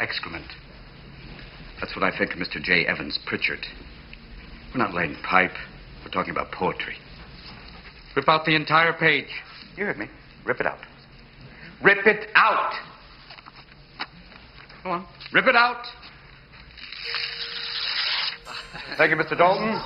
excrement. 0.00 0.46
That's 1.80 1.94
what 1.96 2.02
I 2.02 2.16
think 2.16 2.32
of 2.32 2.38
Mr. 2.38 2.62
J. 2.62 2.86
Evans 2.86 3.18
Pritchard. 3.26 3.66
We're 4.72 4.82
not 4.82 4.94
laying 4.94 5.14
pipe. 5.22 5.56
We're 6.04 6.10
talking 6.10 6.30
about 6.30 6.52
poetry. 6.52 6.96
Rip 8.14 8.28
out 8.28 8.44
the 8.44 8.54
entire 8.54 8.92
page. 8.92 9.28
You 9.76 9.84
heard 9.84 9.98
me. 9.98 10.08
Rip 10.44 10.60
it 10.60 10.66
out. 10.66 10.78
Rip 11.82 12.06
it 12.06 12.28
out! 12.34 12.74
Go 14.84 14.90
on. 14.90 15.06
Rip 15.32 15.46
it 15.46 15.56
out! 15.56 15.86
Thank 18.96 19.10
you, 19.10 19.16
Mr. 19.16 19.36
Dalton. 19.36 19.80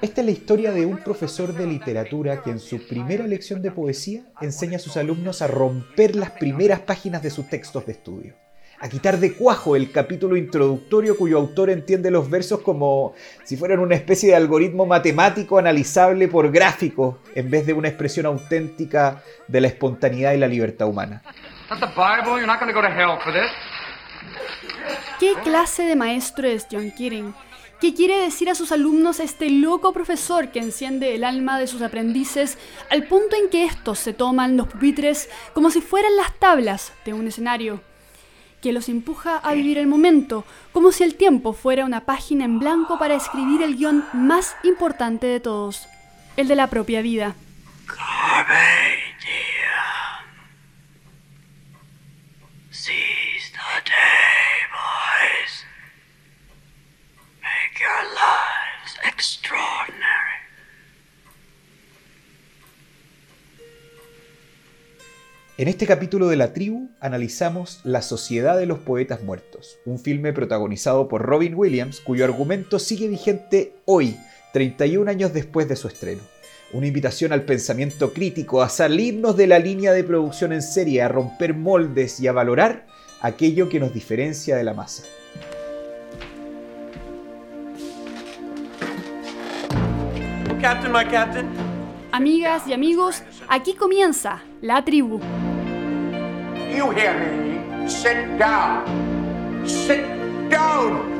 Esta 0.00 0.20
es 0.22 0.24
la 0.24 0.30
historia 0.30 0.72
de 0.72 0.86
un 0.86 0.98
profesor 0.98 1.52
de 1.52 1.66
literatura 1.66 2.42
que 2.42 2.50
en 2.50 2.60
su 2.60 2.86
primera 2.86 3.26
lección 3.26 3.60
de 3.60 3.70
poesía 3.70 4.22
enseña 4.40 4.76
a 4.76 4.78
sus 4.80 4.96
alumnos 4.96 5.42
a 5.42 5.46
romper 5.46 6.16
las 6.16 6.30
primeras 6.30 6.80
páginas 6.80 7.22
de 7.22 7.30
sus 7.30 7.48
textos 7.48 7.84
de 7.84 7.92
estudio 7.92 8.34
a 8.80 8.88
quitar 8.88 9.18
de 9.18 9.34
cuajo 9.34 9.76
el 9.76 9.92
capítulo 9.92 10.36
introductorio 10.36 11.16
cuyo 11.16 11.36
autor 11.36 11.68
entiende 11.68 12.10
los 12.10 12.30
versos 12.30 12.60
como 12.60 13.14
si 13.44 13.56
fueran 13.56 13.78
una 13.78 13.94
especie 13.94 14.30
de 14.30 14.36
algoritmo 14.36 14.86
matemático 14.86 15.58
analizable 15.58 16.28
por 16.28 16.50
gráficos 16.50 17.16
en 17.34 17.50
vez 17.50 17.66
de 17.66 17.74
una 17.74 17.88
expresión 17.88 18.24
auténtica 18.24 19.22
de 19.46 19.60
la 19.60 19.68
espontaneidad 19.68 20.32
y 20.32 20.38
la 20.38 20.48
libertad 20.48 20.88
humana. 20.88 21.22
¿Qué 25.18 25.34
clase 25.44 25.82
de 25.82 25.96
maestro 25.96 26.48
es 26.48 26.66
John 26.70 26.90
Keating? 26.90 27.34
¿Qué 27.82 27.94
quiere 27.94 28.18
decir 28.18 28.48
a 28.48 28.54
sus 28.54 28.72
alumnos 28.72 29.20
este 29.20 29.50
loco 29.50 29.92
profesor 29.92 30.48
que 30.48 30.58
enciende 30.58 31.14
el 31.14 31.24
alma 31.24 31.58
de 31.58 31.66
sus 31.66 31.82
aprendices 31.82 32.56
al 32.90 33.04
punto 33.04 33.36
en 33.36 33.50
que 33.50 33.64
estos 33.64 33.98
se 33.98 34.14
toman 34.14 34.56
los 34.56 34.68
pupitres 34.68 35.28
como 35.52 35.70
si 35.70 35.82
fueran 35.82 36.16
las 36.16 36.34
tablas 36.38 36.92
de 37.04 37.12
un 37.12 37.26
escenario? 37.26 37.89
Que 38.60 38.72
los 38.72 38.88
empuja 38.88 39.36
a 39.38 39.54
vivir 39.54 39.78
el 39.78 39.86
momento, 39.86 40.44
como 40.72 40.92
si 40.92 41.04
el 41.04 41.14
tiempo 41.14 41.52
fuera 41.52 41.84
una 41.84 42.00
página 42.00 42.44
en 42.44 42.58
blanco 42.58 42.98
para 42.98 43.14
escribir 43.14 43.62
el 43.62 43.76
guion 43.76 44.04
más 44.12 44.56
importante 44.62 45.26
de 45.26 45.40
todos, 45.40 45.88
el 46.36 46.48
de 46.48 46.56
la 46.56 46.68
propia 46.68 47.02
vida. 47.02 47.34
En 65.60 65.68
este 65.68 65.86
capítulo 65.86 66.28
de 66.28 66.36
La 66.36 66.54
Tribu 66.54 66.88
analizamos 67.00 67.80
La 67.84 68.00
Sociedad 68.00 68.56
de 68.56 68.64
los 68.64 68.78
Poetas 68.78 69.22
Muertos, 69.22 69.76
un 69.84 69.98
filme 69.98 70.32
protagonizado 70.32 71.06
por 71.06 71.20
Robin 71.20 71.54
Williams 71.54 72.00
cuyo 72.00 72.24
argumento 72.24 72.78
sigue 72.78 73.08
vigente 73.08 73.74
hoy, 73.84 74.16
31 74.54 75.10
años 75.10 75.34
después 75.34 75.68
de 75.68 75.76
su 75.76 75.86
estreno. 75.86 76.22
Una 76.72 76.86
invitación 76.86 77.34
al 77.34 77.42
pensamiento 77.42 78.14
crítico, 78.14 78.62
a 78.62 78.70
salirnos 78.70 79.36
de 79.36 79.48
la 79.48 79.58
línea 79.58 79.92
de 79.92 80.02
producción 80.02 80.54
en 80.54 80.62
serie, 80.62 81.02
a 81.02 81.08
romper 81.08 81.52
moldes 81.52 82.20
y 82.20 82.26
a 82.26 82.32
valorar 82.32 82.86
aquello 83.20 83.68
que 83.68 83.80
nos 83.80 83.92
diferencia 83.92 84.56
de 84.56 84.64
la 84.64 84.72
masa. 84.72 85.02
Amigas 92.12 92.66
y 92.66 92.72
amigos, 92.72 93.22
aquí 93.48 93.74
comienza 93.74 94.42
La 94.60 94.84
Tribu. 94.84 95.20
You 96.70 96.90
hear 96.90 97.12
me? 97.18 97.88
Sit 97.88 98.38
down. 98.38 99.66
Sit 99.66 100.04
down. 100.48 101.10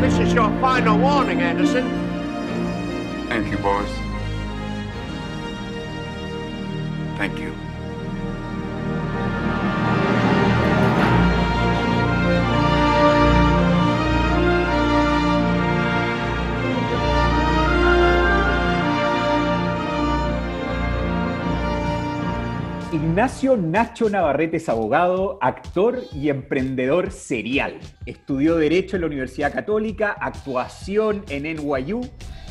This 0.00 0.18
is 0.18 0.32
your 0.32 0.48
final 0.60 0.98
warning, 0.98 1.42
Anderson. 1.42 1.84
Thank 3.28 3.50
you, 3.50 3.58
boys. 3.58 3.90
Thank 7.18 7.38
you. 7.38 7.51
Ignacio 23.12 23.58
Nacho 23.58 24.08
Navarrete 24.08 24.56
es 24.56 24.70
abogado, 24.70 25.36
actor 25.42 26.00
y 26.14 26.30
emprendedor 26.30 27.10
serial. 27.10 27.78
Estudió 28.06 28.56
Derecho 28.56 28.96
en 28.96 29.02
la 29.02 29.08
Universidad 29.08 29.52
Católica, 29.52 30.16
actuación 30.18 31.22
en 31.28 31.42
NYU 31.42 32.00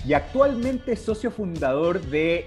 y 0.08 0.14
actualmente 0.14 0.92
es 0.92 1.02
socio 1.02 1.32
fundador 1.32 2.00
de 2.00 2.46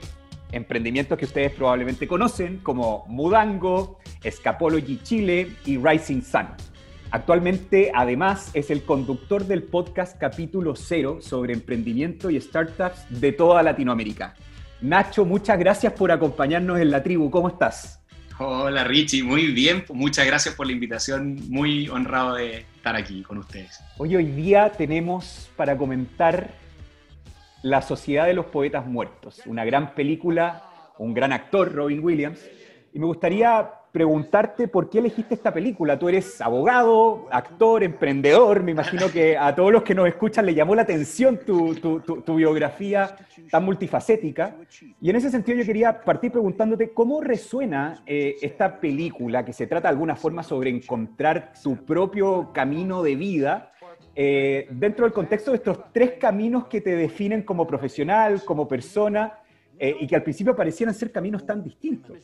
emprendimientos 0.52 1.18
que 1.18 1.24
ustedes 1.24 1.50
probablemente 1.54 2.06
conocen 2.06 2.58
como 2.58 3.04
Mudango, 3.08 3.98
Escapology 4.22 5.00
Chile 5.02 5.50
y 5.66 5.76
Rising 5.78 6.22
Sun. 6.22 6.46
Actualmente, 7.10 7.90
además, 7.92 8.52
es 8.54 8.70
el 8.70 8.84
conductor 8.84 9.44
del 9.44 9.64
podcast 9.64 10.20
Capítulo 10.20 10.76
Cero 10.76 11.18
sobre 11.20 11.52
emprendimiento 11.52 12.30
y 12.30 12.40
startups 12.40 13.06
de 13.08 13.32
toda 13.32 13.60
Latinoamérica. 13.64 14.36
Nacho, 14.80 15.24
muchas 15.24 15.58
gracias 15.58 15.94
por 15.94 16.12
acompañarnos 16.12 16.78
en 16.78 16.92
la 16.92 17.02
tribu. 17.02 17.28
¿Cómo 17.28 17.48
estás? 17.48 18.03
Hola 18.36 18.82
Richie, 18.82 19.22
muy 19.22 19.52
bien, 19.52 19.84
muchas 19.90 20.26
gracias 20.26 20.56
por 20.56 20.66
la 20.66 20.72
invitación, 20.72 21.38
muy 21.50 21.88
honrado 21.88 22.34
de 22.34 22.66
estar 22.76 22.96
aquí 22.96 23.22
con 23.22 23.38
ustedes. 23.38 23.78
Hoy, 23.96 24.16
hoy 24.16 24.26
día 24.26 24.72
tenemos 24.72 25.48
para 25.54 25.76
comentar 25.76 26.50
La 27.62 27.80
Sociedad 27.80 28.26
de 28.26 28.34
los 28.34 28.46
Poetas 28.46 28.86
Muertos, 28.86 29.40
una 29.46 29.64
gran 29.64 29.94
película, 29.94 30.64
un 30.98 31.14
gran 31.14 31.32
actor, 31.32 31.72
Robin 31.72 32.02
Williams, 32.02 32.40
y 32.92 32.98
me 32.98 33.06
gustaría 33.06 33.70
preguntarte 33.94 34.66
por 34.66 34.90
qué 34.90 34.98
elegiste 34.98 35.34
esta 35.34 35.54
película. 35.54 35.96
Tú 35.96 36.08
eres 36.08 36.40
abogado, 36.40 37.28
actor, 37.30 37.84
emprendedor. 37.84 38.64
Me 38.64 38.72
imagino 38.72 39.08
que 39.08 39.38
a 39.38 39.54
todos 39.54 39.70
los 39.70 39.84
que 39.84 39.94
nos 39.94 40.08
escuchan 40.08 40.44
le 40.44 40.52
llamó 40.52 40.74
la 40.74 40.82
atención 40.82 41.38
tu, 41.46 42.34
biografía 42.34 43.14
tan 43.48 43.64
multifacética. 43.64 44.56
Y 45.00 45.10
en 45.10 45.14
ese 45.14 45.30
sentido 45.30 45.58
yo 45.58 45.64
quería 45.64 46.02
partir 46.02 46.32
preguntándote 46.32 46.92
cómo 46.92 47.20
resuena 47.20 48.02
eh, 48.04 48.34
esta 48.42 48.80
película 48.80 49.44
que 49.44 49.52
se 49.52 49.68
trata 49.68 49.86
de 49.86 49.92
alguna 49.92 50.16
forma 50.16 50.42
sobre 50.42 50.70
encontrar 50.70 51.52
tu 51.62 51.76
propio 51.76 52.50
camino 52.52 53.00
de 53.00 53.14
vida. 53.14 53.70
Eh, 54.16 54.66
dentro 54.72 55.04
del 55.04 55.12
contexto 55.12 55.52
de 55.52 55.58
estos 55.58 55.92
tres 55.92 56.14
caminos 56.18 56.66
que 56.66 56.80
te 56.80 56.96
definen 56.96 57.44
como 57.44 57.64
profesional, 57.64 58.42
como 58.44 58.66
persona, 58.66 59.34
eh, 59.78 59.96
y 60.00 60.06
que 60.08 60.16
al 60.16 60.24
principio 60.24 60.54
parecieran 60.54 60.94
ser 60.94 61.12
caminos 61.12 61.46
tan 61.46 61.62
distintos. 61.62 62.18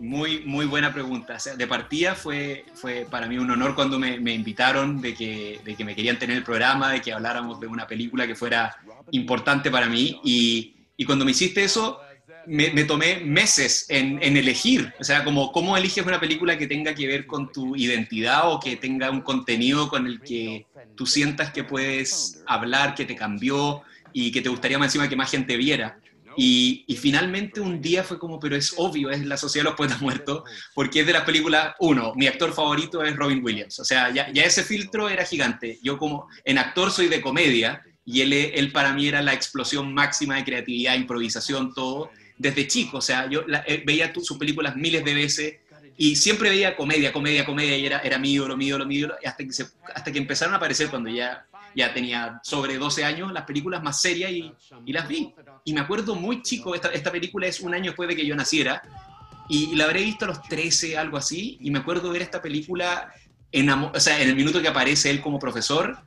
Muy, 0.00 0.40
muy 0.46 0.64
buena 0.64 0.92
pregunta. 0.94 1.36
de 1.56 1.66
partida 1.66 2.14
fue, 2.14 2.64
fue 2.74 3.06
para 3.10 3.26
mí 3.26 3.36
un 3.36 3.50
honor 3.50 3.74
cuando 3.74 3.98
me, 3.98 4.18
me 4.18 4.32
invitaron 4.32 5.00
de 5.00 5.14
que, 5.14 5.60
de 5.62 5.76
que, 5.76 5.84
me 5.84 5.94
querían 5.94 6.18
tener 6.18 6.38
el 6.38 6.42
programa, 6.42 6.90
de 6.90 7.02
que 7.02 7.12
habláramos 7.12 7.60
de 7.60 7.66
una 7.66 7.86
película 7.86 8.26
que 8.26 8.34
fuera 8.34 8.74
importante 9.10 9.70
para 9.70 9.88
mí. 9.88 10.18
Y, 10.24 10.74
y 10.96 11.04
cuando 11.04 11.26
me 11.26 11.32
hiciste 11.32 11.62
eso, 11.62 12.00
me, 12.46 12.70
me 12.70 12.84
tomé 12.84 13.16
meses 13.16 13.84
en, 13.90 14.22
en, 14.22 14.38
elegir. 14.38 14.90
O 14.98 15.04
sea, 15.04 15.22
como 15.22 15.52
cómo 15.52 15.76
eliges 15.76 16.06
una 16.06 16.18
película 16.18 16.56
que 16.56 16.66
tenga 16.66 16.94
que 16.94 17.06
ver 17.06 17.26
con 17.26 17.52
tu 17.52 17.76
identidad 17.76 18.50
o 18.50 18.58
que 18.58 18.76
tenga 18.76 19.10
un 19.10 19.20
contenido 19.20 19.90
con 19.90 20.06
el 20.06 20.22
que 20.22 20.66
tú 20.96 21.04
sientas 21.04 21.52
que 21.52 21.62
puedes 21.62 22.42
hablar, 22.46 22.94
que 22.94 23.04
te 23.04 23.14
cambió 23.14 23.82
y 24.14 24.32
que 24.32 24.40
te 24.40 24.48
gustaría 24.48 24.78
más 24.78 24.86
encima 24.86 25.08
que 25.10 25.16
más 25.16 25.30
gente 25.30 25.58
viera. 25.58 25.98
Y, 26.36 26.84
finalmente 27.00 27.60
un 27.60 27.80
día 27.80 28.04
fue 28.04 28.18
como, 28.18 28.38
pero 28.38 28.56
es 28.56 28.74
obvio, 28.76 29.10
es 29.10 29.24
La 29.24 29.36
Sociedad 29.36 29.64
de 29.64 29.70
los 29.70 29.76
Poetas 29.76 30.00
Muertos, 30.00 30.42
porque 30.74 31.00
es 31.00 31.06
de 31.06 31.12
las 31.12 31.24
películas, 31.24 31.74
uno, 31.80 32.12
mi 32.14 32.26
actor 32.26 32.52
favorito 32.52 33.02
es 33.02 33.16
Robin 33.16 33.42
Williams, 33.42 33.78
o 33.80 33.84
sea, 33.84 34.10
ya, 34.10 34.30
ya 34.32 34.42
ese 34.42 34.62
filtro 34.62 35.08
era 35.08 35.24
gigante. 35.24 35.78
Yo 35.82 35.98
como 35.98 36.28
en 36.44 36.58
actor 36.58 36.90
soy 36.90 37.08
de 37.08 37.20
comedia 37.20 37.82
y 38.04 38.20
él, 38.20 38.32
él 38.32 38.72
para 38.72 38.92
mí 38.92 39.08
era 39.08 39.22
la 39.22 39.32
explosión 39.32 39.92
máxima 39.94 40.36
de 40.36 40.44
creatividad, 40.44 40.94
improvisación, 40.94 41.72
todo, 41.74 42.10
desde 42.36 42.66
chico, 42.66 42.98
o 42.98 43.02
sea, 43.02 43.28
yo 43.28 43.44
eh, 43.66 43.82
veía 43.84 44.12
sus 44.14 44.38
películas 44.38 44.74
miles 44.76 45.04
de 45.04 45.14
veces 45.14 45.54
y 45.96 46.16
siempre 46.16 46.48
veía 46.48 46.76
comedia, 46.76 47.12
comedia, 47.12 47.44
comedia 47.44 47.76
y 47.76 47.84
era, 47.84 47.98
era 47.98 48.18
mi 48.18 48.32
ídolo, 48.32 48.56
mi 48.56 48.68
ídolo, 48.68 48.86
mi 48.86 48.96
ídolo, 48.96 49.16
hasta 49.22 49.44
que, 49.44 49.50
hasta 49.94 50.10
que 50.10 50.18
empezaron 50.18 50.54
a 50.54 50.56
aparecer 50.56 50.88
cuando 50.88 51.10
ya 51.10 51.46
ya 51.74 51.92
tenía 51.92 52.40
sobre 52.42 52.78
12 52.78 53.04
años, 53.04 53.32
las 53.32 53.44
películas 53.44 53.82
más 53.82 54.00
serias 54.00 54.30
y, 54.30 54.52
y 54.86 54.92
las 54.92 55.08
vi. 55.08 55.34
Y 55.64 55.72
me 55.72 55.80
acuerdo 55.80 56.14
muy 56.14 56.42
chico, 56.42 56.74
esta, 56.74 56.88
esta, 56.88 57.10
película 57.12 57.46
es 57.46 57.60
un 57.60 57.74
año 57.74 57.90
después 57.90 58.08
de 58.08 58.16
que 58.16 58.26
yo 58.26 58.34
naciera, 58.34 58.82
y, 59.48 59.74
la 59.74 59.84
habré 59.84 60.02
visto 60.02 60.24
a 60.24 60.28
los 60.28 60.42
13, 60.42 60.96
algo 60.96 61.16
así, 61.16 61.58
y 61.60 61.70
me 61.70 61.80
acuerdo 61.80 62.10
ver 62.10 62.22
esta 62.22 62.40
película 62.40 63.12
en, 63.52 63.68
o 63.70 63.98
sea, 63.98 64.20
en 64.20 64.28
el 64.28 64.36
minuto 64.36 64.62
que 64.62 64.68
aparece 64.68 65.10
él 65.10 65.20
como 65.20 65.38
profesor, 65.38 65.98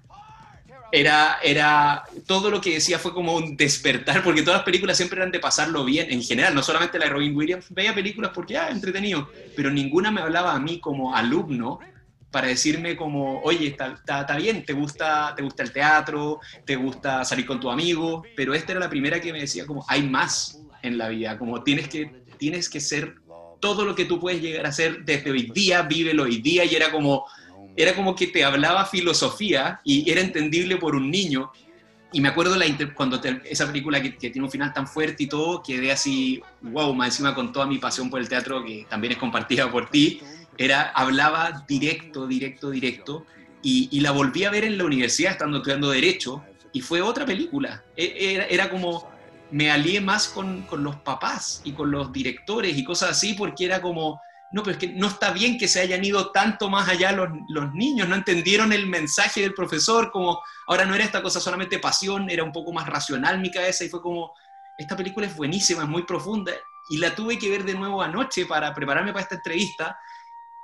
era, 0.91 1.39
era, 1.41 2.03
todo 2.27 2.51
lo 2.51 2.61
que 2.61 2.75
decía 2.75 2.99
fue 2.99 3.13
como 3.13 3.35
un 3.35 3.57
despertar, 3.57 4.23
porque 4.23 4.43
todas 4.43 4.59
las 4.59 4.65
películas 4.65 4.95
siempre 4.95 5.17
eran 5.17 5.31
de 5.31 5.39
pasarlo 5.39 5.83
bien, 5.83 6.11
en 6.11 6.21
general, 6.21 6.53
no 6.53 6.61
solamente 6.61 6.99
la 6.99 7.05
de 7.05 7.11
Robin 7.11 7.35
Williams, 7.35 7.65
veía 7.71 7.95
películas 7.95 8.31
porque, 8.33 8.57
ah, 8.57 8.69
entretenido, 8.69 9.29
pero 9.55 9.71
ninguna 9.71 10.11
me 10.11 10.21
hablaba 10.21 10.53
a 10.53 10.59
mí 10.59 10.79
como 10.79 11.15
alumno 11.15 11.79
para 12.33 12.47
decirme 12.47 12.97
como, 12.97 13.41
oye, 13.41 13.67
está, 13.67 14.35
bien, 14.37 14.65
te 14.65 14.73
gusta, 14.73 15.35
te 15.37 15.43
gusta 15.43 15.61
el 15.61 15.71
teatro, 15.71 16.39
te 16.65 16.75
gusta 16.75 17.23
salir 17.23 17.45
con 17.45 17.59
tu 17.59 17.69
amigo, 17.69 18.23
pero 18.35 18.55
esta 18.55 18.71
era 18.71 18.81
la 18.81 18.89
primera 18.89 19.21
que 19.21 19.31
me 19.31 19.41
decía 19.41 19.67
como, 19.67 19.85
hay 19.87 20.01
más 20.01 20.59
en 20.81 20.97
la 20.97 21.09
vida, 21.09 21.37
como 21.37 21.63
tienes 21.63 21.87
que, 21.87 22.23
tienes 22.39 22.69
que 22.69 22.79
ser 22.79 23.17
todo 23.59 23.85
lo 23.85 23.93
que 23.93 24.05
tú 24.05 24.19
puedes 24.19 24.41
llegar 24.41 24.65
a 24.65 24.71
ser 24.71 25.05
desde 25.05 25.29
hoy 25.29 25.51
día, 25.53 25.83
vívelo 25.83 26.23
hoy 26.23 26.41
día, 26.41 26.65
y 26.65 26.73
era 26.73 26.91
como, 26.91 27.23
era 27.77 27.95
como 27.95 28.15
que 28.15 28.25
te 28.25 28.43
hablaba 28.43 28.83
filosofía 28.85 29.79
y 29.83 30.09
era 30.09 30.19
entendible 30.19 30.77
por 30.77 30.95
un 30.95 31.11
niño. 31.11 31.51
Y 32.11 32.19
me 32.19 32.29
acuerdo 32.29 32.55
la 32.55 32.65
cuando 32.95 33.21
esa 33.43 33.67
película 33.67 34.01
que, 34.01 34.17
que, 34.17 34.31
tiene 34.31 34.45
un 34.45 34.51
final 34.51 34.73
tan 34.73 34.87
fuerte 34.87 35.23
y 35.23 35.27
todo, 35.27 35.61
quedé 35.61 35.91
así, 35.91 36.41
wow, 36.61 36.93
más 36.95 37.09
encima 37.09 37.35
con 37.35 37.51
toda 37.51 37.67
mi 37.67 37.77
pasión 37.77 38.09
por 38.09 38.19
el 38.19 38.27
teatro, 38.27 38.65
que 38.65 38.87
también 38.89 39.13
es 39.13 39.19
compartida 39.19 39.71
por 39.71 39.89
ti, 39.89 40.19
era, 40.57 40.89
hablaba 40.89 41.65
directo, 41.67 42.27
directo, 42.27 42.69
directo, 42.69 43.25
y, 43.61 43.99
la 44.01 44.11
volví 44.11 44.43
a 44.43 44.51
ver 44.51 44.65
en 44.65 44.77
la 44.77 44.83
universidad 44.83 45.31
estando 45.31 45.57
estudiando 45.57 45.89
Derecho, 45.89 46.43
y 46.73 46.81
fue 46.81 47.01
otra 47.01 47.25
película. 47.25 47.83
E, 47.95 48.33
era, 48.33 48.45
era 48.45 48.69
como, 48.69 49.09
me 49.51 49.71
alié 49.71 50.01
más 50.01 50.27
con, 50.27 50.63
con, 50.63 50.83
los 50.83 50.97
papás 50.97 51.61
y 51.63 51.71
con 51.71 51.89
los 51.89 52.11
directores 52.11 52.77
y 52.77 52.83
cosas 52.83 53.11
así, 53.11 53.35
porque 53.35 53.65
era 53.65 53.81
como, 53.81 54.19
no, 54.51 54.63
pero 54.63 54.73
es 54.73 54.77
que 54.77 54.89
no 54.89 55.07
está 55.07 55.31
bien 55.31 55.57
que 55.57 55.67
se 55.67 55.79
hayan 55.79 56.03
ido 56.03 56.31
tanto 56.31 56.69
más 56.69 56.89
allá 56.89 57.11
los, 57.11 57.29
los 57.49 57.73
niños, 57.73 58.07
no 58.09 58.15
entendieron 58.15 58.73
el 58.73 58.85
mensaje 58.87 59.41
del 59.41 59.53
profesor, 59.53 60.11
como 60.11 60.41
ahora 60.67 60.85
no 60.85 60.93
era 60.93 61.05
esta 61.05 61.23
cosa 61.23 61.39
solamente 61.39 61.79
pasión, 61.79 62.29
era 62.29 62.43
un 62.43 62.51
poco 62.51 62.73
más 62.73 62.87
racional 62.87 63.39
mi 63.39 63.49
cabeza, 63.49 63.85
y 63.85 63.89
fue 63.89 64.01
como, 64.01 64.33
esta 64.77 64.97
película 64.97 65.25
es 65.25 65.35
buenísima, 65.35 65.83
es 65.83 65.89
muy 65.89 66.03
profunda, 66.03 66.51
y 66.89 66.97
la 66.97 67.15
tuve 67.15 67.39
que 67.39 67.49
ver 67.49 67.63
de 67.63 67.75
nuevo 67.75 68.01
anoche 68.01 68.45
para 68.45 68.73
prepararme 68.73 69.13
para 69.13 69.23
esta 69.23 69.35
entrevista, 69.35 69.97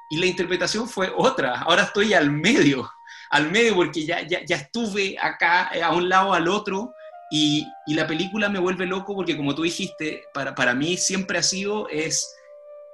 y 0.10 0.18
la 0.18 0.26
interpretación 0.26 0.90
fue 0.90 1.12
otra. 1.16 1.62
Ahora 1.62 1.84
estoy 1.84 2.14
al 2.14 2.32
medio, 2.32 2.92
al 3.30 3.52
medio 3.52 3.76
porque 3.76 4.06
ya, 4.06 4.26
ya, 4.28 4.44
ya 4.44 4.56
estuve 4.56 5.18
acá, 5.20 5.70
eh, 5.74 5.84
a 5.84 5.92
un 5.94 6.10
lado, 6.10 6.34
al 6.34 6.48
otro, 6.48 6.94
y, 7.32 7.68
y, 7.86 7.94
la 7.94 8.08
película 8.08 8.50
me 8.50 8.58
vuelve 8.58 8.88
loco 8.88 9.16
porque 9.16 9.38
como 9.38 9.54
tú 9.54 9.62
dijiste, 9.62 10.24
para, 10.34 10.56
para 10.56 10.74
mí 10.74 10.98
siempre 10.98 11.38
ha 11.38 11.44
sido, 11.44 11.88
es, 11.90 12.36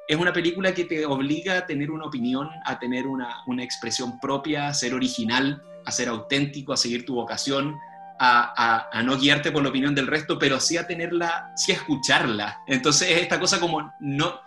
es 0.10 0.18
una 0.18 0.34
película 0.34 0.74
que 0.74 0.84
te 0.84 1.06
obliga 1.06 1.58
a 1.60 1.66
tener 1.66 1.90
una 1.90 2.06
opinión, 2.06 2.50
a 2.66 2.78
tener 2.78 3.08
una, 3.08 3.44
una 3.48 3.64
expresión 3.64 4.20
propia, 4.20 4.68
a 4.68 4.74
ser 4.74 4.94
original, 4.94 5.64
a 5.86 5.92
ser 5.92 6.10
auténtico, 6.10 6.74
a 6.74 6.78
seguir 6.78 7.06
tu 7.06 7.16
vocación, 7.16 7.78
a, 8.20 8.90
a, 8.92 9.04
no 9.04 9.18
guiarte 9.18 9.52
por 9.52 9.64
la 9.64 9.70
opinión 9.70 9.96
del 9.96 10.08
resto, 10.08 10.40
pero 10.40 10.60
sí 10.60 10.78
a 10.78 10.88
tenerla, 10.88 11.52
sí 11.56 11.72
a 11.72 11.76
escucharla. 11.76 12.62
Entonces 12.68 13.10
es 13.10 13.22
esta 13.22 13.40
cosa 13.40 13.60
como, 13.60 13.94
no, 14.00 14.40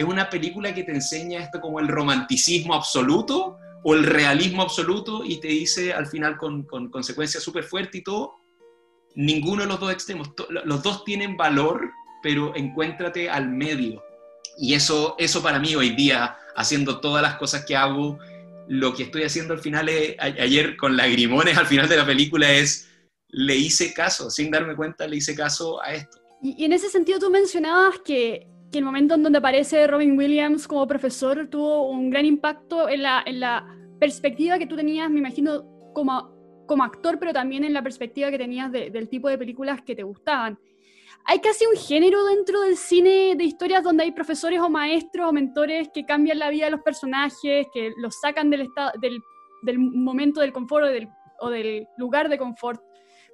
es 0.00 0.06
una 0.06 0.30
película 0.30 0.74
que 0.74 0.82
te 0.82 0.92
enseña 0.92 1.40
esto 1.40 1.60
como 1.60 1.78
el 1.78 1.86
romanticismo 1.86 2.72
absoluto 2.72 3.58
o 3.82 3.94
el 3.94 4.04
realismo 4.04 4.62
absoluto 4.62 5.22
y 5.22 5.40
te 5.40 5.48
dice 5.48 5.92
al 5.92 6.06
final 6.06 6.38
con, 6.38 6.62
con 6.62 6.88
consecuencias 6.90 7.42
súper 7.42 7.64
fuertes 7.64 8.00
y 8.00 8.04
todo, 8.04 8.36
ninguno 9.14 9.60
de 9.60 9.68
los 9.68 9.78
dos 9.78 9.92
extremos, 9.92 10.30
los 10.48 10.82
dos 10.82 11.04
tienen 11.04 11.36
valor, 11.36 11.90
pero 12.22 12.56
encuéntrate 12.56 13.28
al 13.28 13.50
medio. 13.50 14.02
Y 14.56 14.72
eso, 14.72 15.16
eso 15.18 15.42
para 15.42 15.58
mí 15.58 15.74
hoy 15.74 15.90
día, 15.90 16.34
haciendo 16.56 17.00
todas 17.00 17.20
las 17.20 17.36
cosas 17.36 17.66
que 17.66 17.76
hago, 17.76 18.18
lo 18.68 18.94
que 18.94 19.02
estoy 19.02 19.24
haciendo 19.24 19.52
al 19.52 19.60
final, 19.60 19.90
es, 19.90 20.16
ayer 20.18 20.78
con 20.78 20.96
lagrimones 20.96 21.58
al 21.58 21.66
final 21.66 21.90
de 21.90 21.98
la 21.98 22.06
película 22.06 22.50
es, 22.50 22.88
le 23.28 23.54
hice 23.54 23.92
caso, 23.92 24.30
sin 24.30 24.50
darme 24.50 24.74
cuenta, 24.74 25.06
le 25.06 25.16
hice 25.16 25.34
caso 25.34 25.82
a 25.82 25.92
esto. 25.92 26.22
Y, 26.42 26.62
y 26.62 26.64
en 26.64 26.72
ese 26.72 26.88
sentido 26.88 27.18
tú 27.18 27.28
mencionabas 27.28 27.98
que 28.02 28.46
que 28.70 28.78
el 28.78 28.84
momento 28.84 29.14
en 29.14 29.22
donde 29.22 29.38
aparece 29.38 29.86
Robin 29.86 30.16
Williams 30.16 30.68
como 30.68 30.86
profesor 30.86 31.48
tuvo 31.48 31.90
un 31.90 32.10
gran 32.10 32.24
impacto 32.24 32.88
en 32.88 33.02
la, 33.02 33.22
en 33.26 33.40
la 33.40 33.66
perspectiva 33.98 34.58
que 34.58 34.66
tú 34.66 34.76
tenías, 34.76 35.10
me 35.10 35.18
imagino, 35.18 35.64
como, 35.92 36.64
como 36.66 36.84
actor, 36.84 37.18
pero 37.18 37.32
también 37.32 37.64
en 37.64 37.72
la 37.72 37.82
perspectiva 37.82 38.30
que 38.30 38.38
tenías 38.38 38.70
del 38.70 39.08
tipo 39.08 39.28
de 39.28 39.38
películas 39.38 39.82
que 39.82 39.96
te 39.96 40.02
gustaban. 40.02 40.58
Hay 41.26 41.40
casi 41.40 41.66
un 41.66 41.76
género 41.76 42.24
dentro 42.24 42.62
del 42.62 42.76
cine 42.76 43.34
de 43.36 43.44
historias 43.44 43.82
donde 43.82 44.04
hay 44.04 44.12
profesores 44.12 44.60
o 44.60 44.70
maestros 44.70 45.28
o 45.28 45.32
mentores 45.32 45.88
que 45.92 46.06
cambian 46.06 46.38
la 46.38 46.48
vida 46.48 46.66
de 46.66 46.70
los 46.70 46.80
personajes, 46.80 47.66
que 47.74 47.92
los 47.98 48.18
sacan 48.20 48.48
del, 48.48 48.62
estado, 48.62 48.92
del, 49.00 49.20
del 49.62 49.78
momento 49.78 50.40
del 50.40 50.52
confort 50.52 50.84
o 50.84 50.88
del, 50.88 51.08
o 51.40 51.50
del 51.50 51.86
lugar 51.98 52.28
de 52.28 52.38
confort 52.38 52.80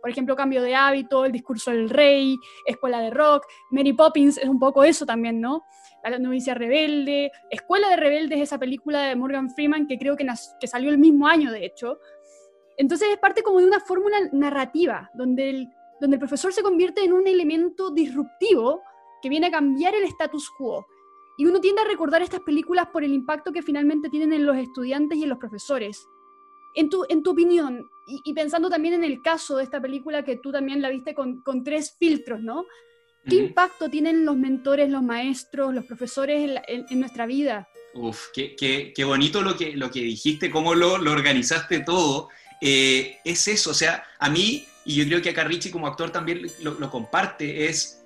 por 0.07 0.13
ejemplo, 0.13 0.37
Cambio 0.37 0.63
de 0.63 0.73
Hábito, 0.73 1.25
El 1.25 1.33
Discurso 1.33 1.73
del 1.73 1.91
Rey, 1.91 2.39
Escuela 2.65 3.01
de 3.01 3.11
Rock, 3.11 3.45
Mary 3.73 3.93
Poppins 3.93 4.39
es 4.39 4.49
un 4.49 4.61
poco 4.61 4.85
eso 4.85 5.05
también, 5.05 5.41
¿no? 5.41 5.65
La 6.05 6.17
novicia 6.17 6.55
rebelde, 6.55 7.33
Escuela 7.51 7.91
de 7.91 7.97
Rebeldes, 7.97 8.41
esa 8.41 8.57
película 8.57 9.03
de 9.03 9.17
Morgan 9.17 9.51
Freeman 9.51 9.89
que 9.89 9.99
creo 9.99 10.17
que, 10.17 10.25
salió 10.69 10.91
el 10.91 10.99
mismo 10.99 11.27
año, 11.27 11.51
de 11.51 11.67
hecho. 11.67 11.99
Entonces 12.77 13.09
es 13.11 13.19
parte 13.19 13.43
como 13.43 13.59
de 13.59 13.67
una 13.67 13.81
fórmula 13.81 14.17
narrativa, 14.31 15.11
donde 15.13 15.51
el, 15.51 15.69
donde 16.01 16.15
el 16.15 16.21
profesor 16.21 16.53
se 16.53 16.63
convierte 16.63 17.03
en 17.03 17.13
un 17.13 17.27
elemento 17.27 17.91
disruptivo 17.91 18.83
que 19.21 19.29
viene 19.29 19.49
a 19.49 19.51
cambiar 19.51 19.97
el 19.97 20.05
status 20.05 20.49
quo. 20.57 20.87
Y 21.37 21.47
uno 21.47 21.61
tiende 21.61 21.83
a 21.83 21.85
recordar 21.85 22.23
estas 22.23 22.43
películas 22.43 22.87
por 22.93 23.03
el 23.03 23.13
impacto 23.13 23.53
que 23.53 23.61
finalmente 23.61 24.09
tienen 24.09 24.33
en 24.33 24.47
los 24.47 24.57
estudiantes 24.57 25.19
y 25.19 25.25
en 25.25 25.31
los 25.31 25.39
profesores. 25.39 26.07
En 26.77 26.89
tu, 26.89 27.05
en 27.09 27.23
tu 27.23 27.31
opinión, 27.31 27.89
y, 28.07 28.33
pensando 28.35 28.71
también 28.71 28.95
en 28.95 29.05
el 29.05 29.21
caso 29.21 29.57
de 29.57 29.65
esta 29.65 29.81
película 29.81 30.25
que 30.25 30.37
tú 30.37 30.53
también 30.53 30.81
la 30.81 30.91
viste 30.91 31.15
con, 31.15 31.43
con 31.43 31.65
tres 31.65 31.97
filtros, 31.99 32.41
¿no? 32.41 32.65
¿Qué 33.29 33.37
impacto 33.37 33.89
tienen 33.89 34.25
los 34.25 34.37
mentores, 34.37 34.89
los 34.89 35.03
maestros, 35.03 35.75
los 35.75 35.85
profesores 35.85 36.49
en, 36.69 36.87
en, 36.89 37.01
nuestra 37.01 37.27
vida? 37.27 37.69
Uf, 37.95 38.27
qué, 38.33 38.55
qué, 38.55 38.93
qué, 38.95 39.03
bonito 39.03 39.43
lo 39.43 39.57
que, 39.57 39.73
lo 39.73 39.91
que 39.91 40.01
dijiste, 40.01 40.49
cómo 40.49 40.77
lo, 40.77 40.99
lo 40.99 41.11
organizaste 41.11 41.81
todo. 41.81 42.29
Eh, 42.61 43.17
es 43.25 43.49
eso, 43.49 43.71
o 43.71 43.75
sea, 43.75 44.05
a 44.21 44.31
mí, 44.31 44.65
y 44.85 44.95
yo 44.95 45.07
creo 45.07 45.23
que 45.23 45.31
acá 45.31 45.43
Richie 45.43 45.73
como 45.73 45.89
actor 45.89 46.11
también 46.11 46.47
lo, 46.61 46.75
lo 46.75 46.89
comparte, 46.89 47.67
es 47.67 48.06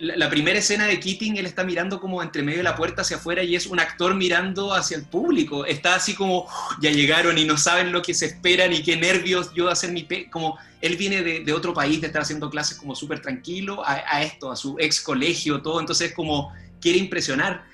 la, 0.00 0.30
primera 0.30 0.58
escena 0.58 0.86
de 0.86 0.98
Keating, 0.98 1.36
él 1.36 1.46
está 1.46 1.62
mirando 1.62 2.00
como 2.00 2.22
entre 2.22 2.42
medio 2.42 2.58
de 2.58 2.64
la 2.64 2.74
puerta 2.74 3.02
hacia 3.02 3.18
afuera 3.18 3.42
y 3.42 3.54
es 3.54 3.66
un 3.66 3.78
actor 3.78 4.14
mirando 4.14 4.72
hacia 4.72 4.96
el 4.96 5.04
público. 5.04 5.66
Está 5.66 5.94
así 5.94 6.14
como, 6.14 6.48
ya 6.80 6.90
llegaron 6.90 7.36
y 7.36 7.44
no 7.44 7.58
saben 7.58 7.92
lo 7.92 8.00
que 8.00 8.14
se 8.14 8.26
esperan 8.26 8.72
y 8.72 8.82
qué 8.82 8.96
nervios 8.96 9.52
yo 9.54 9.66
de 9.66 9.72
hacer 9.72 9.92
mi... 9.92 10.04
Pe 10.04 10.30
como 10.30 10.58
él 10.80 10.96
viene 10.96 11.22
de, 11.22 11.52
otro 11.52 11.74
país, 11.74 12.00
de 12.00 12.06
estar 12.06 12.22
haciendo 12.22 12.48
clases 12.48 12.78
como 12.78 12.94
súper 12.94 13.20
tranquilo, 13.20 13.82
a, 13.86 14.22
esto, 14.22 14.50
a 14.50 14.56
su 14.56 14.76
ex 14.78 15.02
colegio, 15.02 15.60
todo. 15.60 15.78
Entonces 15.78 16.14
como 16.14 16.52
quiere 16.80 16.98
impresionar. 16.98 17.64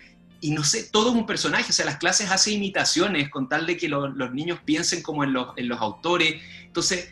Y 0.41 0.51
no 0.51 0.65
sé, 0.65 0.89
todo 0.91 1.11
es 1.11 1.15
un 1.15 1.27
personaje. 1.27 1.71
O 1.71 1.73
sea, 1.73 1.87
las 1.87 1.99
clases 1.99 2.31
hace 2.31 2.51
imitaciones 2.51 3.31
con 3.31 3.49
tal 3.49 3.67
de 3.67 3.77
que 3.77 3.89
lo, 3.89 4.09
los 4.09 4.33
niños 4.33 4.59
piensen 4.65 5.03
como 5.03 5.23
en 5.23 5.33
los, 5.33 5.57
en 5.57 5.69
los 5.69 5.81
autores. 5.81 6.43
Entonces 6.65 7.09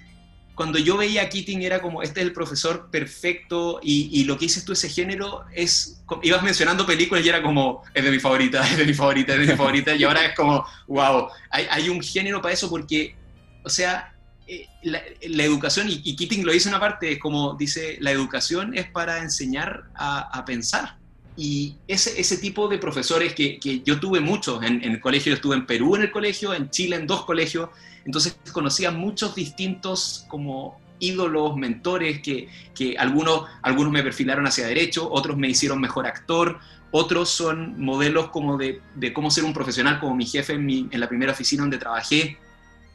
cuando 0.54 0.78
yo 0.78 0.96
veía 0.96 1.22
a 1.22 1.28
Keating 1.28 1.62
era 1.62 1.82
como, 1.82 2.02
este 2.02 2.20
es 2.20 2.26
el 2.26 2.32
profesor 2.32 2.88
perfecto 2.90 3.80
y, 3.82 4.08
y, 4.12 4.24
lo 4.24 4.38
que 4.38 4.46
dices 4.46 4.64
tú, 4.64 4.72
ese 4.72 4.88
género, 4.88 5.44
es, 5.52 6.02
ibas 6.22 6.42
mencionando 6.42 6.86
películas 6.86 7.24
y 7.24 7.28
era 7.28 7.42
como, 7.42 7.82
es 7.92 8.04
de 8.04 8.10
mi 8.10 8.20
favorita, 8.20 8.66
es 8.70 8.76
de 8.76 8.86
mi 8.86 8.94
favorita, 8.94 9.34
es 9.34 9.40
de 9.40 9.46
mi 9.46 9.56
favorita, 9.56 9.94
y 9.94 10.04
ahora 10.04 10.24
es 10.24 10.36
como, 10.36 10.64
wow, 10.86 11.28
hay, 11.50 11.66
hay 11.70 11.88
un 11.88 12.00
género 12.00 12.40
para 12.40 12.54
eso 12.54 12.70
porque, 12.70 13.16
o 13.64 13.68
sea, 13.68 14.14
eh, 14.46 14.66
la, 14.82 15.42
educación, 15.42 15.88
y, 15.88 16.02
y, 16.04 16.14
Keating 16.14 16.46
lo 16.46 16.52
dice 16.52 16.68
una 16.68 16.80
parte, 16.80 17.12
es 17.12 17.18
como 17.18 17.54
dice, 17.54 17.96
la 18.00 18.12
educación 18.12 18.76
es 18.76 18.88
para 18.88 19.18
enseñar 19.18 19.84
a, 19.94 20.20
a 20.38 20.44
pensar. 20.44 20.96
Y 21.36 21.76
ese, 21.88 22.20
ese 22.20 22.38
tipo 22.38 22.68
de 22.68 22.78
profesores 22.78 23.34
que, 23.34 23.58
que 23.58 23.82
yo 23.82 23.98
tuve 23.98 24.20
muchos 24.20 24.62
en, 24.62 24.82
el 24.84 25.00
colegio, 25.00 25.30
yo 25.30 25.36
estuve 25.36 25.56
en 25.56 25.66
Perú 25.66 25.96
en 25.96 26.02
el 26.02 26.10
colegio, 26.12 26.54
en 26.54 26.70
Chile 26.70 26.96
en 26.96 27.06
dos 27.06 27.24
colegios, 27.24 27.70
entonces 28.04 28.36
conocía 28.52 28.90
muchos 28.90 29.34
distintos 29.34 30.24
como 30.28 30.80
ídolos, 31.00 31.56
mentores, 31.56 32.20
que, 32.22 32.48
que 32.74 32.96
algunos, 32.96 33.44
algunos 33.62 33.92
me 33.92 34.02
perfilaron 34.02 34.46
hacia 34.46 34.66
derecho, 34.66 35.10
otros 35.10 35.36
me 35.36 35.48
hicieron 35.48 35.80
mejor 35.80 36.06
actor, 36.06 36.60
otros 36.92 37.28
son 37.30 37.80
modelos 37.80 38.28
como 38.28 38.56
de, 38.56 38.80
de 38.94 39.12
cómo 39.12 39.30
ser 39.30 39.42
un 39.44 39.52
profesional, 39.52 39.98
como 39.98 40.14
mi 40.14 40.26
jefe 40.26 40.52
en, 40.52 40.64
mi, 40.64 40.88
en 40.90 41.00
la 41.00 41.08
primera 41.08 41.32
oficina 41.32 41.62
donde 41.62 41.78
trabajé. 41.78 42.38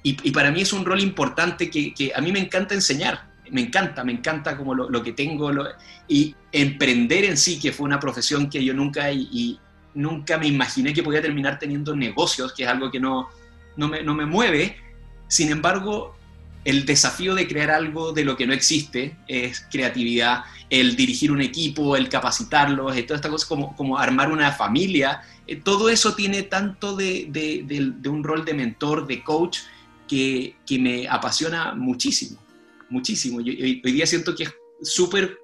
Y, 0.01 0.31
para 0.31 0.49
mí 0.51 0.61
es 0.61 0.71
un 0.71 0.85
rol 0.85 1.01
importante 1.01 1.69
que, 1.69 2.13
a 2.15 2.21
mí 2.21 2.31
me 2.31 2.39
encanta 2.39 2.73
enseñar, 2.73 3.28
me 3.51 3.61
encanta, 3.61 4.03
me 4.03 4.11
encanta 4.11 4.57
como 4.57 4.73
lo, 4.73 5.03
que 5.03 5.13
tengo. 5.13 5.51
Y 6.07 6.35
emprender 6.51 7.25
en 7.25 7.37
sí, 7.37 7.59
que 7.59 7.71
fue 7.71 7.85
una 7.85 7.99
profesión 7.99 8.49
que 8.49 8.63
yo 8.63 8.73
nunca, 8.73 9.11
y, 9.11 9.59
nunca 9.93 10.37
me 10.37 10.47
imaginé 10.47 10.93
que 10.93 11.03
podía 11.03 11.21
terminar 11.21 11.59
teniendo 11.59 11.95
negocios, 11.95 12.53
que 12.53 12.63
es 12.63 12.69
algo 12.69 12.91
que 12.91 12.99
no, 12.99 13.29
no, 13.75 13.87
me, 13.87 14.03
no 14.03 14.13
me 14.13 14.25
mueve, 14.25 14.77
sin 15.27 15.51
embargo, 15.51 16.15
el 16.65 16.85
desafío 16.85 17.35
de 17.35 17.47
crear 17.47 17.71
algo 17.71 18.11
de 18.11 18.25
lo 18.25 18.35
que 18.35 18.45
no 18.45 18.53
existe 18.53 19.15
es 19.27 19.65
creatividad, 19.71 20.43
el 20.69 20.95
dirigir 20.95 21.31
un 21.31 21.41
equipo, 21.41 21.95
el 21.95 22.09
capacitarlos, 22.09 22.93
toda 23.05 23.15
esta 23.15 23.29
cosa 23.29 23.47
como, 23.47 23.75
como 23.75 23.97
armar 23.97 24.31
una 24.31 24.51
familia, 24.51 25.21
eh, 25.47 25.55
todo 25.55 25.89
eso 25.89 26.15
tiene 26.15 26.43
tanto 26.43 26.95
de, 26.95 27.27
de, 27.29 27.63
de, 27.65 27.93
de, 27.97 28.09
un 28.09 28.23
rol 28.23 28.43
de 28.43 28.53
mentor, 28.53 29.07
de 29.07 29.23
coach, 29.23 29.59
que, 30.07 30.55
que 30.65 30.79
me 30.79 31.07
apasiona 31.07 31.73
muchísimo, 31.75 32.39
muchísimo. 32.89 33.41
Yo, 33.41 33.51
hoy, 33.51 33.81
hoy 33.83 33.91
día 33.91 34.05
siento 34.05 34.35
que 34.35 34.43
es 34.43 34.53
súper 34.81 35.37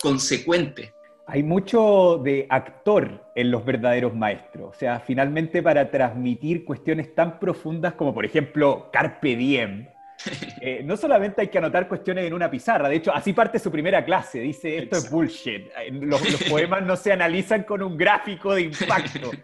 consecuente 0.00 0.92
Hay 1.26 1.42
mucho 1.42 2.20
de 2.22 2.46
actor 2.48 3.24
en 3.34 3.50
los 3.50 3.64
verdaderos 3.64 4.14
maestros. 4.14 4.76
O 4.76 4.78
sea, 4.78 5.00
finalmente 5.00 5.62
para 5.62 5.90
transmitir 5.90 6.64
cuestiones 6.64 7.14
tan 7.14 7.38
profundas 7.38 7.94
como, 7.94 8.14
por 8.14 8.24
ejemplo, 8.24 8.90
Carpe 8.92 9.34
Diem, 9.34 9.88
eh, 10.60 10.82
no 10.84 10.96
solamente 10.96 11.42
hay 11.42 11.48
que 11.48 11.58
anotar 11.58 11.88
cuestiones 11.88 12.24
en 12.26 12.32
una 12.32 12.50
pizarra, 12.50 12.88
de 12.88 12.96
hecho, 12.96 13.12
así 13.12 13.32
parte 13.32 13.58
su 13.58 13.70
primera 13.70 14.04
clase, 14.04 14.40
dice, 14.40 14.78
esto 14.78 14.96
es 14.96 15.10
bullshit. 15.10 15.66
Eh, 15.78 15.90
los, 15.90 16.22
los 16.32 16.42
poemas 16.44 16.82
no 16.82 16.96
se 16.96 17.12
analizan 17.12 17.64
con 17.64 17.82
un 17.82 17.96
gráfico 17.96 18.54
de 18.54 18.62
impacto. 18.62 19.30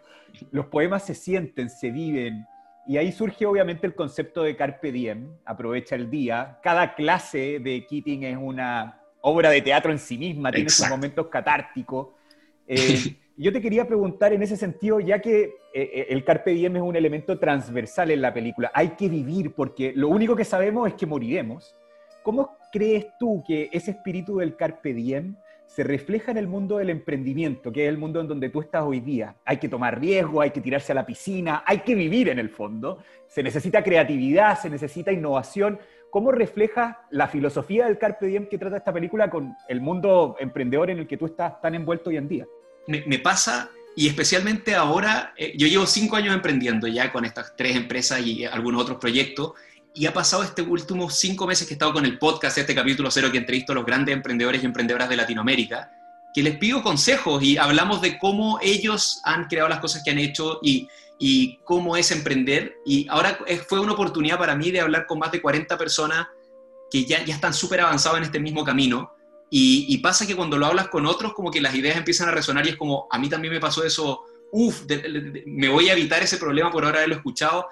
Los 0.50 0.66
poemas 0.66 1.04
se 1.04 1.14
sienten, 1.14 1.68
se 1.68 1.90
viven, 1.90 2.46
y 2.86 2.96
ahí 2.96 3.12
surge 3.12 3.46
obviamente 3.46 3.86
el 3.86 3.94
concepto 3.94 4.42
de 4.42 4.56
carpe 4.56 4.90
diem, 4.90 5.36
aprovecha 5.44 5.94
el 5.94 6.10
día. 6.10 6.58
Cada 6.62 6.94
clase 6.94 7.60
de 7.60 7.86
Keating 7.86 8.24
es 8.24 8.36
una 8.36 9.00
obra 9.20 9.50
de 9.50 9.62
teatro 9.62 9.92
en 9.92 9.98
sí 9.98 10.18
misma, 10.18 10.50
tiene 10.50 10.68
sus 10.68 10.88
momentos 10.88 11.26
catárticos. 11.28 12.08
Eh, 12.64 13.16
yo 13.36 13.52
te 13.52 13.60
quería 13.60 13.86
preguntar 13.88 14.32
en 14.32 14.40
ese 14.40 14.56
sentido, 14.56 15.00
ya 15.00 15.20
que 15.20 15.42
eh, 15.42 15.50
eh, 15.74 16.06
el 16.10 16.24
carpe 16.24 16.52
diem 16.52 16.76
es 16.76 16.82
un 16.82 16.94
elemento 16.94 17.38
transversal 17.38 18.12
en 18.12 18.22
la 18.22 18.32
película, 18.32 18.70
hay 18.72 18.90
que 18.90 19.08
vivir 19.08 19.52
porque 19.52 19.92
lo 19.94 20.08
único 20.08 20.36
que 20.36 20.44
sabemos 20.44 20.86
es 20.86 20.94
que 20.94 21.04
moriremos. 21.04 21.74
¿Cómo 22.22 22.56
crees 22.72 23.06
tú 23.18 23.42
que 23.46 23.68
ese 23.72 23.90
espíritu 23.90 24.38
del 24.38 24.54
carpe 24.54 24.94
diem 24.94 25.34
se 25.74 25.84
refleja 25.84 26.30
en 26.30 26.36
el 26.36 26.46
mundo 26.46 26.76
del 26.76 26.90
emprendimiento, 26.90 27.72
que 27.72 27.84
es 27.84 27.88
el 27.88 27.96
mundo 27.96 28.20
en 28.20 28.28
donde 28.28 28.50
tú 28.50 28.60
estás 28.60 28.82
hoy 28.82 29.00
día. 29.00 29.36
Hay 29.46 29.56
que 29.56 29.70
tomar 29.70 29.98
riesgo, 29.98 30.42
hay 30.42 30.50
que 30.50 30.60
tirarse 30.60 30.92
a 30.92 30.94
la 30.94 31.06
piscina, 31.06 31.62
hay 31.66 31.78
que 31.78 31.94
vivir 31.94 32.28
en 32.28 32.38
el 32.38 32.50
fondo. 32.50 32.98
Se 33.26 33.42
necesita 33.42 33.82
creatividad, 33.82 34.60
se 34.60 34.68
necesita 34.68 35.12
innovación. 35.12 35.78
¿Cómo 36.10 36.30
refleja 36.30 37.06
la 37.10 37.26
filosofía 37.26 37.86
del 37.86 37.96
Carpe 37.96 38.26
Diem 38.26 38.48
que 38.50 38.58
trata 38.58 38.76
esta 38.76 38.92
película 38.92 39.30
con 39.30 39.54
el 39.66 39.80
mundo 39.80 40.36
emprendedor 40.38 40.90
en 40.90 40.98
el 40.98 41.06
que 41.06 41.16
tú 41.16 41.24
estás 41.24 41.58
tan 41.62 41.74
envuelto 41.74 42.10
hoy 42.10 42.18
en 42.18 42.28
día? 42.28 42.46
Me, 42.86 43.18
pasa, 43.18 43.70
y 43.96 44.08
especialmente 44.08 44.74
ahora, 44.74 45.32
eh, 45.38 45.54
yo 45.56 45.66
llevo 45.66 45.86
cinco 45.86 46.16
años 46.16 46.34
emprendiendo 46.34 46.86
ya 46.86 47.10
con 47.10 47.24
estas 47.24 47.56
tres 47.56 47.76
empresas 47.76 48.20
y 48.20 48.44
algunos 48.44 48.82
otros 48.82 48.98
proyectos, 48.98 49.52
y 49.94 50.06
ha 50.06 50.12
pasado 50.12 50.42
este 50.42 50.62
últimos 50.62 51.14
cinco 51.14 51.46
meses 51.46 51.66
que 51.66 51.74
he 51.74 51.76
estado 51.76 51.92
con 51.92 52.04
el 52.04 52.18
podcast, 52.18 52.58
este 52.58 52.74
capítulo 52.74 53.10
cero 53.10 53.30
que 53.30 53.38
entrevisto 53.38 53.72
a 53.72 53.74
los 53.74 53.84
grandes 53.84 54.14
emprendedores 54.14 54.62
y 54.62 54.66
emprendedoras 54.66 55.08
de 55.08 55.16
Latinoamérica, 55.16 55.90
que 56.34 56.42
les 56.42 56.56
pido 56.56 56.82
consejos 56.82 57.42
y 57.42 57.58
hablamos 57.58 58.00
de 58.00 58.18
cómo 58.18 58.58
ellos 58.62 59.20
han 59.24 59.44
creado 59.44 59.68
las 59.68 59.80
cosas 59.80 60.02
que 60.04 60.10
han 60.10 60.18
hecho 60.18 60.60
y, 60.62 60.88
cómo 61.64 61.96
es 61.96 62.10
emprender. 62.10 62.74
Y 62.84 63.06
ahora 63.08 63.38
fue 63.68 63.78
una 63.78 63.92
oportunidad 63.92 64.38
para 64.38 64.56
mí 64.56 64.72
de 64.72 64.80
hablar 64.80 65.06
con 65.06 65.20
más 65.20 65.30
de 65.30 65.40
40 65.40 65.78
personas 65.78 66.26
que 66.90 67.04
ya, 67.04 67.18
están 67.18 67.54
súper 67.54 67.80
avanzados 67.80 68.18
en 68.18 68.24
este 68.24 68.40
mismo 68.40 68.64
camino. 68.64 69.14
Y, 69.48 69.86
y, 69.88 69.98
pasa 69.98 70.26
que 70.26 70.34
cuando 70.34 70.58
lo 70.58 70.66
hablas 70.66 70.88
con 70.88 71.06
otros, 71.06 71.34
como 71.34 71.50
que 71.50 71.60
las 71.60 71.74
ideas 71.76 71.96
empiezan 71.96 72.28
a 72.28 72.32
resonar 72.32 72.66
y 72.66 72.70
es 72.70 72.76
como, 72.76 73.06
a 73.10 73.18
mí 73.18 73.28
también 73.28 73.52
me 73.54 73.60
pasó 73.60 73.84
eso, 73.84 74.24
uff, 74.50 74.82
me 75.46 75.68
voy 75.68 75.90
a 75.90 75.92
evitar 75.92 76.22
ese 76.22 76.38
problema 76.38 76.70
por 76.70 76.84
ahora 76.84 76.98
haberlo 76.98 77.16
escuchado 77.16 77.68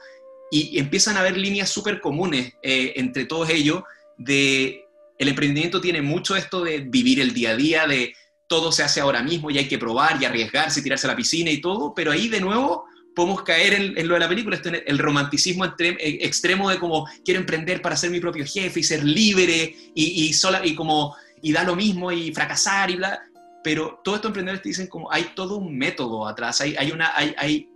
y 0.50 0.78
empiezan 0.78 1.16
a 1.16 1.20
haber 1.20 1.36
líneas 1.36 1.70
súper 1.70 2.00
comunes 2.00 2.54
eh, 2.62 2.94
entre 2.96 3.24
todos 3.24 3.48
ellos 3.50 3.82
de 4.18 4.84
el 5.18 5.28
emprendimiento 5.28 5.80
tiene 5.80 6.02
mucho 6.02 6.34
esto 6.34 6.64
de 6.64 6.78
vivir 6.78 7.20
el 7.20 7.34
día 7.34 7.50
a 7.50 7.56
día, 7.56 7.86
de 7.86 8.14
todo 8.46 8.72
se 8.72 8.82
hace 8.82 9.00
ahora 9.00 9.22
mismo 9.22 9.50
y 9.50 9.58
hay 9.58 9.68
que 9.68 9.78
probar 9.78 10.20
y 10.20 10.24
arriesgarse, 10.24 10.82
tirarse 10.82 11.06
a 11.06 11.10
la 11.10 11.16
piscina 11.16 11.50
y 11.50 11.60
todo, 11.60 11.94
pero 11.94 12.10
ahí 12.10 12.28
de 12.28 12.40
nuevo 12.40 12.84
podemos 13.14 13.42
caer 13.42 13.74
en, 13.74 14.08
lo 14.08 14.14
de 14.14 14.20
la 14.20 14.28
película, 14.28 14.56
esto 14.56 14.70
el 14.70 14.98
romanticismo 14.98 15.66
eh, 15.66 15.96
extremo 16.22 16.70
de 16.70 16.78
como 16.78 17.06
quiero 17.24 17.38
emprender 17.38 17.82
para 17.82 17.96
ser 17.96 18.10
mi 18.10 18.18
propio 18.18 18.46
jefe 18.46 18.80
y 18.80 18.82
ser 18.82 19.04
libre 19.04 19.76
y, 19.94 20.24
y, 20.24 20.32
sola, 20.32 20.64
y 20.64 20.74
como 20.74 21.14
y 21.42 21.52
da 21.52 21.64
lo 21.64 21.76
mismo 21.76 22.10
y 22.12 22.32
fracasar 22.32 22.90
y 22.90 22.96
bla, 22.96 23.20
pero 23.62 24.00
todos 24.02 24.16
estos 24.16 24.30
emprendedores 24.30 24.62
te 24.62 24.70
dicen 24.70 24.86
como 24.86 25.12
hay 25.12 25.32
todo 25.34 25.56
un 25.56 25.76
método 25.76 26.26
atrás, 26.26 26.60
hay, 26.60 26.76
hay 26.76 26.92
una, 26.92 27.14
hay, 27.14 27.34
hay 27.36 27.69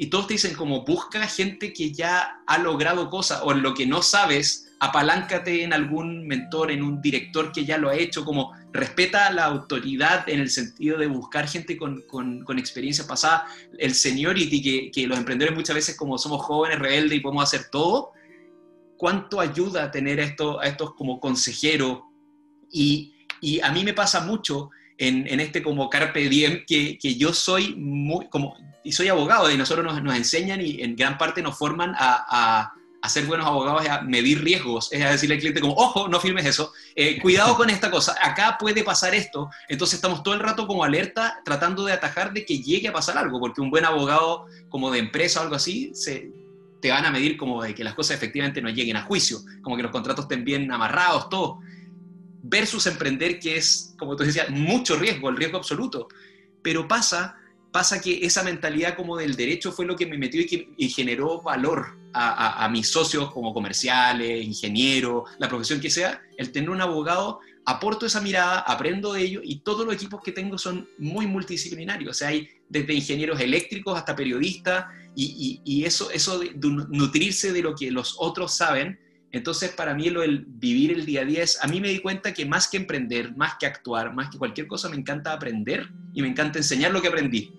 y 0.00 0.06
todos 0.06 0.28
te 0.28 0.32
dicen 0.32 0.54
como 0.54 0.82
busca 0.82 1.26
gente 1.26 1.74
que 1.74 1.92
ya 1.92 2.40
ha 2.46 2.56
logrado 2.56 3.10
cosas 3.10 3.42
o 3.44 3.52
en 3.52 3.60
lo 3.60 3.74
que 3.74 3.84
no 3.84 4.00
sabes, 4.00 4.72
apaláncate 4.78 5.62
en 5.62 5.74
algún 5.74 6.26
mentor, 6.26 6.70
en 6.70 6.82
un 6.82 7.02
director 7.02 7.52
que 7.52 7.66
ya 7.66 7.76
lo 7.76 7.90
ha 7.90 7.96
hecho, 7.96 8.24
como 8.24 8.54
respeta 8.72 9.30
la 9.30 9.44
autoridad 9.44 10.26
en 10.26 10.40
el 10.40 10.48
sentido 10.48 10.96
de 10.96 11.06
buscar 11.06 11.46
gente 11.46 11.76
con, 11.76 12.00
con, 12.06 12.58
experiencia 12.58 13.06
pasada, 13.06 13.44
el 13.78 13.94
seniority 13.94 14.62
que, 14.62 14.90
que 14.90 15.06
los 15.06 15.18
emprendedores 15.18 15.54
muchas 15.54 15.76
veces 15.76 15.98
como 15.98 16.16
somos 16.16 16.40
jóvenes, 16.46 16.78
rebeldes 16.78 17.18
y 17.18 17.20
podemos 17.20 17.44
hacer 17.44 17.68
todo, 17.70 18.12
cuánto 18.96 19.38
ayuda 19.38 19.84
a 19.84 19.90
tener 19.90 20.18
esto, 20.18 20.60
a 20.60 20.66
estos 20.66 20.94
como 20.94 21.20
consejeros 21.20 22.04
y, 22.72 23.12
y 23.42 23.60
a 23.60 23.70
mí 23.70 23.84
me 23.84 23.92
pasa 23.92 24.22
mucho 24.22 24.70
en, 24.96 25.26
en, 25.26 25.40
este 25.40 25.62
como 25.62 25.90
carpe 25.90 26.26
diem 26.30 26.64
que, 26.66 26.96
que 26.96 27.16
yo 27.16 27.34
soy 27.34 27.74
muy, 27.76 28.28
como 28.28 28.56
y 28.82 28.92
soy 28.92 29.08
abogado 29.08 29.50
y 29.50 29.56
nosotros 29.56 29.84
nos, 29.84 30.02
nos, 30.02 30.14
enseñan 30.14 30.60
y 30.60 30.82
en 30.82 30.96
gran 30.96 31.18
parte 31.18 31.42
nos 31.42 31.56
forman 31.56 31.94
a, 31.96 32.72
a, 33.02 33.08
ser 33.08 33.26
buenos 33.26 33.46
abogados, 33.46 33.86
a 33.88 34.02
medir 34.02 34.42
riesgos, 34.44 34.92
es 34.92 35.02
a 35.04 35.10
decirle 35.10 35.34
al 35.34 35.40
cliente 35.40 35.60
como, 35.60 35.74
ojo, 35.74 36.06
no 36.06 36.20
firmes 36.20 36.46
eso, 36.46 36.72
eh, 36.94 37.20
cuidado 37.20 37.56
con 37.56 37.68
esta 37.68 37.90
cosa, 37.90 38.14
acá 38.22 38.56
puede 38.58 38.84
pasar 38.84 39.14
esto, 39.14 39.50
entonces 39.68 39.96
estamos 39.96 40.22
todo 40.22 40.34
el 40.34 40.40
rato 40.40 40.66
como 40.66 40.84
alerta 40.84 41.40
tratando 41.44 41.84
de 41.84 41.92
atajar 41.92 42.32
de 42.32 42.44
que 42.44 42.60
llegue 42.62 42.88
a 42.88 42.92
pasar 42.92 43.18
algo, 43.18 43.40
porque 43.40 43.60
un 43.60 43.70
buen 43.70 43.84
abogado 43.84 44.46
como 44.68 44.92
de 44.92 45.00
empresa 45.00 45.40
o 45.40 45.42
algo 45.42 45.56
así, 45.56 45.90
se, 45.94 46.30
te 46.80 46.90
van 46.90 47.04
a 47.04 47.10
medir 47.10 47.36
como 47.36 47.62
de 47.62 47.74
que 47.74 47.84
las 47.84 47.94
cosas 47.94 48.16
efectivamente 48.16 48.62
no 48.62 48.70
lleguen 48.70 48.96
a 48.96 49.02
juicio, 49.02 49.40
como 49.62 49.76
que 49.76 49.82
los 49.82 49.92
contratos 49.92 50.26
estén 50.26 50.44
bien 50.44 50.70
amarrados, 50.70 51.28
todo, 51.28 51.58
versus 52.42 52.86
emprender 52.86 53.38
que 53.38 53.56
es, 53.56 53.94
como 53.98 54.16
tú 54.16 54.24
decías, 54.24 54.50
mucho 54.50 54.96
riesgo, 54.96 55.28
el 55.28 55.36
riesgo 55.36 55.58
absoluto, 55.58 56.08
pero 56.62 56.86
pasa 56.86 57.39
pasa 57.70 58.00
que 58.00 58.24
esa 58.24 58.42
mentalidad 58.42 58.96
como 58.96 59.16
del 59.16 59.36
derecho 59.36 59.72
fue 59.72 59.86
lo 59.86 59.96
que 59.96 60.06
me 60.06 60.18
metió 60.18 60.40
y, 60.40 60.46
que, 60.46 60.88
generó 60.88 61.40
valor 61.40 61.98
a, 62.12 62.68
mis 62.70 62.88
socios 62.90 63.32
como 63.32 63.54
comerciales, 63.54 64.44
ingenieros, 64.44 65.30
la 65.38 65.48
profesión 65.48 65.80
que 65.80 65.90
sea, 65.90 66.20
el 66.36 66.50
tener 66.50 66.70
un 66.70 66.80
abogado, 66.80 67.40
aporto 67.64 68.06
esa 68.06 68.20
mirada, 68.20 68.60
aprendo 68.60 69.12
de 69.12 69.22
ello 69.22 69.40
y 69.44 69.60
todos 69.60 69.86
los 69.86 69.94
equipos 69.94 70.20
que 70.22 70.32
tengo 70.32 70.58
son 70.58 70.88
muy 70.98 71.26
multidisciplinarios, 71.26 72.10
o 72.10 72.14
sea, 72.14 72.28
hay 72.28 72.48
desde 72.68 72.94
ingenieros 72.94 73.40
eléctricos 73.40 73.96
hasta 73.96 74.16
periodistas 74.16 74.86
y, 75.14 75.84
eso, 75.84 76.10
eso 76.10 76.38
de 76.38 76.52
nutrirse 76.58 77.52
de 77.52 77.62
lo 77.62 77.74
que 77.74 77.90
los 77.90 78.16
otros 78.18 78.56
saben, 78.56 78.98
entonces, 79.32 79.70
para 79.70 79.94
mí 79.94 80.10
lo 80.10 80.22
del 80.22 80.44
vivir 80.44 80.90
el 80.90 81.06
día 81.06 81.22
a 81.22 81.24
día 81.24 81.42
es, 81.42 81.62
a 81.62 81.68
mí 81.68 81.80
me 81.80 81.88
di 81.88 82.00
cuenta 82.00 82.34
que 82.34 82.46
más 82.46 82.68
que 82.68 82.78
emprender, 82.78 83.36
más 83.36 83.54
que 83.60 83.66
actuar, 83.66 84.12
más 84.12 84.28
que 84.28 84.38
cualquier 84.38 84.66
cosa, 84.66 84.88
me 84.88 84.96
encanta 84.96 85.32
aprender 85.32 85.88
y 86.12 86.22
me 86.22 86.28
encanta 86.28 86.58
enseñar 86.58 86.90
lo 86.90 87.00
que 87.00 87.08
aprendí. 87.08 87.52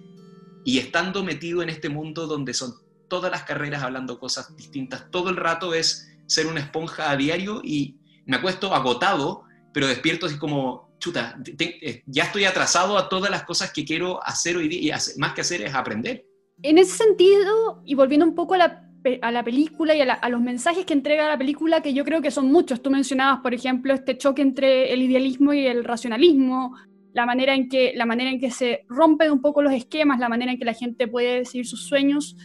Y 0.66 0.80
estando 0.80 1.24
metido 1.24 1.64
en 1.64 1.70
este 1.70 1.88
mundo 1.88 2.28
donde 2.28 2.54
son 2.54 2.74
todas 3.08 3.32
las 3.32 3.44
carreras 3.44 3.84
hablando 3.84 4.20
cosas 4.20 4.56
distintas, 4.58 5.10
todo 5.12 5.30
el 5.30 5.38
rato 5.38 5.74
es 5.74 6.10
ser 6.26 6.48
una 6.48 6.60
esponja 6.60 7.10
a 7.10 7.16
diario 7.16 7.62
y 7.64 7.98
me 8.26 8.38
acuesto 8.38 8.74
agotado, 8.74 9.44
pero 9.74 9.88
despierto 9.88 10.26
así 10.26 10.38
como, 10.38 10.96
chuta, 11.00 11.38
eh, 11.58 12.04
ya 12.06 12.26
estoy 12.26 12.46
atrasado 12.46 12.98
a 12.98 13.08
todas 13.08 13.32
las 13.32 13.44
cosas 13.44 13.72
que 13.72 13.86
quiero 13.86 14.22
hacer 14.26 14.58
hoy 14.58 14.68
día 14.68 14.98
y 14.98 15.20
más 15.20 15.34
que 15.34 15.42
hacer 15.42 15.62
es 15.62 15.74
aprender. 15.74 16.26
En 16.64 16.78
ese 16.78 16.98
sentido, 16.98 17.82
y 17.86 17.96
volviendo 17.96 18.26
un 18.26 18.36
poco 18.36 18.54
a 18.54 18.58
la 18.58 18.91
a 19.22 19.32
la 19.32 19.44
película 19.44 19.96
y 19.96 20.02
a, 20.02 20.30
los 20.30 20.42
mensajes 20.42 20.86
que 20.86 20.94
entrega 20.94 21.28
la 21.28 21.38
película, 21.38 21.82
que 21.82 21.94
yo 21.94 22.04
creo 22.04 22.22
que 22.22 22.32
son 22.32 22.52
muchos. 22.52 22.82
Tú 22.82 22.92
mencionabas, 22.92 23.40
por 23.42 23.54
ejemplo, 23.54 23.94
este 23.94 24.18
choque 24.18 24.42
entre 24.42 24.94
el 24.94 25.02
idealismo 25.02 25.54
y 25.54 25.66
el 25.66 25.84
racionalismo, 25.84 26.76
la 27.14 27.26
manera 27.26 27.56
en 27.56 27.68
que, 27.68 27.94
la 27.96 28.06
manera 28.06 28.30
en 28.30 28.40
que 28.40 28.52
se 28.52 28.86
rompen 28.88 29.32
un 29.32 29.42
poco 29.42 29.62
los 29.62 29.74
esquemas, 29.74 30.20
la 30.20 30.30
manera 30.30 30.52
en 30.52 30.60
que 30.60 30.66
la 30.66 30.74
gente 30.74 31.08
puede 31.08 31.46
seguir 31.46 31.66
sus 31.66 31.88
sueños. 31.88 32.38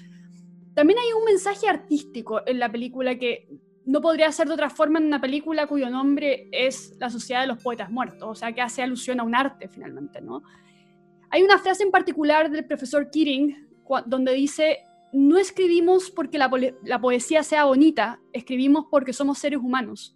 También 0.74 0.98
hay 0.98 1.12
un 1.18 1.24
mensaje 1.24 1.68
artístico 1.68 2.40
en 2.46 2.58
la 2.58 2.70
película 2.70 3.18
que 3.18 3.48
no 3.84 4.00
podría 4.00 4.32
ser 4.32 4.48
de 4.48 4.54
otra 4.54 4.68
forma 4.68 4.98
en 4.98 5.06
una 5.06 5.20
película 5.20 5.66
cuyo 5.66 5.88
nombre 5.88 6.48
es 6.50 6.96
La 6.98 7.08
Sociedad 7.08 7.42
de 7.42 7.46
los 7.46 7.62
Poetas 7.62 7.90
Muertos, 7.90 8.28
o 8.28 8.34
sea, 8.34 8.52
que 8.52 8.60
hace 8.60 8.82
alusión 8.82 9.20
a 9.20 9.22
un 9.22 9.34
arte 9.34 9.68
finalmente, 9.68 10.20
¿no? 10.20 10.42
Hay 11.30 11.42
una 11.42 11.58
frase 11.58 11.84
en 11.84 11.90
particular 11.90 12.50
del 12.50 12.64
profesor 12.66 13.10
Keating 13.10 13.68
donde 14.06 14.32
dice, 14.32 14.78
no 15.16 15.38
escribimos 15.38 16.10
porque 16.10 16.36
la, 16.36 17.00
poesía 17.00 17.42
sea 17.42 17.64
bonita, 17.64 18.20
escribimos 18.34 18.84
porque 18.90 19.14
somos 19.14 19.38
seres 19.38 19.60
humanos. 19.60 20.14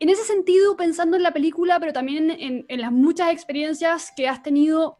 En 0.00 0.08
ese 0.08 0.24
sentido, 0.24 0.74
pensando 0.74 1.18
en 1.18 1.22
la 1.22 1.32
película, 1.32 1.78
pero 1.78 1.92
también 1.92 2.30
en, 2.30 2.64
las 2.80 2.92
muchas 2.92 3.30
experiencias 3.30 4.10
que 4.16 4.26
has 4.26 4.42
tenido, 4.42 4.98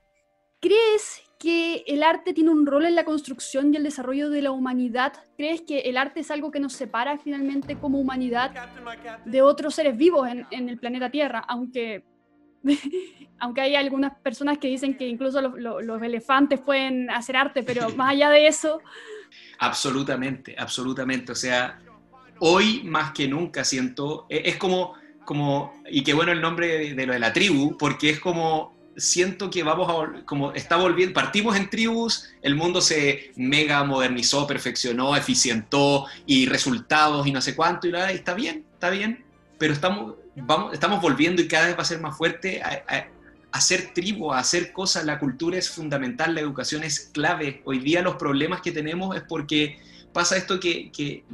¿crees 0.60 1.22
que 1.38 1.84
el 1.86 2.02
arte 2.02 2.34
tiene 2.34 2.50
un 2.50 2.66
rol 2.66 2.84
en 2.84 2.94
la 2.94 3.06
construcción 3.06 3.72
y 3.72 3.78
el 3.78 3.84
desarrollo 3.84 4.28
de 4.28 4.42
la 4.42 4.50
humanidad? 4.50 5.14
¿Crees 5.38 5.62
que 5.62 5.78
el 5.80 5.96
arte 5.96 6.20
es 6.20 6.30
algo 6.30 6.50
que 6.50 6.60
nos 6.60 6.74
separa 6.74 7.16
finalmente 7.16 7.78
como 7.78 7.98
humanidad 7.98 8.52
de 9.24 9.40
otros 9.40 9.76
seres 9.76 9.96
vivos 9.96 10.28
en 10.28 10.68
el 10.68 10.78
planeta 10.78 11.10
Tierra? 11.10 11.38
Aunque 11.48 12.04
aunque 13.38 13.60
hay 13.60 13.74
algunas 13.74 14.14
personas 14.18 14.58
que 14.58 14.68
dicen 14.68 14.96
que 14.96 15.06
incluso 15.06 15.40
los, 15.40 16.02
elefantes 16.02 16.60
pueden 16.60 17.10
hacer 17.10 17.36
arte, 17.36 17.62
pero 17.62 17.88
más 17.96 18.10
allá 18.10 18.30
de 18.30 18.46
eso... 18.46 18.80
Absolutamente, 19.58 20.54
absolutamente. 20.56 21.32
O 21.32 21.34
sea, 21.34 21.80
hoy 22.38 22.82
más 22.84 23.12
que 23.12 23.26
nunca 23.28 23.64
siento, 23.64 24.26
e, 24.28 24.42
es 24.44 24.56
como, 24.56 24.94
como 25.24 25.82
y 25.90 26.02
qué 26.02 26.14
bueno 26.14 26.32
el 26.32 26.40
nombre 26.40 26.94
de, 26.94 27.06
lo 27.06 27.12
de 27.12 27.18
la 27.18 27.32
tribu, 27.32 27.76
porque 27.76 28.10
es 28.10 28.20
como 28.20 28.76
siento 28.96 29.48
que 29.48 29.62
vamos 29.62 29.88
a, 29.88 30.24
como 30.24 30.52
está 30.52 30.76
volviendo, 30.76 31.14
partimos 31.14 31.56
en 31.56 31.70
tribus, 31.70 32.30
el 32.42 32.56
mundo 32.56 32.80
se 32.80 33.32
mega 33.36 33.84
modernizó, 33.84 34.46
perfeccionó, 34.46 35.16
eficientó 35.16 36.06
y 36.26 36.46
resultados 36.46 37.26
y 37.26 37.32
no 37.32 37.40
sé 37.40 37.54
cuánto, 37.54 37.86
y 37.86 37.92
la, 37.92 38.10
está 38.10 38.34
bien, 38.34 38.64
está 38.74 38.90
bien, 38.90 39.24
pero 39.58 39.72
estamos, 39.72 40.14
vamos, 40.42 40.72
estamos 40.72 41.00
volviendo 41.00 41.42
y 41.42 41.48
cada 41.48 41.66
vez 41.66 41.76
va 41.76 41.82
a 41.82 41.86
ser 41.86 42.00
más 42.00 42.16
fuerte 42.16 42.62
a, 42.62 43.08
hacer 43.50 43.92
tribu, 43.94 44.32
a 44.32 44.40
hacer 44.40 44.72
cosas, 44.72 45.04
la 45.04 45.18
cultura 45.18 45.56
es 45.56 45.70
fundamental, 45.70 46.34
la 46.34 46.40
educación 46.40 46.84
es 46.84 47.10
clave. 47.12 47.62
Hoy 47.64 47.78
día 47.78 48.02
los 48.02 48.16
problemas 48.16 48.60
que 48.60 48.72
tenemos 48.72 49.16
es 49.16 49.22
porque 49.22 49.78
pasa 50.12 50.36
esto 50.36 50.60
que, 50.60 50.92
que 50.92 51.24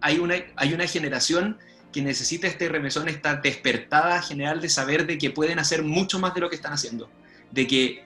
hay, 0.00 0.18
una, 0.18 0.34
hay 0.56 0.74
una 0.74 0.86
generación 0.86 1.58
que 1.92 2.02
necesita 2.02 2.46
este 2.46 2.68
remesón, 2.68 3.08
esta 3.08 3.36
despertada 3.36 4.20
general 4.20 4.60
de 4.60 4.68
saber 4.68 5.06
de 5.06 5.16
que 5.16 5.30
pueden 5.30 5.58
hacer 5.58 5.82
mucho 5.82 6.18
más 6.18 6.34
de 6.34 6.40
lo 6.42 6.50
que 6.50 6.56
están 6.56 6.74
haciendo, 6.74 7.08
de 7.50 7.66
que, 7.66 8.04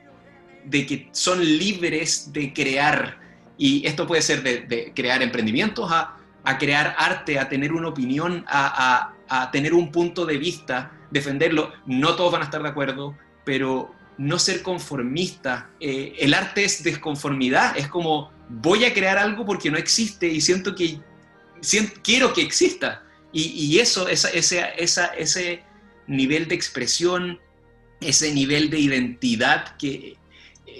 de 0.64 0.86
que 0.86 1.08
son 1.10 1.44
libres 1.44 2.32
de 2.32 2.52
crear, 2.52 3.18
y 3.58 3.84
esto 3.86 4.06
puede 4.06 4.22
ser 4.22 4.44
de, 4.44 4.92
crear 4.94 5.22
emprendimientos 5.22 5.90
a, 5.90 6.16
a, 6.44 6.56
crear 6.58 6.94
arte, 6.98 7.40
a 7.40 7.48
tener 7.48 7.72
una 7.72 7.88
opinión, 7.88 8.44
a, 8.46 9.12
a, 9.30 9.50
tener 9.50 9.72
un 9.72 9.90
punto 9.90 10.26
de 10.26 10.36
vista, 10.36 10.92
defenderlo. 11.10 11.72
No 11.86 12.16
todos 12.16 12.32
van 12.32 12.42
a 12.42 12.44
estar 12.44 12.62
de 12.62 12.68
acuerdo, 12.68 13.16
pero 13.44 13.94
no 14.18 14.38
ser 14.38 14.62
conformista. 14.62 15.70
Eh, 15.80 16.14
el 16.18 16.34
arte 16.34 16.64
es 16.64 16.82
desconformidad, 16.82 17.76
es 17.76 17.88
como 17.88 18.30
voy 18.48 18.84
a 18.84 18.92
crear 18.92 19.16
algo 19.16 19.46
porque 19.46 19.70
no 19.70 19.78
existe 19.78 20.26
y 20.26 20.40
siento 20.40 20.74
que 20.74 21.00
quiero 22.02 22.32
que 22.32 22.42
exista. 22.42 23.02
Y, 23.32 23.78
eso, 23.78 24.08
esa, 24.08 24.28
esa, 24.30 25.06
ese 25.06 25.62
nivel 26.08 26.48
de 26.48 26.56
expresión, 26.56 27.38
ese 28.00 28.34
nivel 28.34 28.70
de 28.70 28.80
identidad 28.80 29.76
que, 29.76 30.16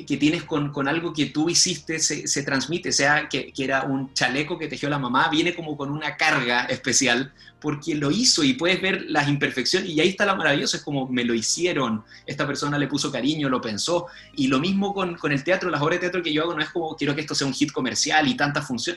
que 0.04 0.16
tienes 0.16 0.45
con, 0.45 0.73
con, 0.73 0.88
algo 0.88 1.12
que 1.12 1.26
tú 1.26 1.49
hiciste 1.49 1.99
se, 1.99 2.26
se 2.26 2.42
transmite, 2.42 2.92
sea 2.92 3.28
que, 3.28 3.52
que, 3.52 3.64
era 3.64 3.83
un 3.85 4.12
chaleco 4.14 4.59
que 4.59 4.69
tejió 4.69 4.88
la 4.88 4.99
mamá, 4.99 5.28
viene 5.28 5.54
como 5.54 5.76
con 5.76 5.90
una 5.90 6.16
carga 6.16 6.64
especial 6.64 7.33
porque 7.61 7.95
lo 7.95 8.11
hizo 8.11 8.42
y 8.42 8.54
puedes 8.54 8.80
ver 8.80 9.04
las 9.09 9.28
imperfecciones 9.28 9.90
y 9.90 10.00
ahí 10.00 10.09
está 10.09 10.25
lo 10.25 10.37
maravilloso, 10.37 10.76
es 10.76 10.83
como 10.83 11.07
me 11.09 11.25
lo 11.25 11.35
hicieron, 11.35 12.04
esta 12.26 12.47
persona 12.47 12.78
le 12.78 12.87
puso 12.87 13.12
cariño, 13.12 13.49
lo 13.49 13.61
pensó 13.61 14.07
y 14.35 14.49
lo 14.49 14.59
mismo 14.59 14.95
con, 14.95 15.16
con 15.16 15.33
el 15.33 15.45
teatro, 15.45 15.71
las 15.71 15.83
obras 15.83 15.97
de 15.97 16.00
teatro 16.00 16.23
que 16.23 16.33
yo 16.33 16.42
hago 16.42 16.54
no 16.54 16.62
es 16.62 16.71
como 16.71 16.97
quiero 16.97 17.14
que 17.14 17.21
esto 17.21 17.35
sea 17.35 17.47
un 17.47 17.54
hit 17.54 17.73
comercial 17.73 18.26
y 18.28 18.37
tanta 18.37 18.62
función, 18.62 18.97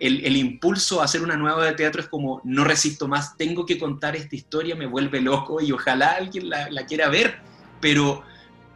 el, 0.00 0.36
impulso 0.36 1.00
a 1.00 1.04
hacer 1.04 1.22
una 1.22 1.36
nueva 1.36 1.64
de 1.64 1.74
teatro 1.74 2.00
es 2.00 2.08
como, 2.08 2.40
no 2.44 2.64
resisto 2.64 3.06
más, 3.06 3.36
tengo 3.36 3.66
que 3.66 3.78
contar 3.78 4.16
esta 4.16 4.34
historia, 4.34 4.74
me 4.74 4.86
vuelve 4.86 5.20
loco 5.20 5.60
y 5.60 5.72
ojalá 5.72 6.12
alguien 6.12 6.48
la, 6.48 6.86
quiera 6.86 7.08
ver, 7.08 7.38
pero 7.80 8.24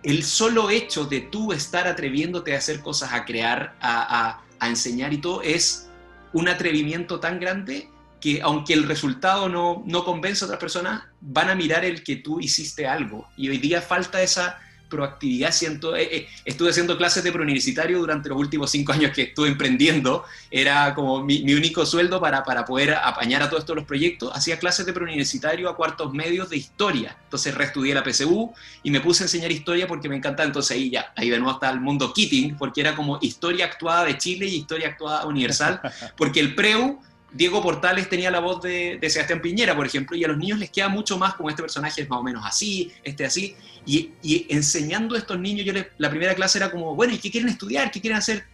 el 0.04 0.22
solo 0.22 0.70
hecho 0.70 1.06
de 1.06 1.22
tú 1.22 1.52
estar 1.52 1.88
atreviéndote 1.88 2.54
a 2.54 2.58
hacer 2.58 2.80
cosas, 2.80 3.12
a 3.12 3.24
crear, 3.24 3.74
a, 3.80 4.40
a, 4.60 4.68
enseñar 4.68 5.12
y 5.12 5.18
todo, 5.18 5.42
es 5.42 5.88
un 6.32 6.48
atrevimiento 6.48 7.20
tan 7.20 7.38
grande 7.38 7.90
que 8.20 8.40
aunque 8.40 8.72
el 8.72 8.84
resultado 8.84 9.48
no, 9.48 9.82
no 9.86 10.04
convence 10.04 10.44
a 10.44 10.46
otras 10.46 10.60
personas, 10.60 11.02
van 11.20 11.50
a 11.50 11.54
mirar 11.54 11.84
el 11.84 12.02
que 12.02 12.16
tú 12.16 12.40
hiciste 12.40 12.86
algo. 12.86 13.28
Y 13.36 13.50
hoy 13.50 13.58
día 13.58 13.82
falta 13.82 14.22
esa 14.22 14.58
proactividad. 14.94 15.50
Siento, 15.52 15.96
eh, 15.96 16.08
eh, 16.10 16.28
estuve 16.44 16.70
haciendo 16.70 16.96
clases 16.96 17.24
de 17.24 17.32
preuniversitario 17.32 17.98
durante 17.98 18.28
los 18.28 18.38
últimos 18.38 18.70
cinco 18.70 18.92
años 18.92 19.12
que 19.12 19.22
estuve 19.22 19.48
emprendiendo. 19.48 20.24
Era 20.50 20.94
como 20.94 21.22
mi, 21.22 21.52
único 21.52 21.84
sueldo 21.84 22.20
para, 22.20 22.44
para, 22.44 22.64
poder 22.64 22.94
apañar 22.94 23.42
a 23.42 23.48
todos 23.48 23.62
estos 23.62 23.76
los 23.76 23.84
proyectos. 23.84 24.30
Hacía 24.34 24.58
clases 24.58 24.86
de 24.86 24.92
preuniversitario 24.92 25.68
a 25.68 25.76
cuartos 25.76 26.12
medios 26.12 26.50
de 26.50 26.56
historia. 26.56 27.16
Entonces 27.24 27.54
reestudié 27.54 27.94
la 27.94 28.04
PSU 28.04 28.52
y 28.82 28.90
me 28.90 29.00
puse 29.00 29.22
a 29.22 29.26
enseñar 29.26 29.50
historia 29.50 29.86
porque 29.86 30.08
me 30.08 30.16
encantaba. 30.16 30.46
Entonces 30.46 30.76
ahí 30.76 30.90
ya, 30.90 31.12
ahí 31.16 31.30
de 31.30 31.38
nuevo 31.38 31.54
está 31.54 31.70
el 31.70 31.80
mundo 31.80 32.12
Keating, 32.12 32.56
porque 32.56 32.80
era 32.80 32.94
como 32.94 33.18
historia 33.20 33.66
actuada 33.66 34.04
de 34.04 34.16
Chile 34.18 34.46
y 34.46 34.56
historia 34.56 34.88
actuada 34.88 35.26
universal. 35.26 35.80
Porque 36.16 36.40
el 36.40 36.54
PREU 36.54 37.00
Diego 37.34 37.60
Portales 37.60 38.08
tenía 38.08 38.30
la 38.30 38.38
voz 38.38 38.62
de, 38.62 38.98
Sebastián 39.10 39.42
Piñera, 39.42 39.74
por 39.74 39.84
ejemplo, 39.84 40.16
y 40.16 40.22
a 40.22 40.28
los 40.28 40.38
niños 40.38 40.60
les 40.60 40.70
queda 40.70 40.88
mucho 40.88 41.18
más 41.18 41.34
como 41.34 41.50
este 41.50 41.62
personaje 41.62 42.02
es 42.02 42.08
más 42.08 42.20
o 42.20 42.22
menos 42.22 42.44
así, 42.46 42.92
este 43.02 43.24
así, 43.24 43.56
y, 43.84 44.46
enseñando 44.48 45.16
a 45.16 45.18
estos 45.18 45.38
niños, 45.40 45.66
yo 45.66 45.72
la 45.98 46.10
primera 46.10 46.34
clase 46.36 46.58
era 46.58 46.70
como, 46.70 46.94
bueno, 46.94 47.12
¿y 47.12 47.18
qué 47.18 47.32
quieren 47.32 47.50
estudiar? 47.50 47.90
¿Qué 47.90 48.00
quieren 48.00 48.18
hacer? 48.18 48.44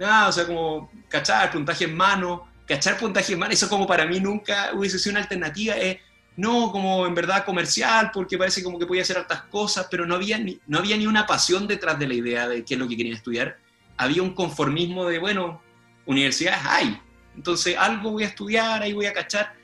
Nada, 0.00 0.28
o 0.28 0.32
sea, 0.32 0.44
como 0.44 0.90
cachar, 1.08 1.52
puntaje 1.52 1.84
en 1.84 1.96
mano, 1.96 2.48
cachar 2.66 2.98
puntaje 2.98 3.32
en 3.32 3.38
mano, 3.38 3.52
eso 3.52 3.68
como 3.68 3.86
para 3.86 4.04
mí 4.04 4.18
nunca 4.18 4.70
hubiese 4.74 4.98
sido 4.98 5.12
una 5.12 5.20
alternativa, 5.20 5.76
eh, 5.78 6.00
no 6.36 6.72
como 6.72 7.06
en 7.06 7.14
verdad 7.14 7.44
comercial, 7.44 8.10
porque 8.12 8.36
parece 8.36 8.60
como 8.60 8.76
que 8.76 8.86
podía 8.86 9.02
hacer 9.02 9.18
hartas 9.18 9.42
cosas, 9.42 9.86
pero 9.88 10.04
no 10.04 10.16
había, 10.16 10.36
ni, 10.36 10.58
no 10.66 10.78
había 10.78 10.96
ni 10.96 11.06
una 11.06 11.28
pasión 11.28 11.68
detrás 11.68 11.96
de 11.96 12.08
la 12.08 12.14
idea 12.14 12.48
de 12.48 12.64
qué 12.64 12.74
es 12.74 12.80
lo 12.80 12.88
que 12.88 12.96
querían 12.96 13.16
estudiar, 13.16 13.56
había 13.96 14.20
un 14.20 14.34
conformismo 14.34 15.04
de, 15.04 15.20
bueno, 15.20 15.62
universidades 16.06 16.60
hay, 16.64 17.00
entonces, 17.36 17.76
algo 17.78 18.12
voy 18.12 18.24
a 18.24 18.28
estudiar, 18.28 18.82
ahí 18.82 18.92
voy 18.92 19.06
a 19.06 19.12
cachar. 19.12 19.54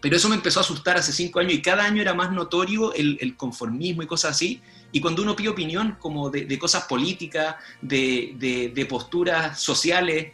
Pero 0.00 0.16
eso 0.16 0.28
me 0.28 0.36
empezó 0.36 0.60
a 0.60 0.62
asustar 0.62 0.96
hace 0.96 1.12
cinco 1.12 1.40
años 1.40 1.54
y 1.54 1.62
cada 1.62 1.84
año 1.84 2.00
era 2.00 2.14
más 2.14 2.32
notorio 2.32 2.92
el, 2.94 3.36
conformismo 3.36 4.02
y 4.02 4.06
cosas 4.06 4.32
así. 4.32 4.60
Y 4.92 5.00
cuando 5.00 5.22
uno 5.22 5.34
pide 5.34 5.48
opinión 5.48 5.96
como 5.98 6.30
de, 6.30 6.58
cosas 6.58 6.84
políticas, 6.84 7.56
de, 7.80 8.86
posturas 8.88 9.60
sociales, 9.60 10.32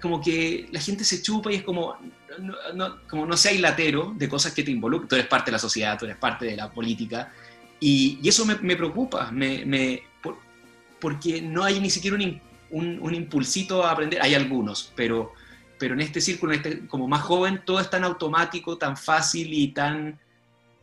como 0.00 0.20
que 0.20 0.68
la 0.70 0.80
gente 0.80 1.04
se 1.04 1.22
chupa 1.22 1.50
y 1.50 1.56
es 1.56 1.62
como 1.62 1.96
no, 2.74 3.06
como 3.08 3.26
no 3.26 3.36
sea 3.36 3.58
latero 3.58 4.12
de 4.16 4.28
cosas 4.28 4.52
que 4.52 4.62
te 4.62 4.70
involucran. 4.70 5.08
Tú 5.08 5.14
eres 5.14 5.26
parte 5.26 5.46
de 5.50 5.52
la 5.52 5.58
sociedad, 5.58 5.98
tú 5.98 6.04
eres 6.04 6.18
parte 6.18 6.46
de 6.46 6.56
la 6.56 6.70
política. 6.70 7.32
Y, 7.80 8.20
eso 8.26 8.44
me, 8.46 8.76
preocupa, 8.76 9.30
me, 9.30 10.02
porque 11.00 11.42
no 11.42 11.64
hay 11.64 11.80
ni 11.80 11.90
siquiera 11.90 12.16
un 12.16 12.22
un, 12.70 13.14
impulsito 13.14 13.84
a 13.84 13.92
aprender, 13.92 14.20
hay 14.22 14.34
algunos, 14.34 14.92
pero, 14.96 15.32
pero 15.78 15.94
en 15.94 16.00
este 16.00 16.20
círculo, 16.20 16.52
este, 16.52 16.86
como 16.86 17.06
más 17.08 17.22
joven, 17.22 17.62
todo 17.64 17.80
es 17.80 17.90
tan 17.90 18.04
automático, 18.04 18.76
tan 18.78 18.96
fácil 18.96 19.52
y 19.52 19.68
tan, 19.68 20.18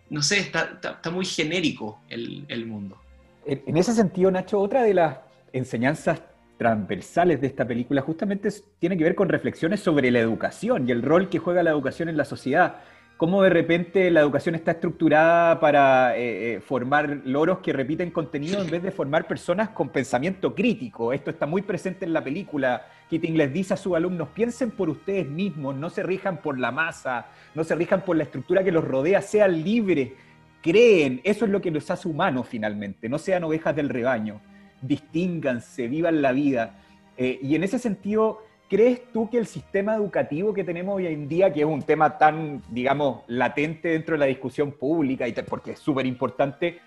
no 0.09 0.21
sé, 0.21 0.39
está, 0.39 0.79
está, 0.81 1.11
muy 1.11 1.25
genérico 1.25 1.99
el, 2.09 2.45
el 2.47 2.65
mundo. 2.65 2.97
En 3.45 3.75
ese 3.75 3.93
sentido, 3.93 4.29
Nacho, 4.29 4.59
otra 4.59 4.83
de 4.83 4.93
las 4.93 5.17
enseñanzas 5.51 6.21
transversales 6.57 7.41
de 7.41 7.47
esta 7.47 7.65
película 7.65 8.01
justamente 8.01 8.49
tiene 8.77 8.95
que 8.95 9.03
ver 9.03 9.15
con 9.15 9.29
reflexiones 9.29 9.79
sobre 9.79 10.11
la 10.11 10.19
educación 10.19 10.87
y 10.87 10.91
el 10.91 11.01
rol 11.01 11.27
que 11.27 11.39
juega 11.39 11.63
la 11.63 11.71
educación 11.71 12.07
en 12.07 12.17
la 12.17 12.23
sociedad 12.23 12.81
cómo 13.21 13.43
de 13.43 13.51
repente 13.51 14.09
la 14.09 14.21
educación 14.21 14.55
está 14.55 14.71
estructurada 14.71 15.59
para 15.59 16.17
eh, 16.17 16.55
eh, 16.55 16.59
formar 16.59 17.21
loros 17.23 17.59
que 17.59 17.71
repiten 17.71 18.09
contenido 18.09 18.59
en 18.59 18.71
vez 18.71 18.81
de 18.81 18.89
formar 18.89 19.27
personas 19.27 19.69
con 19.69 19.89
pensamiento 19.89 20.55
crítico. 20.55 21.13
Esto 21.13 21.29
está 21.29 21.45
muy 21.45 21.61
presente 21.61 22.03
en 22.03 22.13
la 22.13 22.23
película. 22.23 22.87
Keating 23.11 23.37
les 23.37 23.53
dice 23.53 23.75
a 23.75 23.77
sus 23.77 23.95
alumnos, 23.95 24.29
piensen 24.29 24.71
por 24.71 24.89
ustedes 24.89 25.27
mismos, 25.27 25.75
no 25.75 25.91
se 25.91 26.01
rijan 26.01 26.37
por 26.37 26.57
la 26.57 26.71
masa, 26.71 27.27
no 27.53 27.63
se 27.63 27.75
rijan 27.75 28.01
por 28.01 28.17
la 28.17 28.23
estructura 28.23 28.63
que 28.63 28.71
los 28.71 28.83
rodea, 28.83 29.21
sean 29.21 29.63
libres, 29.63 30.13
creen, 30.63 31.21
eso 31.23 31.45
es 31.45 31.51
lo 31.51 31.61
que 31.61 31.69
los 31.69 31.91
hace 31.91 32.07
humanos 32.07 32.47
finalmente, 32.49 33.07
no 33.07 33.19
sean 33.19 33.43
ovejas 33.43 33.75
del 33.75 33.89
rebaño, 33.89 34.41
distínganse, 34.81 35.87
vivan 35.87 36.23
la 36.23 36.31
vida. 36.31 36.79
Eh, 37.17 37.37
y 37.43 37.53
en 37.53 37.63
ese 37.63 37.77
sentido 37.77 38.41
¿Crees 38.71 39.11
tú 39.11 39.29
que 39.29 39.37
el 39.37 39.47
sistema 39.47 39.95
educativo 39.95 40.53
que 40.53 40.63
tenemos 40.63 40.95
hoy 40.95 41.07
en 41.07 41.27
día, 41.27 41.51
que 41.51 41.59
es 41.59 41.65
un 41.65 41.81
tema 41.81 42.17
tan, 42.17 42.61
digamos, 42.69 43.23
latente 43.27 43.89
dentro 43.89 44.13
de 44.13 44.19
la 44.19 44.27
discusión 44.27 44.71
pública, 44.71 45.27
y 45.27 45.33
porque 45.33 45.71
es 45.71 45.79
súper 45.79 46.05
importante, 46.05 46.79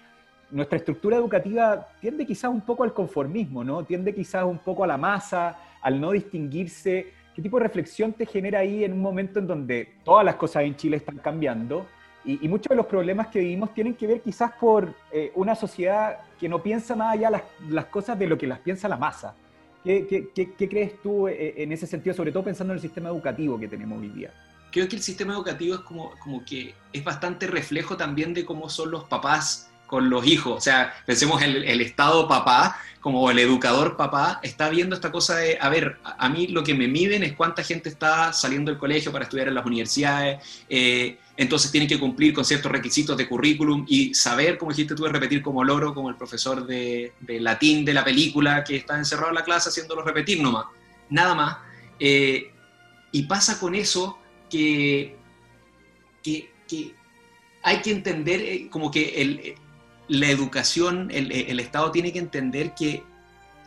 nuestra 0.51 0.79
estructura 0.79 1.19
educativa 1.19 1.87
tiende 2.01 2.25
quizás 2.25 2.51
un 2.51 2.63
poco 2.63 2.85
al 2.85 2.95
conformismo, 2.95 3.63
¿no? 3.63 3.85
Tiende 3.85 4.15
quizás 4.15 4.45
un 4.45 4.57
poco 4.57 4.83
a 4.83 4.87
la 4.87 4.97
masa, 4.97 5.59
al 5.83 6.01
no 6.01 6.13
distinguirse. 6.13 7.13
¿Qué 7.35 7.43
tipo 7.43 7.59
de 7.59 7.65
reflexión 7.65 8.15
te 8.15 8.25
genera 8.25 8.61
ahí 8.61 8.83
en 8.83 8.95
un 8.95 9.03
momento 9.03 9.39
en 9.39 9.47
donde 9.47 9.97
todas 10.05 10.25
las 10.25 10.37
cosas 10.37 10.63
en 10.63 10.77
Chile 10.77 10.97
están 10.97 11.19
cambiando? 11.19 11.85
Y, 12.25 12.49
muchos 12.49 12.71
de 12.71 12.77
los 12.77 12.87
problemas 12.87 13.27
que 13.27 13.41
vivimos 13.41 13.75
tienen 13.75 13.93
que 13.93 14.07
ver 14.07 14.23
quizás 14.23 14.53
por 14.53 14.95
eh, 15.13 15.33
una 15.35 15.55
sociedad 15.55 16.21
que 16.41 16.49
no 16.49 16.63
piensa 16.63 16.97
más 16.97 17.13
allá 17.13 17.29
las, 17.29 17.43
las 17.69 17.85
cosas 17.85 18.19
de 18.19 18.27
lo 18.27 18.39
que 18.39 18.47
las 18.47 18.61
piensa 18.61 18.89
la 18.89 18.97
masa. 18.97 19.35
¿Qué, 19.85 20.55
crees 20.57 21.03
tú 21.03 21.29
eh, 21.29 21.55
en 21.59 21.71
ese 21.71 21.87
sentido, 21.87 22.17
sobre 22.17 22.33
todo 22.33 22.45
pensando 22.45 22.73
en 22.73 22.79
el 22.79 22.83
sistema 22.83 23.11
educativo 23.11 23.59
que 23.59 23.69
tenemos 23.69 24.01
hoy 24.01 24.09
día? 24.09 24.33
Creo 24.73 24.89
que 24.89 24.97
el 24.97 25.03
sistema 25.03 25.35
educativo 25.35 25.75
es 25.75 25.83
como, 25.83 26.13
como 26.19 26.45
que 26.45 26.75
es 26.93 27.05
bastante 27.05 27.47
reflejo 27.47 27.97
también 27.97 28.33
de 28.33 28.45
cómo 28.45 28.69
son 28.71 28.91
los 28.91 29.05
papás 29.05 29.71
con 29.87 30.09
los 30.09 30.27
hijos. 30.27 30.57
O 30.57 30.61
sea, 30.61 30.95
pensemos 31.07 31.43
el, 31.43 31.65
el 31.65 31.81
Estado 31.83 32.27
papá, 32.27 32.79
como 33.01 33.31
el 33.31 33.39
educador 33.39 33.97
papá, 33.97 34.41
está 34.43 34.71
viendo 34.71 34.95
esta 34.95 35.13
cosa 35.13 35.37
de, 35.37 35.59
a 35.61 35.69
ver, 35.69 35.99
a, 36.03 36.29
mí 36.31 36.47
lo 36.49 36.65
que 36.65 36.75
me 36.75 36.89
miden 36.89 37.23
es 37.23 37.35
cuánta 37.35 37.63
gente 37.63 37.91
está 37.91 38.33
saliendo 38.33 38.71
del 38.71 38.81
colegio 38.81 39.13
para 39.13 39.25
estudiar 39.25 39.49
en 39.49 39.55
las 39.55 39.67
universidades, 39.67 40.65
eh, 40.71 41.19
entonces 41.37 41.71
tienen 41.73 41.89
que 41.89 41.99
cumplir 41.99 42.33
con 42.33 42.45
ciertos 42.45 42.71
requisitos 42.71 43.17
de 43.17 43.29
currículum 43.29 43.85
y 43.89 44.15
saber, 44.15 44.57
como 44.57 44.71
dijiste 44.71 44.95
tú, 44.95 45.05
repetir 45.07 45.43
como 45.43 45.65
loro, 45.65 45.93
como 45.93 46.09
el 46.09 46.17
profesor 46.17 46.65
de, 46.65 47.13
latín 47.27 47.85
de 47.85 47.93
la 47.93 48.05
película 48.05 48.63
que 48.63 48.77
está 48.77 48.97
encerrado 48.97 49.31
en 49.31 49.35
la 49.35 49.45
clase 49.45 49.69
haciéndolo 49.69 50.03
repetir 50.03 50.41
nomás, 50.41 50.67
nada 51.11 51.35
más. 51.35 51.57
Eh, 51.99 52.53
y 53.11 53.23
pasa 53.25 53.59
con 53.59 53.75
eso 53.75 54.19
que, 54.49 55.17
que, 56.23 56.51
hay 57.63 57.81
que 57.81 57.91
entender 57.91 58.41
eh, 58.41 58.69
como 58.71 58.91
que 58.91 59.23
el, 59.23 59.55
la 60.09 60.29
educación, 60.29 61.11
el, 61.11 61.33
el 61.33 61.59
Estado 61.59 61.91
tiene 61.91 62.13
que 62.13 62.19
entender 62.21 62.75
que 62.75 63.03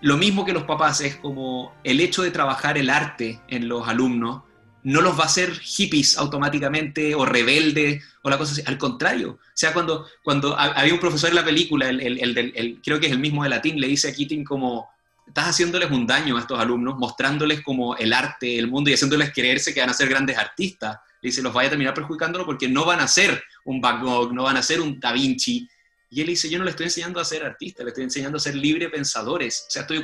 lo 0.01 0.15
mismo 0.15 0.45
que 0.45 0.53
los 0.53 0.63
papás 0.63 1.01
es 1.01 1.15
como 1.15 1.73
el 1.83 1.99
hecho 1.99 2.21
de 2.21 2.31
trabajar 2.31 2.77
el 2.77 2.89
arte 2.89 3.41
en 3.47 3.67
los 3.67 3.87
alumnos 3.87 4.43
no 4.87 5.01
los 5.01 5.19
va 5.19 5.23
a 5.23 5.25
hacer 5.25 5.51
hippies 5.59 6.17
automáticamente 6.17 7.13
o 7.13 7.25
rebeldes 7.25 8.01
o 8.21 8.29
la 8.29 8.37
cosa 8.37 8.53
así. 8.53 8.63
Al 8.65 8.77
contrario, 8.77 9.31
o 9.31 9.51
sea, 9.53 9.73
cuando, 9.73 10.07
cuando 10.23 10.57
había 10.57 10.93
un 10.93 10.99
profesor 10.99 11.29
en 11.29 11.35
la 11.35 11.43
película, 11.43 11.89
el, 11.89 12.01
el, 12.01 12.79
creo 12.81 12.97
que 12.97 13.07
es 13.07 13.11
el 13.11 13.19
mismo 13.19 13.43
de 13.43 13.49
latín, 13.49 13.81
le 13.81 13.87
dice 13.87 14.07
a 14.07 14.13
Keating 14.13 14.45
como, 14.45 14.89
estás 15.27 15.49
haciéndoles 15.49 15.91
un 15.91 16.07
daño 16.07 16.37
a 16.37 16.39
estos 16.39 16.57
alumnos, 16.57 16.95
mostrándoles 16.97 17.61
como 17.63 17.97
el 17.97 18.13
arte, 18.13 18.57
el 18.57 18.69
mundo 18.69 18.89
y 18.89 18.93
haciéndoles 18.93 19.33
creerse 19.33 19.73
que 19.73 19.81
van 19.81 19.89
a 19.89 19.93
ser 19.93 20.07
grandes 20.07 20.37
artistas. 20.37 20.99
Le 21.21 21.31
dice, 21.31 21.41
los 21.41 21.51
vaya 21.51 21.67
a 21.67 21.71
terminar 21.71 21.93
perjudicándolo 21.93 22.45
porque 22.45 22.69
no 22.69 22.85
van 22.85 23.01
a 23.01 23.09
ser 23.09 23.43
un 23.65 23.81
Van 23.81 24.01
Gogh, 24.01 24.31
no 24.31 24.43
van 24.43 24.55
a 24.55 24.63
ser 24.63 24.79
un 24.79 25.01
Da 25.01 25.11
Vinci, 25.11 25.67
y 26.09 26.21
él 26.21 26.27
dice, 26.27 26.49
yo 26.49 26.57
no 26.57 26.63
le 26.63 26.69
estoy 26.71 26.85
enseñando 26.85 27.19
a 27.19 27.25
ser 27.25 27.43
artista, 27.43 27.83
le 27.83 27.89
estoy 27.89 28.05
enseñando 28.05 28.37
a 28.37 28.39
ser 28.39 28.55
libre 28.55 28.87
pensadores. 28.87 29.65
O 29.67 29.71
sea, 29.71 29.81
estoy, 29.81 30.01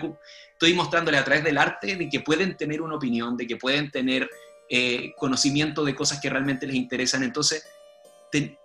estoy 0.52 0.74
mostrándole 0.74 1.18
a 1.18 1.24
través 1.24 1.46
del 1.46 1.58
arte 1.58 1.96
de 1.96 2.10
que 2.10 2.20
pueden 2.20 2.58
tener 2.58 2.82
una 2.82 2.96
opinión, 2.96 3.38
de 3.38 3.48
que 3.48 3.56
pueden 3.56 3.90
tener 3.90 4.30
eh, 4.76 5.14
conocimiento 5.18 5.86
de 5.86 5.94
cosas 5.94 6.20
que 6.20 6.32
realmente 6.32 6.66
les 6.66 6.76
interesan. 6.76 7.22
Entonces, 7.22 7.64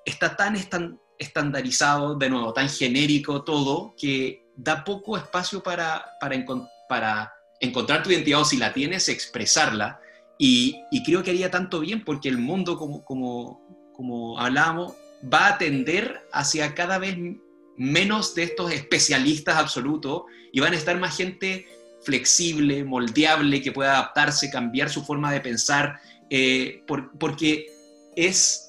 está 0.06 0.34
tan 0.36 0.56
estandarizado, 1.18 2.14
de 2.14 2.30
nuevo, 2.30 2.54
tan 2.54 2.70
genérico 2.70 3.44
todo, 3.44 3.94
que 3.94 4.46
da 4.56 4.84
poco 4.84 5.18
espacio 5.18 5.62
para, 5.62 6.02
para, 6.18 6.42
para 6.88 7.34
encontrar 7.60 8.02
tu 8.02 8.10
identidad 8.10 8.40
o 8.40 8.46
si 8.46 8.56
la 8.56 8.72
tienes, 8.72 9.10
expresarla. 9.10 10.00
Y, 10.38 10.80
y, 10.90 11.02
creo 11.02 11.22
que 11.22 11.32
haría 11.32 11.50
tanto 11.50 11.80
bien 11.80 12.02
porque 12.02 12.30
el 12.30 12.38
mundo, 12.38 12.78
como, 12.78 13.04
como, 13.04 13.92
como 13.92 14.40
hablábamos, 14.40 14.94
va 15.22 15.48
a 15.48 15.58
tender 15.58 16.26
hacia 16.32 16.74
cada 16.74 16.96
vez 16.96 17.18
menos 17.76 18.34
de 18.34 18.44
estos 18.44 18.72
especialistas 18.72 19.58
absolutos 19.58 20.22
y 20.54 20.60
van 20.60 20.72
a 20.72 20.76
estar 20.76 20.98
más 20.98 21.14
gente 21.14 21.66
flexible, 22.02 22.84
moldeable, 22.84 23.60
que 23.62 23.72
pueda 23.72 23.92
adaptarse, 23.92 24.50
cambiar 24.50 24.90
su 24.90 25.04
forma 25.04 25.32
de 25.32 25.40
pensar, 25.40 26.00
eh, 26.30 26.82
porque 27.18 27.66
es 28.16 28.68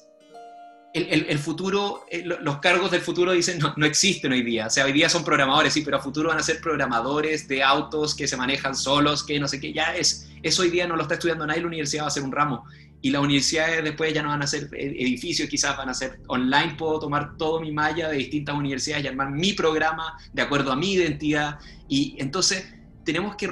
el, 0.92 1.38
futuro, 1.38 2.04
eh, 2.10 2.24
los 2.24 2.58
cargos 2.58 2.90
del 2.90 3.00
futuro 3.00 3.30
dicen 3.30 3.60
no, 3.60 3.72
no, 3.76 3.86
existen 3.86 4.32
hoy 4.32 4.42
día. 4.42 4.66
O 4.66 4.70
sea, 4.70 4.84
hoy 4.84 4.92
día 4.92 5.08
son 5.08 5.24
programadores, 5.24 5.72
sí, 5.72 5.82
pero 5.82 5.98
a 5.98 6.00
futuro 6.00 6.30
van 6.30 6.38
a 6.38 6.42
ser 6.42 6.60
programadores 6.60 7.46
de 7.46 7.62
autos 7.62 8.14
que 8.14 8.26
se 8.26 8.36
manejan 8.36 8.74
solos, 8.74 9.22
que 9.22 9.38
no 9.38 9.46
sé 9.46 9.60
qué. 9.60 9.72
Ya 9.72 9.94
es, 9.94 10.28
eso 10.42 10.62
hoy 10.62 10.70
día 10.70 10.86
no 10.88 10.96
lo 10.96 11.02
está 11.02 11.14
estudiando 11.14 11.46
nadie, 11.46 11.60
la 11.60 11.68
universidad 11.68 12.04
va 12.04 12.08
a 12.08 12.10
ser 12.10 12.24
un 12.24 12.32
ramo 12.32 12.64
y 13.02 13.10
las 13.10 13.22
universidades 13.22 13.82
después 13.82 14.12
ya 14.12 14.22
no 14.22 14.28
van 14.28 14.42
a 14.42 14.46
ser 14.46 14.68
edificios, 14.72 15.48
quizás 15.48 15.76
van 15.76 15.88
a 15.88 15.94
ser 15.94 16.20
online, 16.26 16.74
puedo 16.76 16.98
tomar 16.98 17.36
todo 17.36 17.60
mi 17.60 17.72
malla 17.72 18.08
de 18.08 18.18
distintas 18.18 18.54
universidades 18.54 19.04
y 19.04 19.08
armar 19.08 19.30
mi 19.30 19.54
programa 19.54 20.18
de 20.32 20.42
acuerdo 20.42 20.72
a 20.72 20.76
mi 20.76 20.92
identidad. 20.92 21.58
Y 21.88 22.16
entonces 22.18 22.64
tenemos 23.04 23.36
que 23.36 23.50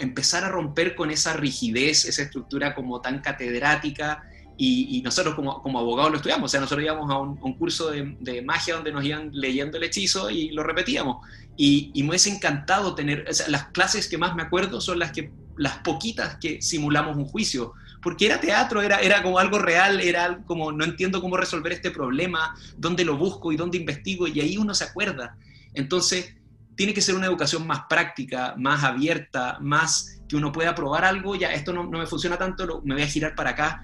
empezar 0.00 0.44
a 0.44 0.48
romper 0.48 0.94
con 0.94 1.10
esa 1.10 1.34
rigidez, 1.34 2.04
esa 2.04 2.22
estructura 2.22 2.74
como 2.74 3.00
tan 3.00 3.20
catedrática. 3.20 4.24
Y, 4.56 5.02
nosotros 5.02 5.34
como, 5.34 5.60
como, 5.62 5.80
abogados 5.80 6.12
lo 6.12 6.16
estudiamos, 6.18 6.48
o 6.48 6.52
sea, 6.52 6.60
nosotros 6.60 6.84
íbamos 6.84 7.10
a 7.10 7.18
un, 7.18 7.54
curso 7.54 7.90
de, 7.90 8.42
magia 8.42 8.76
donde 8.76 8.92
nos 8.92 9.04
iban 9.04 9.30
leyendo 9.32 9.78
el 9.78 9.82
hechizo 9.82 10.30
y 10.30 10.50
lo 10.50 10.62
repetíamos. 10.62 11.26
Y, 11.56 11.90
y 11.92 12.02
me 12.04 12.10
hubiese 12.10 12.30
encantado 12.30 12.94
tener, 12.94 13.26
las 13.48 13.66
clases 13.66 14.08
que 14.08 14.16
más 14.16 14.36
me 14.36 14.42
acuerdo 14.42 14.80
son 14.80 15.00
las 15.00 15.10
que 15.10 15.32
las 15.56 15.78
poquitas 15.78 16.36
que 16.36 16.62
simulamos 16.62 17.16
un 17.16 17.24
juicio, 17.24 17.74
porque 18.02 18.26
era 18.26 18.40
teatro, 18.40 18.82
era, 18.82 19.00
era 19.00 19.22
como 19.22 19.38
algo 19.38 19.58
real, 19.58 20.00
era 20.00 20.38
como 20.46 20.72
no 20.72 20.84
entiendo 20.84 21.20
cómo 21.20 21.36
resolver 21.36 21.72
este 21.72 21.90
problema, 21.90 22.54
dónde 22.76 23.04
lo 23.04 23.16
busco 23.16 23.52
y 23.52 23.56
dónde 23.56 23.78
investigo, 23.78 24.28
y 24.28 24.40
ahí 24.40 24.56
uno 24.56 24.74
se 24.74 24.84
acuerda. 24.84 25.36
Entonces, 25.72 26.34
tiene 26.76 26.94
que 26.94 27.00
ser 27.00 27.14
una 27.14 27.26
educación 27.26 27.66
más 27.66 27.82
práctica, 27.88 28.54
más 28.56 28.82
abierta, 28.84 29.58
más 29.60 30.20
que 30.28 30.36
uno 30.36 30.52
pueda 30.52 30.74
probar 30.74 31.04
algo, 31.04 31.34
ya 31.36 31.52
esto 31.52 31.72
no, 31.72 31.84
me 31.84 32.06
funciona 32.06 32.36
tanto, 32.36 32.82
me 32.84 32.94
voy 32.94 33.02
a 33.02 33.06
girar 33.06 33.34
para 33.34 33.50
acá. 33.50 33.82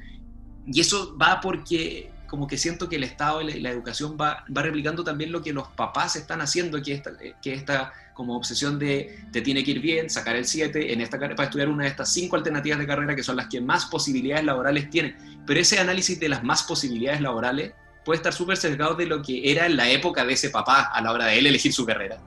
Y 0.66 0.80
eso 0.80 1.16
va 1.16 1.40
porque 1.40 2.12
como 2.26 2.46
que 2.46 2.56
siento 2.56 2.88
que 2.88 2.96
el 2.96 3.02
Estado 3.02 3.42
y 3.42 3.60
la, 3.60 3.70
educación 3.70 4.16
va, 4.20 4.44
va, 4.56 4.62
replicando 4.62 5.02
también 5.02 5.32
lo 5.32 5.42
que 5.42 5.52
los 5.52 5.66
papás 5.68 6.14
están 6.14 6.40
haciendo, 6.40 6.80
que 6.80 6.92
esta, 6.92 7.10
que 7.42 7.52
esta 7.52 7.92
como 8.14 8.36
obsesión 8.36 8.78
de 8.78 9.24
te 9.32 9.40
tiene 9.40 9.64
que 9.64 9.72
ir 9.72 9.80
bien, 9.80 10.10
sacar 10.10 10.36
el 10.36 10.44
7 10.44 10.92
en 10.92 11.00
esta 11.00 11.18
para 11.18 11.44
estudiar 11.44 11.68
una 11.68 11.84
de 11.84 11.90
estas 11.90 12.12
cinco 12.12 12.36
alternativas 12.36 12.78
de 12.78 12.86
carrera 12.86 13.16
que 13.16 13.22
son 13.22 13.36
las 13.36 13.48
que 13.48 13.60
más 13.60 13.86
posibilidades 13.86 14.44
laborales 14.44 14.90
tienen. 14.90 15.16
Pero 15.46 15.58
ese 15.58 15.78
análisis 15.78 16.20
de 16.20 16.28
las 16.28 16.44
más 16.44 16.62
posibilidades 16.62 17.20
laborales 17.20 17.72
puede 18.04 18.16
estar 18.18 18.32
súper 18.32 18.56
sesgado 18.56 18.94
de 18.94 19.06
lo 19.06 19.22
que 19.22 19.50
era 19.50 19.66
en 19.66 19.76
la 19.76 19.88
época 19.90 20.24
de 20.24 20.32
ese 20.32 20.50
papá 20.50 20.90
a 20.92 21.00
la 21.00 21.12
hora 21.12 21.26
de 21.26 21.38
él 21.38 21.46
elegir 21.46 21.72
su 21.72 21.84
carrera. 21.84 22.18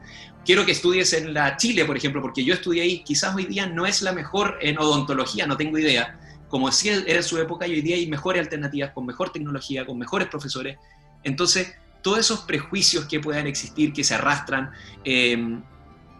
Quiero 0.45 0.65
que 0.65 0.73
estudies 0.73 1.13
en 1.13 1.33
la 1.33 1.55
Chile, 1.57 1.85
por 1.85 1.95
ejemplo, 1.95 2.21
porque 2.21 2.43
yo 2.43 2.53
estudié 2.53 2.83
ahí, 2.83 3.03
quizás 3.03 3.33
hoy 3.33 3.45
día 3.45 3.65
no 3.65 3.85
es 3.85 4.01
la 4.01 4.11
mejor 4.11 4.57
en 4.61 4.77
odontología, 4.77 5.47
no 5.47 5.55
tengo 5.55 5.77
idea, 5.77 6.19
como 6.49 6.67
decía 6.67 7.01
era 7.07 7.17
en 7.17 7.23
su 7.23 7.37
época, 7.37 7.65
y 7.65 7.73
hoy 7.73 7.81
día 7.81 7.95
hay 7.95 8.07
mejores 8.07 8.41
alternativas, 8.41 8.91
con 8.91 9.05
mejor 9.05 9.31
tecnología, 9.31 9.85
con 9.85 9.97
mejores 9.97 10.27
profesores. 10.27 10.77
Entonces, 11.23 11.73
todos 12.01 12.19
esos 12.19 12.41
prejuicios 12.41 13.05
que 13.05 13.19
puedan 13.19 13.47
existir, 13.47 13.93
que 13.93 14.03
se 14.03 14.15
arrastran, 14.15 14.71
eh, 15.05 15.59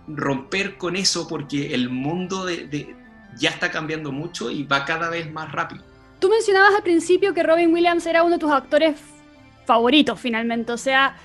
romper 0.07 0.77
con 0.77 0.95
eso 0.95 1.27
porque 1.27 1.73
el 1.73 1.89
mundo 1.89 2.45
de, 2.45 2.95
ya 3.37 3.49
está 3.49 3.71
cambiando 3.71 4.11
mucho 4.11 4.49
y 4.49 4.63
va 4.63 4.85
cada 4.85 5.09
vez 5.09 5.31
más 5.31 5.51
rápido. 5.51 5.83
Tú 6.19 6.29
mencionabas 6.29 6.75
al 6.75 6.83
principio 6.83 7.33
que 7.33 7.43
Robin 7.43 7.73
Williams 7.73 8.05
era 8.05 8.23
uno 8.23 8.35
de 8.35 8.39
tus 8.39 8.51
actores 8.51 8.95
favoritos 9.65 10.19
finalmente, 10.19 10.71
o 10.71 10.77
sea, 10.77 11.15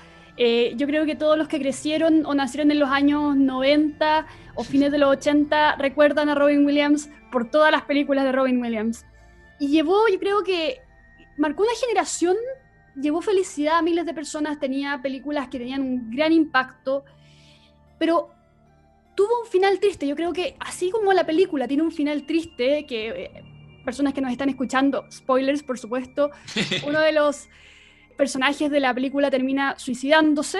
eh, 0.41 0.73
yo 0.77 0.87
creo 0.87 1.05
que 1.05 1.15
todos 1.15 1.37
los 1.37 1.49
que 1.49 1.59
crecieron 1.59 2.25
o 2.25 2.33
nacieron 2.33 2.71
en 2.71 2.79
los 2.79 2.89
años 2.89 3.35
90 3.35 4.25
o 4.55 4.63
fines 4.63 4.89
de 4.89 4.97
los 4.97 5.09
80 5.09 5.75
recuerdan 5.75 6.29
a 6.29 6.35
Robin 6.35 6.65
Williams 6.65 7.09
por 7.29 7.51
todas 7.51 7.71
las 7.71 7.81
películas 7.83 8.23
de 8.23 8.31
Robin 8.31 8.61
Williams. 8.61 9.05
Y 9.59 9.67
llevó, 9.67 10.07
yo 10.07 10.17
creo 10.17 10.43
que 10.43 10.79
marcó 11.37 11.63
una 11.63 11.73
generación, 11.81 12.37
llevó 12.95 13.21
felicidad 13.21 13.79
a 13.79 13.81
miles 13.81 14.05
de 14.05 14.13
personas, 14.13 14.59
tenía 14.59 15.01
películas 15.01 15.49
que 15.49 15.59
tenían 15.59 15.81
un 15.81 16.09
gran 16.09 16.31
impacto, 16.31 17.03
pero 17.97 18.29
tuvo 19.15 19.41
un 19.41 19.47
final 19.47 19.77
triste. 19.81 20.07
Yo 20.07 20.15
creo 20.15 20.31
que 20.31 20.55
así 20.61 20.89
como 20.89 21.11
la 21.11 21.25
película 21.25 21.67
tiene 21.67 21.83
un 21.83 21.91
final 21.91 22.25
triste, 22.25 22.85
que 22.85 23.09
eh, 23.09 23.43
personas 23.83 24.13
que 24.13 24.21
nos 24.21 24.31
están 24.31 24.47
escuchando, 24.47 25.05
spoilers 25.11 25.63
por 25.63 25.77
supuesto, 25.77 26.31
uno 26.87 27.01
de 27.01 27.11
los 27.11 27.49
personajes 28.19 28.69
de 28.69 28.81
la 28.81 28.93
película 28.93 29.31
termina 29.31 29.79
suicidándose, 29.79 30.59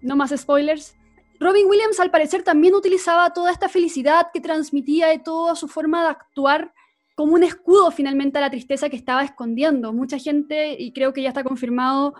no 0.00 0.16
más 0.16 0.34
spoilers. 0.36 0.96
Robin 1.38 1.68
Williams 1.68 2.00
al 2.00 2.10
parecer 2.10 2.42
también 2.42 2.74
utilizaba 2.74 3.32
toda 3.32 3.52
esta 3.52 3.68
felicidad 3.68 4.26
que 4.34 4.40
transmitía 4.40 5.06
de 5.06 5.20
toda 5.20 5.54
su 5.54 5.68
forma 5.68 6.02
de 6.02 6.08
actuar 6.08 6.74
como 7.14 7.34
un 7.34 7.44
escudo 7.44 7.92
finalmente 7.92 8.38
a 8.38 8.40
la 8.40 8.50
tristeza 8.50 8.88
que 8.88 8.96
estaba 8.96 9.22
escondiendo. 9.22 9.92
Mucha 9.92 10.18
gente, 10.18 10.74
y 10.76 10.92
creo 10.92 11.12
que 11.12 11.22
ya 11.22 11.28
está 11.28 11.44
confirmado, 11.44 12.14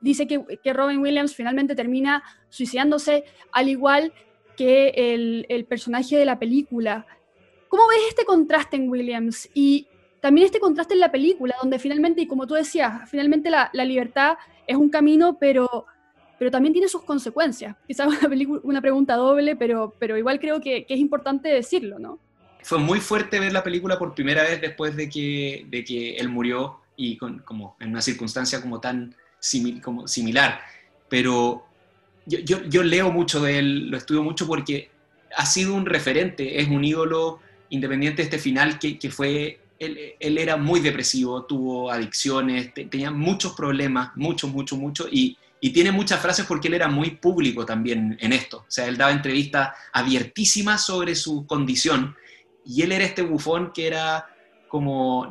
dice 0.00 0.26
que, 0.26 0.42
que 0.64 0.72
Robin 0.72 1.00
Williams 1.00 1.34
finalmente 1.34 1.74
termina 1.74 2.22
suicidándose, 2.48 3.24
al 3.52 3.68
igual 3.68 4.14
que 4.56 5.44
el, 5.48 5.66
personaje 5.66 6.16
de 6.16 6.24
la 6.24 6.38
película. 6.38 7.06
¿Cómo 7.68 7.86
ves 7.88 7.98
este 8.08 8.24
contraste 8.24 8.76
en 8.76 8.88
Williams? 8.88 9.50
Y 9.52 9.88
también 10.20 10.46
este 10.46 10.60
contraste 10.60 10.94
en 10.94 11.00
la 11.00 11.12
película, 11.12 11.54
donde 11.60 11.78
finalmente, 11.78 12.22
y 12.22 12.26
como 12.26 12.46
tú 12.46 12.54
decías, 12.54 13.08
finalmente 13.10 13.50
la, 13.50 13.70
la 13.72 13.84
libertad 13.84 14.36
es 14.66 14.76
un 14.76 14.88
camino, 14.88 15.38
pero, 15.38 15.86
pero 16.38 16.50
también 16.50 16.72
tiene 16.72 16.88
sus 16.88 17.02
consecuencias. 17.02 17.76
Quizás 17.86 18.08
una, 18.24 18.60
una 18.62 18.80
pregunta 18.80 19.16
doble, 19.16 19.56
pero, 19.56 19.94
pero 19.98 20.16
igual 20.16 20.40
creo 20.40 20.60
que, 20.60 20.84
que, 20.84 20.94
es 20.94 21.00
importante 21.00 21.48
decirlo, 21.48 21.98
¿no? 21.98 22.18
Fue 22.62 22.78
muy 22.78 23.00
fuerte 23.00 23.38
ver 23.38 23.52
la 23.52 23.62
película 23.62 23.98
por 23.98 24.14
primera 24.14 24.42
vez 24.42 24.60
después 24.60 24.96
de 24.96 25.08
que, 25.08 25.66
de 25.68 25.84
que 25.84 26.16
él 26.16 26.28
murió 26.28 26.80
y 26.96 27.16
con, 27.16 27.38
como 27.40 27.76
en 27.78 27.90
una 27.90 28.00
circunstancia 28.00 28.60
como 28.60 28.80
tan 28.80 29.14
como 29.82 30.08
similar. 30.08 30.60
Pero 31.08 31.64
yo, 32.24 32.40
yo, 32.40 32.64
yo 32.64 32.82
leo 32.82 33.12
mucho 33.12 33.40
de 33.40 33.60
él, 33.60 33.90
lo 33.90 33.96
estudio 33.96 34.24
mucho 34.24 34.48
porque 34.48 34.90
ha 35.36 35.46
sido 35.46 35.74
un 35.74 35.86
referente, 35.86 36.60
es 36.60 36.68
un 36.68 36.84
ídolo 36.84 37.38
independiente 37.68 38.22
de 38.22 38.24
este 38.24 38.38
final 38.38 38.80
que, 38.80 38.98
que 38.98 39.10
fue 39.10 39.60
él, 39.78 40.38
era 40.38 40.56
muy 40.56 40.80
depresivo, 40.80 41.44
tuvo 41.44 41.90
adicciones, 41.90 42.72
tenía 42.74 43.10
muchos 43.10 43.52
problemas, 43.54 44.10
muchos, 44.16 44.50
muchos, 44.50 44.78
muchos, 44.78 45.08
y, 45.10 45.36
y, 45.60 45.70
tiene 45.70 45.92
muchas 45.92 46.20
frases 46.20 46.46
porque 46.46 46.68
él 46.68 46.74
era 46.74 46.88
muy 46.88 47.10
público 47.10 47.64
también 47.66 48.16
en 48.20 48.32
esto. 48.32 48.58
O 48.58 48.70
sea, 48.70 48.86
él 48.86 48.96
daba 48.96 49.12
entrevistas 49.12 49.70
abiertísimas 49.92 50.84
sobre 50.84 51.14
su 51.14 51.46
condición, 51.46 52.16
y 52.64 52.82
él 52.82 52.92
era 52.92 53.04
este 53.04 53.22
bufón 53.22 53.72
que 53.72 53.86
era 53.86 54.26
como, 54.68 55.30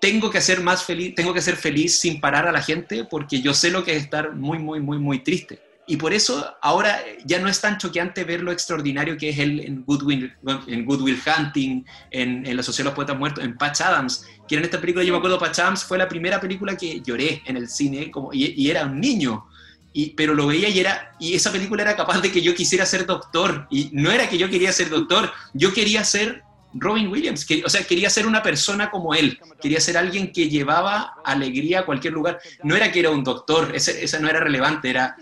tengo 0.00 0.30
que 0.30 0.40
ser 0.40 0.60
más 0.60 0.84
feliz, 0.84 1.14
tengo 1.14 1.32
que 1.34 1.40
ser 1.40 1.56
feliz 1.56 1.98
sin 1.98 2.20
parar 2.20 2.48
a 2.48 2.52
la 2.52 2.62
gente 2.62 3.04
porque 3.04 3.40
yo 3.40 3.54
sé 3.54 3.70
lo 3.70 3.84
que 3.84 3.96
es 3.96 4.02
estar 4.02 4.34
muy, 4.34 4.58
muy, 4.58 4.80
muy, 4.80 4.98
muy 4.98 5.20
triste. 5.20 5.60
Y 5.92 5.98
por 5.98 6.14
eso 6.14 6.56
ahora 6.62 7.04
ya 7.26 7.38
no 7.38 7.48
es 7.48 7.60
tan 7.60 7.76
choqueante 7.76 8.24
ver 8.24 8.40
lo 8.40 8.50
extraordinario 8.50 9.18
que 9.18 9.28
es 9.28 9.38
él 9.38 9.60
en 9.60 9.84
Goodwill, 9.84 10.32
en 10.66 10.86
Goodwill 10.86 11.20
Hunting, 11.26 11.84
en, 12.10 12.46
en 12.46 12.56
Los 12.56 12.64
Sociólogos 12.64 12.96
Poetas 12.96 13.18
Muertos, 13.18 13.44
en 13.44 13.58
Patch 13.58 13.82
Adams, 13.82 14.24
que 14.48 14.56
en 14.56 14.64
esta 14.64 14.80
película, 14.80 15.04
yo 15.04 15.12
me 15.12 15.18
acuerdo, 15.18 15.38
Patch 15.38 15.58
Adams 15.58 15.84
fue 15.84 15.98
la 15.98 16.08
primera 16.08 16.40
película 16.40 16.78
que 16.78 17.02
lloré 17.02 17.42
en 17.44 17.58
el 17.58 17.68
cine 17.68 18.10
como, 18.10 18.32
y, 18.32 18.54
y 18.56 18.70
era 18.70 18.86
un 18.86 18.98
niño. 19.00 19.44
y, 19.92 20.10
pero 20.10 20.34
lo 20.34 20.46
veía 20.46 20.70
y 20.70 20.80
era, 20.80 21.14
y 21.20 21.34
esa 21.34 21.52
película 21.52 21.82
era 21.82 21.94
capaz 21.94 22.22
de 22.22 22.32
que 22.32 22.40
yo 22.40 22.54
quisiera 22.54 22.86
ser 22.86 23.04
doctor, 23.04 23.66
y 23.70 23.90
no 23.92 24.10
era 24.10 24.30
que 24.30 24.38
yo 24.38 24.48
quería 24.48 24.72
ser 24.72 24.88
doctor, 24.88 25.30
yo 25.52 25.74
quería 25.74 26.04
ser 26.04 26.42
Robin 26.72 27.08
Williams, 27.08 27.44
que, 27.44 27.62
o 27.64 27.68
sea, 27.68 27.84
quería 27.84 28.08
ser 28.08 28.26
una 28.26 28.42
persona 28.42 28.90
como 28.90 29.14
él, 29.14 29.38
quería 29.60 29.78
ser 29.78 29.98
alguien 29.98 30.32
que 30.32 30.48
llevaba 30.48 31.16
alegría 31.22 31.80
a 31.80 31.84
cualquier 31.84 32.14
lugar, 32.14 32.38
no 32.62 32.74
era 32.76 32.90
que 32.90 33.00
era 33.00 33.10
un 33.10 33.22
doctor, 33.22 33.72
ese, 33.74 34.02
esa 34.02 34.18
no 34.20 34.28
era 34.30 34.40
relevante, 34.40 34.88
era, 34.88 35.14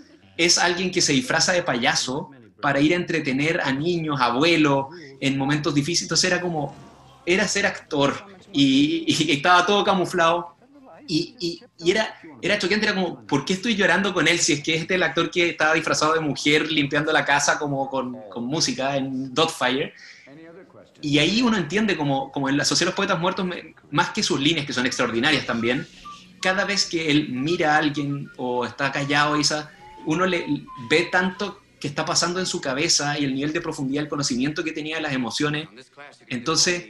es 0.44 0.58
alguien 0.58 0.90
que 0.90 1.00
se 1.00 1.12
disfraza 1.12 1.52
de 1.52 1.62
payaso 1.62 2.30
para 2.60 2.80
ir 2.80 2.92
a 2.92 2.96
entretener 2.96 3.60
a 3.60 3.72
niños, 3.72 4.20
abuelos, 4.20 4.86
en 5.20 5.38
momentos 5.38 5.74
difíciles, 5.74 6.02
entonces 6.02 6.30
era 6.30 6.40
como, 6.40 6.74
era 7.24 7.46
ser 7.48 7.66
actor, 7.66 8.26
y, 8.52 9.04
y 9.06 9.32
estaba 9.32 9.64
todo 9.64 9.84
camuflado, 9.84 10.56
y, 11.12 11.60
era, 11.84 12.14
era 12.40 12.58
choqueante, 12.58 12.86
era 12.86 12.94
como, 12.94 13.26
¿por 13.26 13.44
qué 13.44 13.54
estoy 13.54 13.74
llorando 13.74 14.14
con 14.14 14.28
él 14.28 14.38
si 14.38 14.52
es 14.52 14.62
que 14.62 14.74
este 14.74 14.94
es 14.94 14.96
el 14.96 15.02
actor 15.02 15.30
que 15.30 15.48
estaba 15.48 15.74
disfrazado 15.74 16.14
de 16.14 16.20
mujer 16.20 16.70
limpiando 16.70 17.12
la 17.12 17.24
casa 17.24 17.58
como 17.58 17.90
con, 17.90 18.16
con 18.30 18.44
música 18.44 18.96
en 18.96 19.34
Dotfire? 19.34 19.92
Y 21.02 21.18
ahí 21.18 21.42
uno 21.42 21.56
entiende 21.56 21.96
como, 21.96 22.30
como 22.30 22.48
en 22.48 22.56
la 22.56 22.64
Sociedad 22.64 22.88
de 22.88 22.90
los 22.92 22.96
Poetas 22.96 23.18
Muertos, 23.18 23.46
más 23.90 24.10
que 24.10 24.22
sus 24.22 24.38
líneas, 24.38 24.66
que 24.66 24.72
son 24.72 24.86
extraordinarias 24.86 25.46
también, 25.46 25.86
cada 26.40 26.64
vez 26.64 26.86
que 26.86 27.10
él 27.10 27.28
mira 27.30 27.74
a 27.74 27.78
alguien 27.78 28.30
o 28.36 28.64
está 28.64 28.92
callado, 28.92 29.34
esa, 29.36 29.72
uno 30.10 30.26
le 30.26 30.44
ve 30.88 31.08
tanto 31.10 31.60
que 31.80 31.88
está 31.88 32.04
pasando 32.04 32.40
en 32.40 32.46
su 32.46 32.60
cabeza 32.60 33.18
y 33.18 33.24
el 33.24 33.34
nivel 33.34 33.52
de 33.52 33.60
profundidad, 33.60 34.02
el 34.04 34.10
conocimiento 34.10 34.62
que 34.62 34.72
tenía 34.72 34.96
de 34.96 35.02
las 35.02 35.12
emociones. 35.12 35.68
Entonces, 36.28 36.84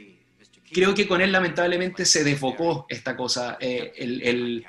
creo 0.71 0.93
que 0.93 1.07
con 1.07 1.21
él 1.21 1.31
lamentablemente 1.31 2.05
se 2.05 2.23
desbocó 2.23 2.87
esta 2.89 3.15
cosa. 3.15 3.57
Eh, 3.59 3.93
él, 3.95 4.65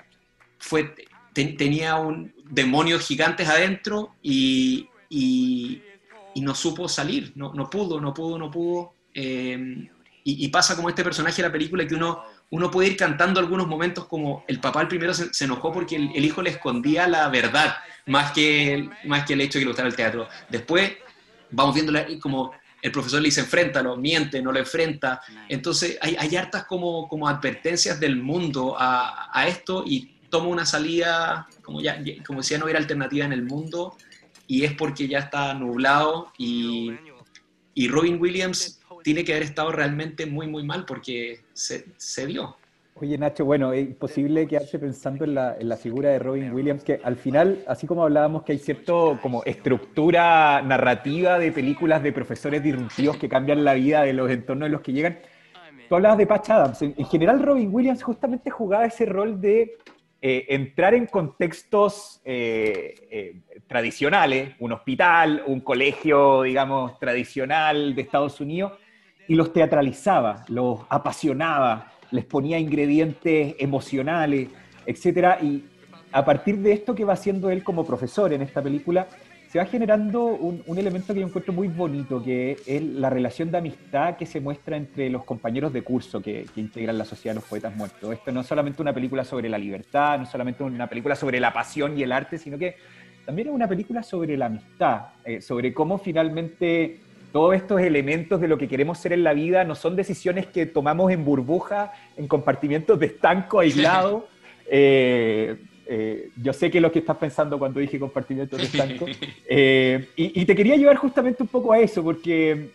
fue, 0.59 0.95
tenía 1.33 1.97
un 1.97 2.33
demonios 2.45 3.07
gigantes 3.07 3.49
adentro 3.49 4.15
y, 4.23 4.89
y, 5.09 5.83
no 6.37 6.55
supo 6.55 6.89
salir, 6.89 7.33
no, 7.35 7.53
pudo, 7.71 8.01
no 8.01 8.13
pudo, 8.13 8.39
no 8.39 8.51
pudo. 8.51 8.95
Eh, 9.15 9.89
y, 10.25 10.49
pasa 10.49 10.77
como 10.77 10.89
este 10.89 11.03
personaje 11.03 11.43
de 11.43 11.49
la 11.49 11.53
película 11.53 11.87
que 11.87 11.95
uno, 11.95 12.23
uno 12.53 12.71
puede 12.71 12.91
ir 12.91 12.97
cantando 12.99 13.41
algunos 13.41 13.67
momentos 13.67 14.05
como 14.07 14.45
el 14.47 14.61
papá 14.61 14.83
el 14.83 14.89
primero 14.89 15.15
se, 15.15 15.45
enojó 15.45 15.73
porque 15.73 15.97
el, 15.97 16.25
hijo 16.25 16.43
le 16.43 16.51
escondía 16.51 17.09
la 17.09 17.29
verdad, 17.31 17.77
más 18.07 18.33
que, 18.33 18.91
más 19.07 19.25
que 19.25 19.33
el 19.33 19.41
hecho 19.41 19.59
de 19.59 19.61
que 19.61 19.65
le 19.65 19.71
gustara 19.71 19.89
el 19.89 19.97
teatro. 19.97 20.29
Después 20.51 20.93
vamos 21.51 21.75
viendo 21.75 21.95
como 22.21 22.53
el 22.83 22.93
profesor 22.93 23.23
le 23.23 23.29
dice 23.29 23.41
enfréntalo, 23.41 23.97
miente, 23.97 24.43
no 24.43 24.53
lo 24.53 24.59
enfrenta. 24.59 25.23
Entonces 25.49 25.97
hay, 26.03 26.15
hay 26.19 26.37
hartas 26.37 26.65
como, 26.65 27.09
como 27.09 27.27
advertencias 27.27 27.99
del 27.99 28.17
mundo 28.17 28.77
a, 28.79 29.31
a, 29.33 29.49
esto 29.49 29.83
y 29.87 30.19
toma 30.29 30.49
una 30.49 30.67
salida, 30.67 31.49
como, 31.63 31.81
ya, 31.81 32.03
como 32.27 32.43
ya 32.43 32.59
no 32.59 32.65
hubiera 32.65 32.81
alternativa 32.81 33.25
en 33.25 33.33
el 33.33 33.45
mundo, 33.45 33.97
y 34.47 34.65
es 34.65 34.75
porque 34.75 35.09
ya 35.09 35.21
está 35.21 35.55
nublado 35.55 36.31
y, 36.37 36.93
y 37.73 37.89
Robin 37.89 38.21
Williams 38.21 38.82
tiene 39.03 39.25
que 39.25 39.33
haber 39.33 39.45
estado 39.45 39.73
realmente 39.73 40.27
muy, 40.27 40.47
muy 40.47 40.65
mal 40.65 40.85
porque 40.87 41.41
se, 41.53 41.87
se 41.97 42.27
dio. 42.27 42.57
Oye, 43.03 43.17
Nacho, 43.17 43.45
bueno, 43.45 43.73
es 43.73 43.87
imposible 43.87 44.47
quedarse 44.47 44.79
pensando 44.79 45.25
en 45.25 45.35
la, 45.35 45.77
figura 45.77 46.11
de 46.11 46.19
Robin 46.19 46.53
Williams, 46.53 46.85
que 46.85 47.01
al 47.03 47.17
final, 47.17 47.65
así 47.67 47.87
como 47.87 48.05
hablábamos 48.05 48.43
que 48.43 48.53
hay 48.53 48.59
cierto 48.59 49.19
como 49.23 49.43
estructura 49.45 50.61
narrativa 50.63 51.39
de 51.39 51.51
películas 51.53 52.03
de 52.03 52.13
profesores 52.13 52.63
disruptivos 52.63 53.17
que 53.17 53.29
cambian 53.29 53.65
la 53.65 53.75
vida 53.75 54.03
de 54.03 54.13
los 54.13 54.31
entornos 54.31 54.67
en 54.67 54.73
los 54.73 54.83
que 54.83 54.93
llegan, 54.93 55.19
tú 55.89 55.97
hablabas 55.97 56.19
de 56.19 56.27
Patch 56.27 56.51
Adams. 56.51 56.83
En, 56.83 57.05
general, 57.07 57.43
Robin 57.43 57.71
Williams 57.73 58.03
justamente 58.03 58.51
jugaba 58.51 58.85
ese 58.85 59.07
rol 59.07 59.41
de 59.41 59.79
eh, 60.21 60.47
entrar 60.51 60.95
en 60.95 61.07
contextos 61.07 62.21
eh, 62.25 62.95
eh, 63.11 63.41
tradicionales, 63.67 64.55
un 64.61 64.73
hospital, 64.73 65.43
un 65.47 65.61
colegio, 65.61 66.43
digamos, 66.43 66.99
tradicional 66.99 67.95
de 67.95 68.03
Estados 68.03 68.41
Unidos, 68.41 68.75
y 69.29 69.35
los 69.35 69.53
teatralizaba, 69.53 70.45
los 70.49 70.81
apasionaba 70.89 71.93
les 72.13 72.25
ponía 72.25 72.59
ingredientes 72.59 73.57
emocionales, 73.59 74.49
etcétera, 74.87 75.39
y 75.43 75.65
a 76.13 76.25
partir 76.25 76.59
de 76.59 76.73
esto 76.73 76.95
que 76.95 77.05
va 77.05 77.15
haciendo 77.15 77.51
él 77.51 77.65
como 77.65 77.85
profesor 77.85 78.33
en 78.33 78.43
esta 78.43 78.63
película, 78.63 79.09
se 79.49 79.59
va 79.59 79.67
generando 79.67 80.25
un, 80.25 80.63
elemento 80.79 81.13
que 81.13 81.21
yo 81.21 81.27
encuentro 81.27 81.53
muy 81.53 81.69
bonito, 81.69 82.23
que 82.23 82.57
es 82.67 82.83
la 82.83 83.11
relación 83.11 83.51
de 83.51 83.59
amistad 83.59 84.17
que 84.17 84.25
se 84.25 84.41
muestra 84.41 84.79
entre 84.79 85.11
los 85.11 85.25
compañeros 85.25 85.75
de 85.75 85.83
curso 85.83 86.23
que, 86.23 86.47
integran 86.57 86.97
la 86.97 87.05
Sociedad 87.05 87.35
de 87.35 87.41
los 87.41 87.49
Poetas 87.49 87.75
Muertos. 87.77 88.13
Esto 88.15 88.33
no 88.33 88.41
es 88.41 88.47
solamente 88.47 88.81
una 88.81 88.95
película 88.95 89.25
sobre 89.25 89.51
la 89.51 89.59
libertad, 89.59 90.19
no 90.19 90.25
es 90.25 90.31
solamente 90.31 90.63
una 90.63 90.87
película 90.87 91.17
sobre 91.17 91.39
la 91.39 91.53
pasión 91.53 91.99
y 91.99 92.03
el 92.03 92.13
arte, 92.13 92.39
sino 92.39 92.57
que 92.57 92.77
también 93.27 93.49
es 93.49 93.55
una 93.55 93.69
película 93.69 94.03
sobre 94.03 94.39
la 94.39 94.47
amistad, 94.47 95.09
eh, 95.25 95.43
sobre 95.43 95.75
cómo 95.75 95.99
finalmente 95.99 97.01
todos 97.33 97.55
estos 97.55 97.81
elementos 97.81 98.41
de 98.41 98.47
lo 98.47 98.59
que 98.59 98.69
queremos 98.69 98.99
ser 98.99 99.13
en 99.13 99.25
la 99.25 99.33
vida 99.33 99.65
no 99.65 99.75
son 99.75 99.97
decisiones 99.97 100.47
que 100.47 100.67
tomamos 100.67 101.11
en 101.11 101.25
burbuja, 101.25 101.93
en 102.17 102.29
compartimientos 102.29 102.99
de 102.99 103.07
estanco 103.07 103.61
aislados. 103.61 104.25
Eh, 104.75 105.57
eh, 105.87 106.31
yo 106.41 106.53
sé 106.55 106.71
que 106.71 106.79
es 106.79 106.83
lo 106.83 106.91
que 106.91 107.01
estás 107.01 107.17
pensando 107.19 107.59
cuando 107.59 107.81
dije 107.81 107.99
compartimientos 107.99 108.59
de 108.59 108.65
estanco. 108.65 109.07
Eh, 109.55 110.09
y, 110.17 110.47
te 110.47 110.57
quería 110.57 110.77
llevar 110.77 110.97
justamente 110.97 111.43
un 111.43 111.49
poco 111.49 111.75
a 111.75 111.81
eso, 111.81 112.03
porque 112.03 112.71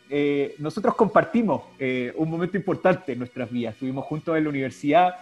nosotros 0.59 0.93
compartimos 0.93 1.63
un 2.15 2.29
momento 2.29 2.55
importante 2.55 3.13
en 3.13 3.19
nuestras 3.19 3.49
vidas. 3.49 3.73
Estuvimos 3.73 4.05
juntos 4.05 4.37
en 4.37 4.43
la 4.43 4.49
universidad, 4.49 5.15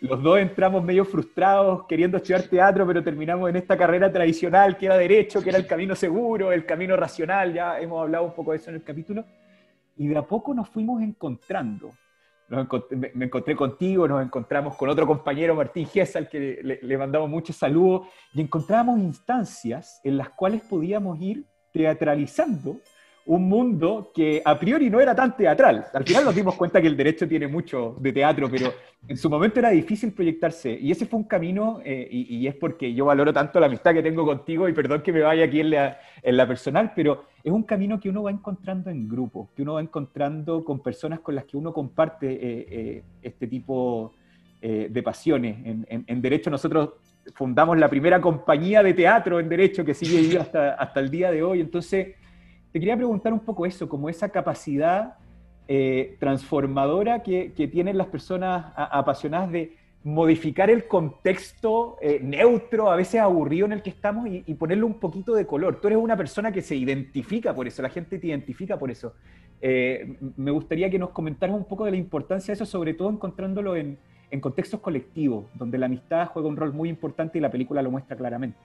los 0.00 0.22
dos 0.22 0.38
entramos 0.38 0.82
medio 0.82 1.04
frustrados 1.04 1.84
queriendo 1.86 2.16
estudiar 2.16 2.42
teatro, 2.42 2.86
pero 2.86 3.02
terminamos 3.02 3.50
en 3.50 3.56
esta 3.56 3.76
carrera 3.76 4.10
tradicional 4.10 4.76
que 4.76 4.86
era 4.86 4.96
derecho, 4.96 5.42
que 5.42 5.50
era 5.50 5.58
el 5.58 5.66
camino 5.66 5.94
seguro, 5.94 6.52
el 6.52 6.64
camino 6.64 6.96
racional, 6.96 7.52
ya 7.52 7.78
hemos 7.78 8.00
hablado 8.00 8.24
un 8.24 8.34
poco 8.34 8.52
de 8.52 8.58
eso 8.58 8.70
en 8.70 8.76
el 8.76 8.82
capítulo, 8.82 9.24
y 9.96 10.08
de 10.08 10.16
a 10.16 10.22
poco 10.22 10.54
nos 10.54 10.68
fuimos 10.68 11.02
encontrando. 11.02 11.92
me, 12.48 13.24
encontré 13.26 13.54
contigo, 13.54 14.08
nos 14.08 14.22
encontramos 14.22 14.74
con 14.76 14.88
otro 14.88 15.06
compañero, 15.06 15.54
Martín 15.54 15.86
Gesa, 15.86 16.18
al 16.18 16.28
que 16.28 16.60
le, 16.62 16.80
le 16.80 16.98
mandamos 16.98 17.28
muchos 17.28 17.56
saludos, 17.56 18.08
y 18.32 18.40
encontramos 18.40 18.98
instancias 18.98 20.00
en 20.02 20.16
las 20.16 20.30
cuales 20.30 20.62
podíamos 20.62 21.20
ir 21.20 21.44
teatralizando 21.72 22.80
un 23.26 23.48
mundo 23.48 24.10
que 24.14 24.42
a 24.44 24.58
priori 24.58 24.88
no 24.90 25.00
era 25.00 25.14
tan 25.14 25.36
teatral. 25.36 25.86
Al 25.92 26.04
final 26.04 26.24
nos 26.24 26.34
dimos 26.34 26.54
cuenta 26.56 26.80
que 26.80 26.88
el 26.88 26.96
derecho 26.96 27.28
tiene 27.28 27.46
mucho 27.46 27.96
de 28.00 28.12
teatro, 28.12 28.48
pero 28.50 28.72
en 29.06 29.16
su 29.16 29.28
momento 29.28 29.60
era 29.60 29.70
difícil 29.70 30.12
proyectarse. 30.12 30.72
Y 30.72 30.90
ese 30.90 31.06
fue 31.06 31.18
un 31.18 31.24
camino, 31.24 31.80
eh, 31.84 32.08
y, 32.10 32.46
es 32.46 32.54
porque 32.54 32.92
yo 32.92 33.04
valoro 33.04 33.32
tanto 33.32 33.60
la 33.60 33.66
amistad 33.66 33.92
que 33.92 34.02
tengo 34.02 34.24
contigo, 34.24 34.68
y 34.68 34.72
perdón 34.72 35.02
que 35.02 35.12
me 35.12 35.20
vaya 35.20 35.44
aquí 35.44 35.60
en 35.60 35.70
la, 35.70 35.98
en 36.22 36.36
la 36.36 36.46
personal, 36.46 36.92
pero 36.94 37.24
es 37.44 37.52
un 37.52 37.62
camino 37.62 38.00
que 38.00 38.08
uno 38.08 38.22
va 38.22 38.30
encontrando 38.30 38.90
en 38.90 39.08
grupo, 39.08 39.50
que 39.54 39.62
uno 39.62 39.74
va 39.74 39.80
encontrando 39.80 40.64
con 40.64 40.80
personas 40.80 41.20
con 41.20 41.34
las 41.34 41.44
que 41.44 41.56
uno 41.56 41.72
comparte 41.72 42.32
eh, 42.32 42.66
eh, 42.70 43.02
este 43.22 43.46
tipo 43.46 44.14
de 44.60 45.02
pasiones. 45.02 45.56
En, 45.88 46.20
Derecho 46.20 46.50
nosotros 46.50 46.90
fundamos 47.34 47.78
la 47.78 47.88
primera 47.88 48.20
compañía 48.20 48.82
de 48.82 48.92
teatro 48.92 49.40
en 49.40 49.48
Derecho 49.48 49.86
que 49.86 49.94
sigue 49.94 50.20
viva 50.20 50.42
hasta, 50.42 50.74
hasta 50.74 51.00
el 51.00 51.10
día 51.10 51.30
de 51.30 51.42
hoy, 51.42 51.62
entonces 51.62 52.08
te 52.72 52.78
quería 52.78 52.96
preguntar 52.96 53.32
un 53.32 53.40
poco 53.40 53.66
eso, 53.66 53.88
como 53.88 54.08
esa 54.08 54.28
capacidad 54.28 55.16
eh, 55.66 56.16
transformadora 56.18 57.22
que, 57.22 57.52
tienen 57.72 57.98
las 57.98 58.08
personas 58.08 58.72
apasionadas 58.76 59.50
de 59.50 59.76
modificar 60.02 60.70
el 60.70 60.86
contexto 60.86 61.96
eh, 62.00 62.20
neutro, 62.22 62.90
a 62.90 62.96
veces 62.96 63.20
aburrido 63.20 63.66
en 63.66 63.72
el 63.72 63.82
que 63.82 63.90
estamos 63.90 64.26
y, 64.28 64.54
ponerle 64.54 64.84
un 64.84 64.94
poquito 64.94 65.34
de 65.34 65.46
color. 65.46 65.80
Tú 65.80 65.88
eres 65.88 65.98
una 65.98 66.16
persona 66.16 66.52
que 66.52 66.62
se 66.62 66.74
identifica 66.74 67.54
por 67.54 67.66
eso, 67.66 67.82
la 67.82 67.90
gente 67.90 68.18
te 68.18 68.28
identifica 68.28 68.78
por 68.78 68.90
eso. 68.90 69.14
Eh, 69.60 70.16
me 70.36 70.50
gustaría 70.50 70.88
que 70.88 70.98
nos 70.98 71.10
comentaras 71.10 71.54
un 71.54 71.64
poco 71.64 71.84
de 71.84 71.90
la 71.90 71.98
importancia 71.98 72.52
de 72.52 72.54
eso, 72.54 72.66
sobre 72.66 72.94
todo 72.94 73.10
encontrándolo 73.10 73.76
en 73.76 73.98
contextos 74.40 74.80
colectivos, 74.80 75.46
donde 75.54 75.76
la 75.76 75.86
amistad 75.86 76.28
juega 76.28 76.48
un 76.48 76.56
rol 76.56 76.72
muy 76.72 76.88
importante 76.88 77.38
y 77.38 77.40
la 77.40 77.50
película 77.50 77.82
lo 77.82 77.90
muestra 77.90 78.16
claramente. 78.16 78.58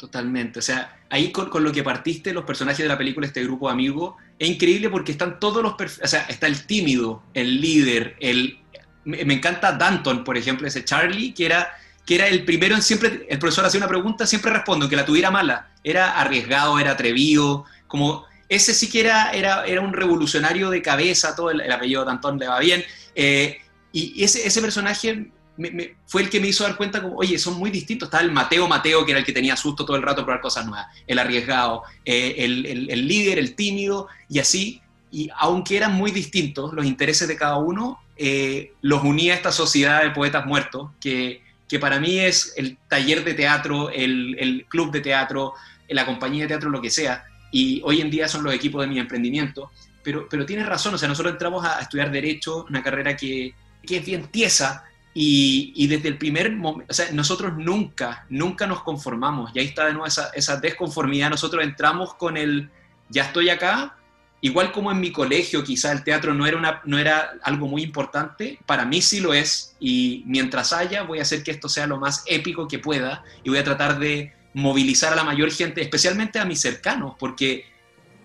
Totalmente. 0.00 0.60
O 0.60 0.62
sea, 0.62 0.98
ahí 1.10 1.30
con, 1.30 1.62
lo 1.62 1.72
que 1.72 1.82
partiste, 1.82 2.32
los 2.32 2.44
personajes 2.44 2.82
de 2.82 2.88
la 2.88 2.96
película, 2.96 3.26
este 3.26 3.44
grupo 3.44 3.66
de 3.66 3.74
amigos, 3.74 4.14
es 4.38 4.48
increíble 4.48 4.88
porque 4.88 5.12
están 5.12 5.38
todos 5.38 5.62
los... 5.62 5.74
O 5.74 6.06
sea, 6.06 6.22
está 6.22 6.46
el 6.46 6.64
tímido, 6.64 7.22
el 7.34 7.60
líder, 7.60 8.16
el... 8.18 8.58
Me, 9.04 9.20
encanta 9.34 9.72
Danton, 9.72 10.24
por 10.24 10.38
ejemplo, 10.38 10.66
ese 10.66 10.86
Charlie, 10.86 11.34
que 11.34 11.44
era, 11.44 11.70
que 12.06 12.14
era 12.14 12.28
el 12.28 12.46
primero 12.46 12.74
en 12.74 12.80
siempre... 12.80 13.26
El 13.28 13.38
profesor 13.38 13.66
hacía 13.66 13.76
una 13.76 13.88
pregunta, 13.88 14.26
siempre 14.26 14.50
respondo, 14.50 14.88
que 14.88 14.96
la 14.96 15.04
tuviera 15.04 15.30
mala. 15.30 15.70
Era 15.84 16.18
arriesgado, 16.18 16.78
era 16.78 16.92
atrevido, 16.92 17.66
como... 17.86 18.24
Ese 18.48 18.72
sí 18.72 18.88
que 18.88 19.00
era, 19.00 19.32
era, 19.32 19.66
era 19.66 19.82
un 19.82 19.92
revolucionario 19.92 20.70
de 20.70 20.80
cabeza, 20.80 21.36
todo 21.36 21.50
el, 21.50 21.70
apellido 21.70 22.00
de 22.00 22.06
Danton 22.06 22.38
le 22.38 22.48
va 22.48 22.58
bien. 22.58 22.82
Eh, 23.14 23.58
y 23.92 24.24
ese, 24.24 24.46
ese 24.46 24.62
personaje 24.62 25.30
fue 26.06 26.22
el 26.22 26.30
que 26.30 26.40
me 26.40 26.48
hizo 26.48 26.64
dar 26.64 26.76
cuenta 26.76 27.02
como, 27.02 27.16
oye, 27.16 27.38
son 27.38 27.58
muy 27.58 27.70
distintos. 27.70 28.06
Estaba 28.06 28.22
el 28.22 28.32
Mateo 28.32 28.68
Mateo, 28.68 29.04
que 29.04 29.12
era 29.12 29.20
el 29.20 29.26
que 29.26 29.32
tenía 29.32 29.56
susto 29.56 29.84
todo 29.84 29.96
el 29.96 30.02
rato 30.02 30.16
por 30.16 30.26
probar 30.26 30.40
cosas 30.40 30.66
nuevas, 30.66 30.86
el 31.06 31.18
arriesgado, 31.18 31.82
eh, 32.04 32.36
el, 32.38 32.90
el, 32.90 33.08
líder, 33.08 33.38
el 33.38 33.54
tímido, 33.54 34.08
y 34.28 34.38
así. 34.38 34.80
Y 35.10 35.28
aunque 35.38 35.76
eran 35.76 35.94
muy 35.94 36.10
distintos 36.10 36.72
los 36.72 36.86
intereses 36.86 37.26
de 37.28 37.36
cada 37.36 37.56
uno, 37.58 38.00
eh, 38.16 38.72
los 38.82 39.02
unía 39.02 39.34
esta 39.34 39.52
sociedad 39.52 40.02
de 40.02 40.10
poetas 40.10 40.46
muertos 40.46 40.90
que, 41.00 41.42
que 41.68 41.78
para 41.78 41.98
mí 41.98 42.18
es 42.18 42.52
el 42.56 42.78
taller 42.88 43.24
de 43.24 43.34
teatro, 43.34 43.90
el, 43.90 44.36
el 44.38 44.66
club 44.66 44.92
de 44.92 45.00
teatro, 45.00 45.54
la 45.88 46.06
compañía 46.06 46.42
de 46.42 46.48
teatro, 46.48 46.70
lo 46.70 46.80
que 46.80 46.90
sea, 46.90 47.24
y 47.50 47.80
hoy 47.84 48.00
en 48.00 48.10
día 48.10 48.28
son 48.28 48.44
los 48.44 48.54
equipos 48.54 48.80
de 48.82 48.86
mi 48.86 48.98
emprendimiento, 48.98 49.70
pero, 50.02 50.28
pero 50.28 50.46
tienes 50.46 50.66
razón, 50.66 50.94
o 50.94 50.98
sea, 50.98 51.08
nosotros 51.08 51.32
entramos 51.32 51.64
a, 51.64 51.80
estudiar 51.80 52.10
Derecho, 52.10 52.64
una 52.68 52.82
carrera 52.82 53.16
que, 53.16 53.54
que 53.86 53.98
es 53.98 54.04
bien 54.04 54.26
tiesa, 54.28 54.84
y, 55.12 55.72
y, 55.74 55.88
desde 55.88 56.08
el 56.08 56.18
primer 56.18 56.52
momento, 56.52 56.90
o 56.90 56.94
sea, 56.94 57.10
nosotros 57.12 57.54
nunca, 57.56 58.26
nunca 58.28 58.66
nos 58.66 58.82
conformamos, 58.82 59.50
y 59.54 59.58
ahí 59.58 59.66
está 59.66 59.86
de 59.86 59.92
nuevo 59.92 60.06
esa, 60.06 60.30
esa 60.34 60.56
desconformidad, 60.58 61.30
nosotros 61.30 61.64
entramos 61.64 62.14
con 62.14 62.36
el, 62.36 62.70
ya 63.08 63.24
estoy 63.24 63.48
acá, 63.48 63.96
igual 64.40 64.70
como 64.70 64.92
en 64.92 65.00
mi 65.00 65.10
colegio 65.10 65.64
quizá 65.64 65.90
el 65.92 66.04
teatro 66.04 66.32
no 66.32 66.46
era, 66.46 66.56
una, 66.56 66.80
no 66.84 66.98
era 66.98 67.32
algo 67.42 67.66
muy 67.66 67.82
importante, 67.82 68.60
para 68.66 68.84
mí 68.84 69.02
sí 69.02 69.20
lo 69.20 69.34
es, 69.34 69.74
y 69.80 70.22
mientras 70.26 70.72
haya 70.72 71.02
voy 71.02 71.18
a 71.18 71.22
hacer 71.22 71.42
que 71.42 71.50
esto 71.50 71.68
sea 71.68 71.88
lo 71.88 71.98
más 71.98 72.22
épico 72.26 72.68
que 72.68 72.78
pueda, 72.78 73.24
y 73.42 73.50
voy 73.50 73.58
a 73.58 73.64
tratar 73.64 73.98
de 73.98 74.32
movilizar 74.54 75.12
a 75.12 75.16
la 75.16 75.24
mayor 75.24 75.50
gente, 75.50 75.80
especialmente 75.80 76.38
a 76.38 76.44
mis 76.44 76.60
cercanos, 76.60 77.14
porque 77.18 77.64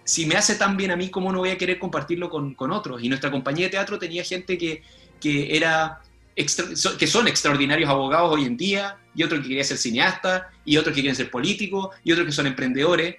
si 0.03 0.27
me 0.27 0.35
hace 0.35 0.55
tan 0.55 0.77
bien 0.77 0.91
a 0.91 0.95
mí, 0.95 1.09
¿cómo 1.09 1.31
no 1.31 1.39
voy 1.39 1.49
a 1.49 1.57
querer 1.57 1.79
compartirlo 1.79 2.29
con, 2.29 2.53
con 2.53 2.71
otros? 2.71 3.03
Y 3.03 3.09
nuestra 3.09 3.31
compañía 3.31 3.65
de 3.65 3.71
teatro 3.71 3.97
tenía 3.97 4.23
gente 4.23 4.55
que, 4.57 4.83
que 5.19 5.57
era 5.57 6.01
que 6.35 7.07
son 7.07 7.27
extraordinarios 7.27 7.89
abogados 7.89 8.33
hoy 8.33 8.45
en 8.45 8.57
día, 8.57 8.97
y 9.15 9.23
otros 9.23 9.41
que 9.41 9.47
querían 9.47 9.65
ser 9.65 9.77
cineasta, 9.77 10.51
y 10.65 10.77
otros 10.77 10.93
que 10.93 11.01
quieren 11.01 11.15
ser 11.15 11.31
políticos, 11.31 11.95
y 12.03 12.11
otros 12.11 12.27
que 12.27 12.33
son 12.33 12.47
emprendedores. 12.47 13.15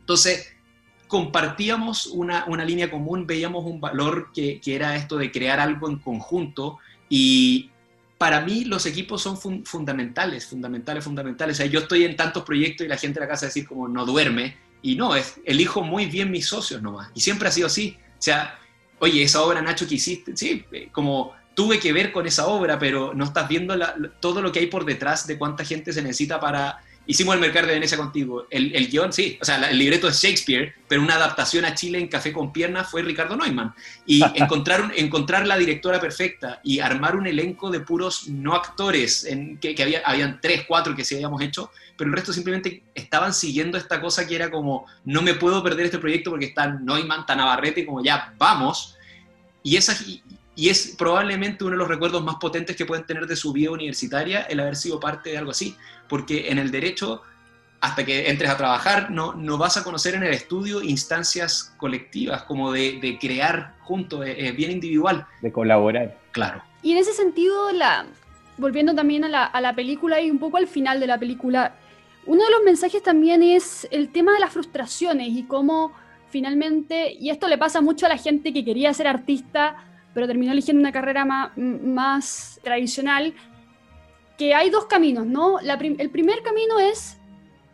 Entonces, 0.00 0.54
compartíamos 1.06 2.06
una, 2.06 2.46
una 2.46 2.64
línea 2.64 2.90
común, 2.90 3.26
veíamos 3.26 3.64
un 3.64 3.80
valor 3.80 4.30
que, 4.34 4.60
que, 4.60 4.74
era 4.74 4.96
esto 4.96 5.18
de 5.18 5.30
crear 5.30 5.60
algo 5.60 5.88
en 5.88 5.98
conjunto, 5.98 6.78
y 7.10 7.70
para 8.16 8.40
mí 8.40 8.64
los 8.64 8.86
equipos 8.86 9.20
son 9.20 9.36
fundamentales, 9.66 10.46
fundamentales, 10.46 11.04
fundamentales. 11.04 11.56
O 11.56 11.58
sea, 11.58 11.66
yo 11.66 11.80
estoy 11.80 12.04
en 12.04 12.16
tantos 12.16 12.42
proyectos 12.44 12.86
y 12.86 12.88
la 12.88 12.96
gente 12.96 13.20
de 13.20 13.26
la 13.26 13.30
casa 13.30 13.46
decir 13.46 13.66
como 13.66 13.86
no 13.86 14.06
duerme, 14.06 14.56
y 14.80 14.94
no, 14.96 15.14
es, 15.14 15.40
elijo 15.44 15.82
muy 15.82 16.06
bien 16.06 16.30
mis 16.30 16.46
socios 16.46 16.80
nomás, 16.80 17.10
y 17.14 17.20
siempre 17.20 17.48
ha 17.48 17.52
sido 17.52 17.66
así. 17.66 17.98
O 18.18 18.22
sea, 18.22 18.58
oye, 18.98 19.22
esa 19.22 19.42
obra, 19.42 19.60
Nacho, 19.60 19.86
que 19.86 19.96
hiciste, 19.96 20.34
sí, 20.34 20.64
eh, 20.72 20.88
como 20.92 21.34
tuve 21.56 21.80
que 21.80 21.92
ver 21.92 22.12
con 22.12 22.26
esa 22.26 22.46
obra, 22.46 22.78
pero 22.78 23.14
no 23.14 23.24
estás 23.24 23.48
viendo 23.48 23.74
todo 24.20 24.42
lo 24.42 24.52
que 24.52 24.58
hay 24.58 24.66
por 24.66 24.84
detrás 24.84 25.26
de 25.26 25.38
cuánta 25.38 25.64
gente 25.64 25.92
se 25.92 26.02
necesita 26.02 26.38
para... 26.38 26.78
Hicimos 27.08 27.34
el 27.36 27.40
Mercado 27.40 27.68
de 27.68 27.74
Venecia 27.74 27.96
contigo. 27.96 28.46
El, 28.50 28.74
el 28.74 28.88
guion, 28.90 29.12
sí, 29.12 29.38
o 29.40 29.44
sea, 29.44 29.70
el 29.70 29.78
libreto 29.78 30.08
es 30.08 30.20
Shakespeare, 30.20 30.74
pero 30.88 31.00
una 31.00 31.14
adaptación 31.14 31.64
a 31.64 31.74
Chile 31.74 31.98
en 31.98 32.08
Café 32.08 32.32
con 32.32 32.52
Piernas 32.52 32.90
fue 32.90 33.00
Ricardo 33.00 33.36
Neumann. 33.36 33.72
Y 34.04 34.22
encontrar, 34.34 34.92
encontrar 34.96 35.46
la 35.46 35.56
directora 35.56 35.98
perfecta 35.98 36.60
y 36.62 36.80
armar 36.80 37.16
un 37.16 37.26
elenco 37.26 37.70
de 37.70 37.80
puros 37.80 38.28
no 38.28 38.54
actores, 38.54 39.24
en, 39.24 39.56
que, 39.58 39.74
que 39.74 39.82
había, 39.82 40.02
habían 40.04 40.40
tres, 40.42 40.64
cuatro 40.68 40.94
que 40.94 41.04
sí 41.04 41.14
habíamos 41.14 41.40
hecho, 41.40 41.70
pero 41.96 42.10
el 42.10 42.16
resto 42.16 42.34
simplemente 42.34 42.82
estaban 42.94 43.32
siguiendo 43.32 43.78
esta 43.78 44.00
cosa 44.00 44.26
que 44.26 44.34
era 44.34 44.50
como, 44.50 44.84
no 45.04 45.22
me 45.22 45.34
puedo 45.34 45.62
perder 45.62 45.86
este 45.86 45.98
proyecto 45.98 46.30
porque 46.30 46.46
está 46.46 46.66
Neumann, 46.66 47.20
está 47.20 47.34
Navarrete, 47.34 47.86
como 47.86 48.04
ya, 48.04 48.34
vamos. 48.36 48.96
Y, 49.66 49.76
esa, 49.76 49.96
y 50.56 50.70
es 50.70 50.96
probablemente 50.98 51.64
uno 51.64 51.72
de 51.72 51.78
los 51.78 51.86
recuerdos 51.86 52.24
más 52.24 52.36
potentes 52.36 52.74
que 52.74 52.86
pueden 52.86 53.04
tener 53.04 53.26
de 53.26 53.36
su 53.36 53.52
vida 53.52 53.70
universitaria 53.70 54.40
el 54.42 54.58
haber 54.58 54.74
sido 54.74 54.98
parte 54.98 55.30
de 55.30 55.38
algo 55.38 55.50
así, 55.50 55.76
porque 56.08 56.48
en 56.48 56.58
el 56.58 56.70
derecho, 56.70 57.22
hasta 57.80 58.06
que 58.06 58.30
entres 58.30 58.50
a 58.50 58.56
trabajar, 58.56 59.10
no, 59.10 59.34
no 59.34 59.58
vas 59.58 59.76
a 59.76 59.84
conocer 59.84 60.14
en 60.14 60.22
el 60.22 60.32
estudio 60.32 60.82
instancias 60.82 61.74
colectivas, 61.76 62.44
como 62.44 62.72
de, 62.72 62.98
de 63.02 63.18
crear 63.18 63.74
juntos, 63.80 64.24
es, 64.26 64.56
bien 64.56 64.70
individual. 64.70 65.26
De 65.42 65.52
colaborar. 65.52 66.18
Claro. 66.32 66.62
Y 66.82 66.92
en 66.92 66.98
ese 66.98 67.12
sentido, 67.12 67.70
la, 67.72 68.06
volviendo 68.56 68.94
también 68.94 69.24
a 69.24 69.28
la, 69.28 69.44
a 69.44 69.60
la 69.60 69.74
película 69.74 70.22
y 70.22 70.30
un 70.30 70.38
poco 70.38 70.56
al 70.56 70.68
final 70.68 71.00
de 71.00 71.06
la 71.06 71.18
película, 71.18 71.74
uno 72.24 72.42
de 72.42 72.50
los 72.50 72.62
mensajes 72.64 73.02
también 73.02 73.42
es 73.42 73.86
el 73.90 74.08
tema 74.10 74.32
de 74.32 74.40
las 74.40 74.54
frustraciones 74.54 75.28
y 75.28 75.42
cómo 75.42 75.92
finalmente, 76.30 77.12
y 77.12 77.28
esto 77.28 77.46
le 77.46 77.58
pasa 77.58 77.82
mucho 77.82 78.06
a 78.06 78.08
la 78.08 78.16
gente 78.16 78.54
que 78.54 78.64
quería 78.64 78.92
ser 78.94 79.06
artista, 79.06 79.76
pero 80.16 80.26
terminó 80.26 80.52
eligiendo 80.52 80.80
una 80.80 80.92
carrera 80.92 81.26
más, 81.26 81.50
más 81.58 82.58
tradicional, 82.64 83.34
que 84.38 84.54
hay 84.54 84.70
dos 84.70 84.86
caminos, 84.86 85.26
¿no? 85.26 85.58
el 85.60 86.08
primer 86.10 86.42
camino 86.42 86.78
es 86.78 87.18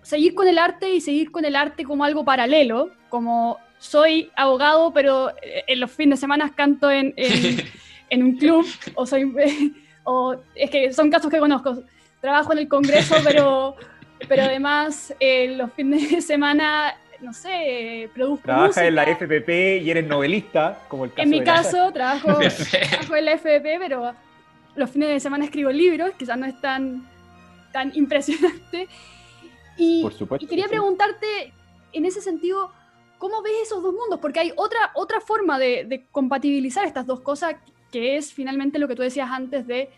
seguir 0.02 0.34
con 0.34 0.48
el 0.48 0.58
arte 0.58 0.92
y 0.92 1.00
seguir 1.00 1.30
con 1.30 1.44
el 1.44 1.54
arte 1.54 1.84
como 1.84 2.02
algo 2.02 2.24
paralelo, 2.24 2.90
como 3.10 3.58
soy 3.78 4.28
abogado, 4.34 4.92
pero 4.92 5.30
eh, 5.40 5.62
en 5.68 5.78
los 5.78 5.92
fines 5.92 6.18
de 6.18 6.22
semana 6.22 6.52
canto 6.52 6.90
en, 6.90 7.14
en, 7.16 8.22
un 8.24 8.36
club, 8.36 8.66
o 8.96 9.06
soy, 9.06 9.32
o 10.02 10.34
es 10.56 10.68
que 10.68 10.92
son 10.92 11.12
casos 11.12 11.30
que 11.30 11.38
conozco, 11.38 11.84
trabajo 12.20 12.52
en 12.54 12.58
el 12.58 12.66
Congreso, 12.66 13.14
pero, 13.22 13.76
pero 14.26 14.42
además 14.42 15.14
en 15.20 15.58
los 15.58 15.72
fines 15.74 16.10
de 16.10 16.20
semana 16.20 16.96
no 17.22 17.32
sé, 17.32 18.10
produzco 18.12 18.44
Trabajas 18.44 18.78
en 18.78 18.94
la 18.94 19.04
FPP 19.04 19.82
y 19.82 19.90
eres 19.90 20.06
novelista, 20.06 20.80
como 20.88 21.04
el 21.04 21.12
caso 21.12 21.22
En 21.22 21.30
mi 21.30 21.42
caso, 21.42 21.92
trabajo, 21.94 22.28
en 22.40 23.24
la 23.24 23.32
FPP, 23.32 23.78
pero 23.78 24.12
los 24.74 24.90
fines 24.90 25.08
de 25.08 25.20
semana 25.20 25.44
escribo 25.44 25.70
libros, 25.70 26.12
quizás 26.18 26.36
no 26.36 26.46
es 26.46 26.60
tan, 26.60 27.08
tan 27.72 27.92
impresionante. 27.94 28.88
Y, 29.76 30.02
Por 30.02 30.12
supuesto, 30.12 30.44
y 30.44 30.48
quería 30.48 30.68
preguntarte, 30.68 31.52
en 31.92 32.06
ese 32.06 32.20
sentido, 32.20 32.72
¿cómo 33.18 33.40
ves 33.42 33.54
esos 33.62 33.82
dos 33.82 33.94
mundos? 33.94 34.18
Porque 34.20 34.40
hay 34.40 34.52
otra, 34.56 34.90
otra 34.94 35.20
forma 35.20 35.58
de, 35.58 35.84
de 35.84 36.04
compatibilizar 36.10 36.84
estas 36.84 37.06
dos 37.06 37.20
cosas, 37.20 37.54
que 37.92 38.16
es 38.16 38.32
finalmente 38.32 38.78
lo 38.78 38.88
que 38.88 38.96
tú 38.96 39.02
decías 39.02 39.30
antes 39.30 39.66
de 39.66 39.90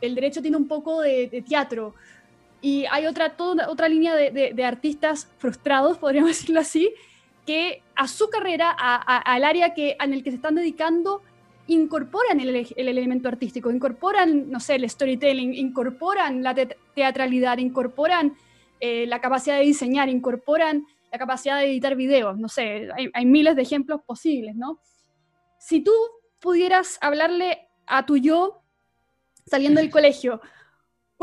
el 0.00 0.14
derecho 0.14 0.42
tiene 0.42 0.56
un 0.56 0.68
poco 0.68 1.00
de, 1.00 1.28
de 1.28 1.42
teatro, 1.42 1.94
y 2.64 2.86
hay 2.90 3.04
otra, 3.04 3.36
toda 3.36 3.68
otra 3.68 3.90
línea 3.90 4.16
de, 4.16 4.64
artistas 4.64 5.30
frustrados, 5.36 5.98
podríamos 6.04 6.30
decirlo 6.30 6.60
así, 6.60 6.94
que 7.44 7.82
a 7.94 8.08
su 8.08 8.30
carrera, 8.30 8.70
al 8.70 9.44
área 9.44 9.74
que, 9.74 9.98
en 10.00 10.14
el 10.14 10.24
que 10.24 10.30
se 10.30 10.36
están 10.36 10.54
dedicando, 10.54 11.20
incorporan 11.66 12.40
el, 12.40 12.66
elemento 12.74 13.28
artístico, 13.28 13.70
incorporan, 13.70 14.50
no 14.50 14.60
sé, 14.60 14.76
el 14.76 14.88
storytelling, 14.88 15.52
incorporan 15.52 16.42
la 16.42 16.54
teatralidad, 16.94 17.58
incorporan 17.58 18.34
eh, 18.80 19.06
la 19.08 19.20
capacidad 19.20 19.58
de 19.58 19.64
diseñar, 19.64 20.08
incorporan 20.08 20.86
la 21.12 21.18
capacidad 21.18 21.58
de 21.58 21.66
editar 21.66 21.96
videos, 21.96 22.38
no 22.38 22.48
sé, 22.48 22.88
hay, 22.96 23.10
hay 23.12 23.26
miles 23.26 23.56
de 23.56 23.62
ejemplos 23.62 24.00
posibles, 24.06 24.56
¿no? 24.56 24.80
Si 25.58 25.82
tú 25.82 25.92
pudieras 26.40 26.96
hablarle 27.02 27.68
a 27.86 28.06
tu 28.06 28.16
yo 28.16 28.62
saliendo 29.46 29.82
del 29.82 29.90
colegio, 29.90 30.40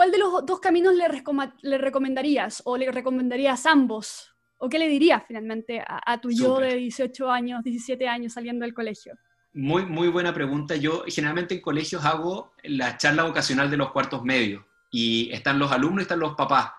¿Cuál 0.02 0.12
de 0.12 0.18
los 0.18 0.44
dos 0.48 0.60
caminos 0.60 0.96
le, 0.96 1.78
recomendarías 1.78 2.64
o 2.66 2.76
le 2.76 2.92
recomendarías 2.92 3.68
ambos? 3.68 4.34
¿O 4.58 4.68
qué 4.68 4.80
le 4.80 4.88
dirías 4.88 5.22
finalmente 5.28 5.80
a, 5.88 6.20
tu 6.20 6.32
yo 6.32 6.58
de 6.58 6.76
18 6.76 7.30
años, 7.30 7.64
17 7.64 8.08
años 8.08 8.34
saliendo 8.34 8.66
del 8.66 8.74
colegio? 8.74 9.14
Muy, 9.54 9.86
muy 9.86 10.08
buena 10.08 10.34
pregunta. 10.34 10.76
Yo 10.76 11.04
generalmente 11.08 11.54
en 11.54 11.62
colegios 11.62 12.04
hago 12.04 12.52
la 12.64 12.98
charla 12.98 13.26
vocacional 13.26 13.70
de 13.70 13.78
los 13.78 13.92
cuartos 13.92 14.24
medios 14.24 14.64
y 14.90 15.30
están 15.32 15.60
los 15.60 15.72
alumnos 15.72 16.00
y 16.00 16.02
están 16.02 16.20
los 16.20 16.34
papás. 16.34 16.72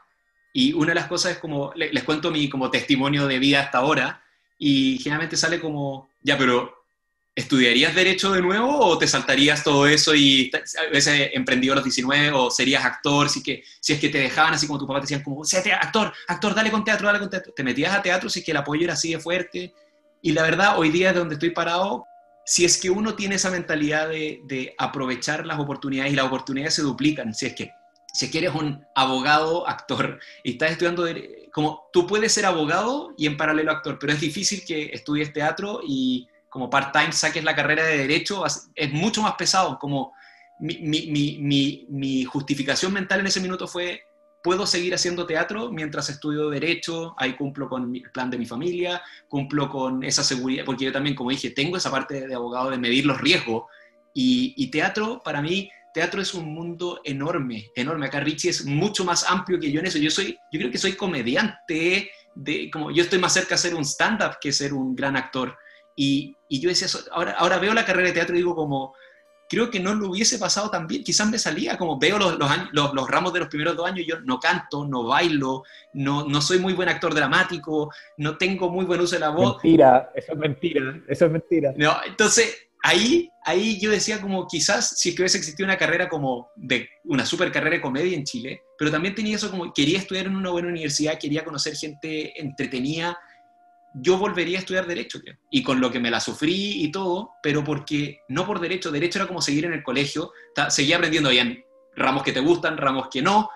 Y 0.53 0.73
una 0.73 0.89
de 0.89 0.97
las 0.97 1.07
cosas 1.07 1.31
es 1.35 1.39
como, 1.39 1.73
les, 1.77 2.03
cuento 2.03 2.33
mi 2.33 2.49
como 2.49 2.73
testimonio 2.73 3.29
de 3.29 3.39
vida 3.39 3.61
hasta 3.61 3.79
ahora 3.79 4.21
y 4.59 4.99
generalmente 4.99 5.37
sale 5.37 5.61
como, 5.61 6.09
ya, 6.23 6.37
pero 6.37 6.82
¿estudiarías 7.35 7.95
derecho 7.95 8.33
de 8.33 8.43
nuevo 8.43 8.79
o 8.79 8.99
te 8.99 9.07
saltarías 9.09 9.65
todo 9.65 9.87
eso 9.87 10.15
y 10.15 10.51
a 10.55 10.91
veces 10.91 11.31
emprendido 11.33 11.73
a 11.73 11.77
los 11.77 11.85
19 11.85 12.31
o 12.33 12.51
serías 12.51 12.85
actor? 12.85 13.29
Si, 13.29 13.43
que, 13.43 13.63
si 13.81 13.95
es 13.95 14.01
que 14.01 14.09
te 14.09 14.19
dejaban 14.19 14.55
así 14.55 14.67
como 14.67 14.79
tu 14.79 14.87
papá 14.87 15.01
te 15.01 15.05
decían 15.05 15.23
como, 15.23 15.45
sé 15.45 15.59
actor, 15.73 16.13
actor, 16.29 16.55
dale 16.55 16.71
con 16.71 16.85
teatro, 16.85 17.07
dale 17.07 17.19
con 17.19 17.31
teatro. 17.31 17.53
Te 17.55 17.65
metías 17.65 17.95
a 17.95 18.03
teatro 18.03 18.29
si 18.29 18.41
es 18.41 18.45
que 18.45 18.51
el 18.51 18.59
apoyo 18.59 18.85
era 18.85 18.95
así 18.95 19.13
de 19.13 19.19
fuerte. 19.19 19.73
Y 20.21 20.33
la 20.33 20.43
verdad, 20.43 20.79
hoy 20.79 20.91
día 20.91 21.13
de 21.13 21.19
donde 21.19 21.35
estoy 21.35 21.51
parado, 21.51 22.05
si 22.45 22.65
es 22.65 22.79
que 22.79 22.91
uno 22.91 23.15
tiene 23.15 23.37
esa 23.37 23.51
mentalidad 23.51 24.09
de, 24.09 24.41
de 24.45 24.75
aprovechar 24.79 25.47
las 25.47 25.59
oportunidades 25.59 26.13
y 26.13 26.17
las 26.17 26.27
oportunidades 26.27 26.75
se 26.75 26.83
duplican, 26.83 27.35
si 27.35 27.47
es 27.47 27.55
que 27.55 27.71
si 28.13 28.27
es 28.27 28.31
que 28.31 28.39
eres 28.39 28.55
un 28.55 28.85
abogado, 28.95 29.67
actor, 29.67 30.21
y 30.45 30.53
estás 30.53 30.73
estudiando, 30.73 31.07
como 31.51 31.89
tú 31.93 32.07
puedes 32.07 32.33
ser 32.33 32.45
abogado 32.45 33.15
y 33.17 33.27
en 33.27 33.39
paralelo 33.39 33.73
actor, 33.73 33.99
pero 33.99 34.13
es 34.13 34.21
difícil 34.21 34.65
que 34.67 34.91
estudies 34.93 35.33
teatro 35.33 35.81
y 35.83 36.29
como 36.53 36.69
part-time 36.69 37.13
saques 37.13 37.43
la 37.43 37.57
carrera 37.57 37.87
de 37.87 37.97
derecho, 37.97 38.45
es 38.75 38.93
mucho 38.93 39.23
más 39.23 39.37
pesado. 39.37 39.79
Como 39.79 40.13
mi, 40.61 40.77
mi, 40.83 41.39
mi, 41.39 41.87
mi, 41.89 42.25
justificación 42.25 42.93
mental 42.93 43.21
en 43.21 43.27
ese 43.29 43.41
minuto 43.41 43.67
fue, 43.67 44.03
puedo 44.43 44.67
seguir 44.67 44.93
haciendo 44.93 45.25
teatro 45.25 45.73
mientras 45.73 46.11
estudio 46.11 46.51
derecho, 46.51 47.15
ahí 47.17 47.37
cumplo 47.37 47.71
con 47.71 47.97
el 47.97 48.11
plan 48.13 48.29
de 48.29 48.37
mi 48.37 48.45
familia, 48.45 49.01
cumplo 49.29 49.71
con 49.71 50.05
esa 50.05 50.23
seguridad, 50.23 50.67
porque 50.67 50.85
yo 50.85 50.93
también, 50.93 51.17
como 51.17 51.31
dije, 51.31 51.49
tengo 51.53 51.79
esa 51.79 51.91
parte 51.91 52.29
de 52.29 52.35
abogado 52.35 52.69
de 52.69 52.77
medir 52.77 53.07
los 53.07 53.19
riesgos. 53.19 53.65
Y, 54.13 54.53
y 54.59 54.71
teatro, 54.71 55.23
para 55.25 55.41
mí, 55.41 55.71
teatro 55.95 56.21
es 56.21 56.35
un 56.35 56.53
mundo 56.53 57.01
enorme, 57.03 57.71
enorme. 57.75 58.05
Acá 58.05 58.21
Richie 58.21 58.51
es 58.51 58.67
mucho 58.67 59.07
más 59.07 59.25
amplio 59.27 59.59
que 59.59 59.73
yo 59.73 59.81
en 59.81 59.87
eso. 59.87 59.97
Yo, 59.97 60.11
soy, 60.11 60.37
yo 60.53 60.61
creo 60.61 60.71
que 60.71 60.77
soy 60.77 60.93
comediante, 60.97 62.11
de, 62.35 62.71
como 62.71 62.91
yo 62.91 63.03
estoy 63.03 63.19
más 63.19 63.33
cerca 63.33 63.55
de 63.55 63.63
ser 63.63 63.75
un 63.75 63.87
stand-up 63.87 64.37
que 64.39 64.53
ser 64.53 64.75
un 64.75 64.95
gran 64.95 65.17
actor. 65.17 65.57
Y, 65.97 66.37
yo 66.49 66.69
decía, 66.69 66.89
ahora, 67.13 67.33
ahora 67.33 67.59
veo 67.59 67.75
la 67.75 67.85
carrera 67.85 68.09
de 68.09 68.15
teatro 68.15 68.35
y 68.35 68.39
digo 68.39 68.55
como, 68.55 68.95
creo 69.53 69.71
que 69.71 69.81
no 69.81 69.95
lo 69.95 70.09
hubiese 70.09 70.39
pasado 70.39 70.71
tan 70.71 70.87
bien. 70.87 71.05
Quizás 71.05 71.29
me 71.29 71.39
salía, 71.39 71.77
como 71.77 71.99
veo 71.99 72.19
los, 72.19 72.39
los, 72.39 72.95
los, 72.95 73.09
ramos 73.09 73.35
de 73.35 73.41
los 73.41 73.49
primeros 73.49 73.77
dos 73.77 73.87
años, 73.87 74.07
yo 74.09 74.19
no 74.21 74.41
canto, 74.41 74.87
no 74.87 75.05
bailo, 75.05 75.63
no, 75.93 76.27
no 76.27 76.41
soy 76.41 76.59
muy 76.59 76.73
buen 76.73 76.89
actor 76.89 77.15
dramático, 77.15 77.93
no 78.17 78.39
tengo 78.39 78.71
muy 78.71 78.87
buen 78.87 79.01
uso 79.03 79.17
de 79.17 79.21
la 79.21 79.29
voz. 79.29 79.63
Mentira, 79.63 80.11
eso 80.15 80.33
es 80.33 80.39
mentira, 80.39 81.03
eso 81.07 81.27
es 81.27 81.31
mentira. 81.31 81.75
No, 81.77 81.95
entonces, 82.07 82.69
ahí, 82.83 83.31
ahí 83.45 83.79
yo 83.79 83.91
decía 83.91 84.23
como 84.23 84.47
quizás 84.47 84.99
si 84.99 85.11
es 85.11 85.15
que 85.15 85.23
hubiese 85.23 85.37
existido 85.37 85.67
una 85.67 85.77
carrera 85.77 86.09
como 86.09 86.51
de 86.57 86.89
una 87.05 87.27
super 87.27 87.53
carrera 87.53 87.77
de 87.77 87.83
comedia 87.83 88.17
en 88.17 88.25
Chile, 88.25 88.63
pero 88.79 88.91
también 88.91 89.15
tenía 89.15 89.37
eso 89.37 89.51
como 89.51 89.73
quería 89.73 89.99
estudiar 89.99 90.27
en 90.27 90.37
una 90.37 90.49
buena 90.49 90.69
universidad, 90.69 91.19
quería 91.19 91.45
conocer 91.45 91.77
gente 91.77 92.41
entretenida, 92.41 93.19
yo 93.95 94.19
volvería 94.19 94.59
a 94.59 94.61
estudiar 94.61 94.87
derecho, 94.87 95.21
y 95.51 95.63
con 95.63 95.81
lo 95.81 95.91
que 95.91 96.01
me 96.01 96.11
la 96.11 96.21
sufrí 96.21 96.83
y 96.83 96.91
todo, 96.91 97.33
pero 97.43 97.63
porque 97.63 98.21
no 98.29 98.47
por 98.47 98.61
derecho, 98.61 98.91
derecho 98.91 99.19
era 99.19 99.29
como 99.29 99.43
seguir 99.43 99.65
en 99.65 99.73
el 99.73 99.83
colegio, 99.83 100.33
seguía 100.69 100.97
aprendiendo 100.97 101.31
bien 101.31 101.65
ramos 101.95 102.23
que 102.23 102.33
te 102.33 102.41
gustan, 102.41 102.77
ramos 102.77 103.09
que 103.11 103.23
no, 103.23 103.51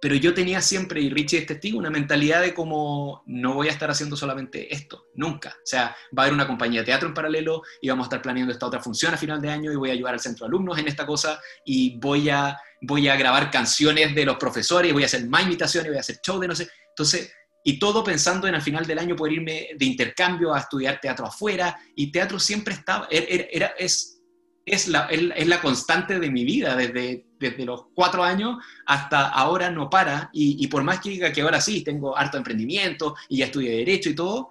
pero 0.00 0.14
yo 0.14 0.32
tenía 0.32 0.60
siempre, 0.60 1.00
y 1.00 1.10
Richie 1.10 1.38
es 1.38 1.46
testigo, 1.46 1.78
una 1.78 1.90
mentalidad 1.90 2.42
de 2.42 2.54
como 2.54 3.24
no 3.26 3.54
voy 3.54 3.68
a 3.68 3.72
estar 3.72 3.90
haciendo 3.90 4.16
solamente 4.16 4.72
esto, 4.72 5.06
nunca. 5.14 5.50
O 5.50 5.66
sea, 5.66 5.96
va 6.16 6.22
a 6.22 6.26
haber 6.26 6.34
una 6.34 6.46
compañía 6.46 6.80
de 6.80 6.86
teatro 6.86 7.08
en 7.08 7.14
paralelo 7.14 7.62
y 7.80 7.88
vamos 7.88 8.04
a 8.04 8.06
estar 8.06 8.22
planeando 8.22 8.52
esta 8.52 8.66
otra 8.66 8.80
función 8.80 9.12
a 9.12 9.16
final 9.16 9.40
de 9.40 9.50
año 9.50 9.72
y 9.72 9.76
voy 9.76 9.90
a 9.90 9.94
ayudar 9.94 10.14
al 10.14 10.20
centro 10.20 10.46
de 10.46 10.50
alumnos 10.50 10.78
en 10.78 10.86
esta 10.86 11.04
cosa 11.04 11.40
y 11.64 11.98
voy 11.98 12.30
a, 12.30 12.56
voy 12.82 13.08
a 13.08 13.16
grabar 13.16 13.50
canciones 13.50 14.14
de 14.14 14.24
los 14.24 14.36
profesores 14.36 14.92
voy 14.92 15.02
a 15.02 15.06
hacer 15.06 15.26
más 15.26 15.42
imitaciones 15.42 15.90
voy 15.90 15.96
a 15.96 16.00
hacer 16.00 16.20
show 16.24 16.38
de 16.38 16.46
no 16.46 16.54
sé. 16.54 16.68
Entonces, 16.90 17.32
y 17.64 17.78
todo 17.78 18.04
pensando 18.04 18.46
en 18.46 18.54
al 18.54 18.62
final 18.62 18.86
del 18.86 18.98
año 18.98 19.16
poder 19.16 19.34
irme 19.34 19.68
de 19.76 19.84
intercambio 19.84 20.54
a 20.54 20.60
estudiar 20.60 21.00
teatro 21.00 21.26
afuera, 21.26 21.78
y 21.94 22.10
teatro 22.10 22.38
siempre 22.38 22.74
estaba, 22.74 23.06
er, 23.10 23.26
er, 23.28 23.48
era, 23.52 23.66
es, 23.78 24.22
es, 24.64 24.88
la, 24.88 25.06
es 25.06 25.46
la 25.46 25.60
constante 25.60 26.18
de 26.18 26.30
mi 26.30 26.44
vida, 26.44 26.76
desde, 26.76 27.26
desde 27.38 27.64
los 27.64 27.86
cuatro 27.94 28.22
años 28.22 28.56
hasta 28.86 29.28
ahora 29.28 29.70
no 29.70 29.90
para, 29.90 30.30
y, 30.32 30.66
por 30.68 30.82
más 30.82 31.00
que 31.00 31.10
diga 31.10 31.32
que 31.32 31.42
ahora 31.42 31.60
sí, 31.60 31.82
tengo 31.82 32.16
harto 32.16 32.36
emprendimiento 32.36 33.14
y 33.28 33.38
ya 33.38 33.46
estudié 33.46 33.76
Derecho 33.78 34.10
y 34.10 34.14
todo, 34.14 34.50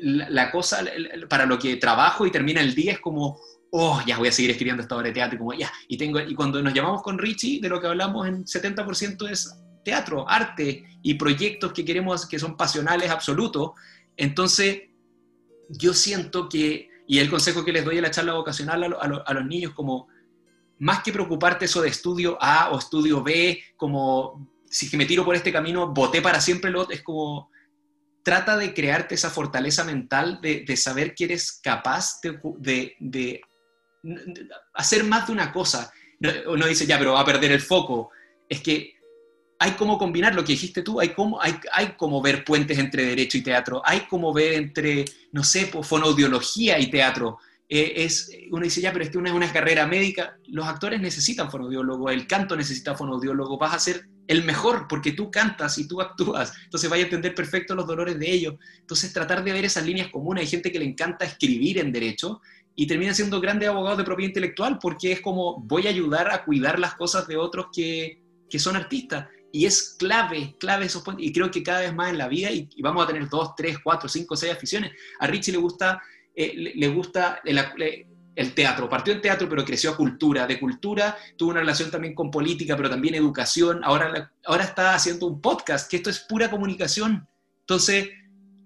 la, 0.00 0.50
cosa, 0.50 0.84
para 1.28 1.46
lo 1.46 1.58
que 1.58 1.76
trabajo 1.76 2.26
y 2.26 2.30
termina 2.30 2.60
el 2.60 2.74
día 2.74 2.92
es 2.92 3.00
como, 3.00 3.38
oh, 3.72 4.00
ya 4.06 4.16
voy 4.18 4.28
a 4.28 4.32
seguir 4.32 4.52
escribiendo 4.52 4.82
esta 4.82 4.96
obra 4.96 5.08
de 5.08 5.14
teatro, 5.14 5.36
y 5.36 5.38
como, 5.38 5.54
ya, 5.54 5.72
y, 5.88 5.96
tengo, 5.96 6.20
y 6.20 6.34
cuando 6.34 6.62
nos 6.62 6.72
llamamos 6.72 7.02
con 7.02 7.18
Richie, 7.18 7.60
de 7.60 7.68
lo 7.68 7.80
que 7.80 7.88
hablamos 7.88 8.26
en 8.26 8.44
70% 8.44 9.28
es 9.30 9.54
teatro, 9.88 10.28
arte 10.28 10.84
y 11.02 11.14
proyectos 11.14 11.72
que 11.72 11.82
queremos 11.82 12.26
que 12.26 12.38
son 12.38 12.58
pasionales 12.58 13.10
absolutos. 13.10 13.70
Entonces, 14.18 14.82
yo 15.70 15.94
siento 15.94 16.46
que, 16.46 16.90
y 17.06 17.20
el 17.20 17.30
consejo 17.30 17.64
que 17.64 17.72
les 17.72 17.86
doy 17.86 17.96
en 17.96 18.02
la 18.02 18.10
charla 18.10 18.34
vocacional 18.34 18.84
a, 19.00 19.32
los 19.32 19.46
niños, 19.46 19.72
como 19.72 20.08
más 20.78 21.02
que 21.02 21.10
preocuparte 21.10 21.64
eso 21.64 21.80
de 21.80 21.88
estudio 21.88 22.36
A 22.38 22.68
o 22.70 22.78
estudio 22.78 23.22
B, 23.22 23.62
como 23.78 24.46
si 24.68 24.94
me 24.98 25.06
tiro 25.06 25.24
por 25.24 25.34
este 25.34 25.52
camino, 25.52 25.88
voté 25.88 26.20
para 26.20 26.42
siempre 26.42 26.70
lo 26.70 26.90
es 26.90 27.02
como 27.02 27.50
trata 28.22 28.58
de 28.58 28.74
crearte 28.74 29.14
esa 29.14 29.30
fortaleza 29.30 29.84
mental 29.84 30.38
de, 30.42 30.76
saber 30.76 31.14
que 31.14 31.24
eres 31.24 31.60
capaz 31.62 32.20
de, 32.20 32.94
de, 33.00 33.40
hacer 34.74 35.04
más 35.04 35.28
de 35.28 35.32
una 35.32 35.50
cosa. 35.50 35.90
Uno 36.46 36.66
dice, 36.66 36.84
ya, 36.84 36.98
pero 36.98 37.14
va 37.14 37.20
a 37.20 37.24
perder 37.24 37.52
el 37.52 37.62
foco. 37.62 38.10
Es 38.50 38.60
que 38.60 38.97
hay 39.58 39.72
como 39.72 39.98
combinar 39.98 40.34
lo 40.34 40.44
que 40.44 40.52
dijiste 40.52 40.82
tú, 40.82 41.00
hay 41.00 41.10
como, 41.10 41.42
hay, 41.42 41.54
hay 41.72 41.94
como 41.96 42.22
ver 42.22 42.44
puentes 42.44 42.78
entre 42.78 43.04
derecho 43.04 43.38
y 43.38 43.42
teatro, 43.42 43.82
hay 43.84 44.00
como 44.00 44.32
ver 44.32 44.54
entre, 44.54 45.04
no 45.32 45.42
sé, 45.42 45.66
fonoaudiología 45.66 46.78
y 46.78 46.90
teatro. 46.90 47.38
Eh, 47.68 48.04
es, 48.04 48.30
uno 48.50 48.64
dice, 48.64 48.80
ya, 48.80 48.92
pero 48.92 49.04
es 49.04 49.10
que 49.10 49.18
una 49.18 49.30
es 49.30 49.34
una 49.34 49.52
carrera 49.52 49.86
médica, 49.86 50.38
los 50.46 50.66
actores 50.66 51.00
necesitan 51.00 51.50
fonoaudiólogo, 51.50 52.08
el 52.08 52.26
canto 52.26 52.56
necesita 52.56 52.94
fonoaudiólogo, 52.94 53.58
vas 53.58 53.74
a 53.74 53.78
ser 53.78 54.08
el 54.28 54.44
mejor 54.44 54.86
porque 54.88 55.12
tú 55.12 55.30
cantas 55.30 55.76
y 55.78 55.88
tú 55.88 56.00
actúas, 56.00 56.52
entonces 56.64 56.88
vaya 56.88 57.02
a 57.02 57.06
entender 57.06 57.34
perfecto 57.34 57.74
los 57.74 57.86
dolores 57.86 58.18
de 58.18 58.30
ellos. 58.30 58.54
Entonces 58.78 59.12
tratar 59.12 59.42
de 59.42 59.52
ver 59.52 59.64
esas 59.64 59.84
líneas 59.84 60.08
comunes, 60.08 60.42
hay 60.42 60.48
gente 60.48 60.70
que 60.70 60.78
le 60.78 60.84
encanta 60.84 61.24
escribir 61.24 61.78
en 61.78 61.90
derecho 61.90 62.40
y 62.76 62.86
termina 62.86 63.12
siendo 63.12 63.40
grandes 63.40 63.68
abogados 63.68 63.98
de 63.98 64.04
propiedad 64.04 64.28
intelectual 64.28 64.78
porque 64.78 65.12
es 65.12 65.20
como 65.20 65.60
voy 65.60 65.88
a 65.88 65.90
ayudar 65.90 66.30
a 66.30 66.44
cuidar 66.44 66.78
las 66.78 66.94
cosas 66.94 67.26
de 67.26 67.36
otros 67.36 67.66
que, 67.74 68.22
que 68.48 68.58
son 68.58 68.76
artistas. 68.76 69.26
Y 69.52 69.66
es 69.66 69.96
clave, 69.98 70.56
clave 70.58 70.86
esos 70.86 71.02
puentes. 71.02 71.26
Y 71.26 71.32
creo 71.32 71.50
que 71.50 71.62
cada 71.62 71.80
vez 71.80 71.94
más 71.94 72.10
en 72.10 72.18
la 72.18 72.28
vida, 72.28 72.50
y, 72.50 72.68
vamos 72.82 73.04
a 73.04 73.06
tener 73.06 73.28
dos, 73.28 73.54
tres, 73.56 73.78
cuatro, 73.82 74.08
cinco, 74.08 74.36
seis 74.36 74.52
aficiones. 74.52 74.92
A 75.20 75.26
Richie 75.26 75.52
le 75.52 75.58
gusta, 75.58 76.02
eh, 76.34 76.72
le, 76.74 76.88
gusta 76.88 77.40
el, 77.44 78.54
teatro. 78.54 78.88
Partió 78.88 79.12
en 79.12 79.20
teatro, 79.20 79.48
pero 79.48 79.64
creció 79.64 79.90
a 79.90 79.96
cultura. 79.96 80.46
De 80.46 80.60
cultura 80.60 81.16
tuvo 81.36 81.50
una 81.50 81.60
relación 81.60 81.90
también 81.90 82.14
con 82.14 82.30
política, 82.30 82.76
pero 82.76 82.90
también 82.90 83.14
educación. 83.14 83.80
Ahora, 83.84 84.32
ahora 84.44 84.64
está 84.64 84.94
haciendo 84.94 85.26
un 85.26 85.40
podcast, 85.40 85.90
que 85.90 85.96
esto 85.96 86.10
es 86.10 86.20
pura 86.20 86.50
comunicación. 86.50 87.26
Entonces, 87.60 88.08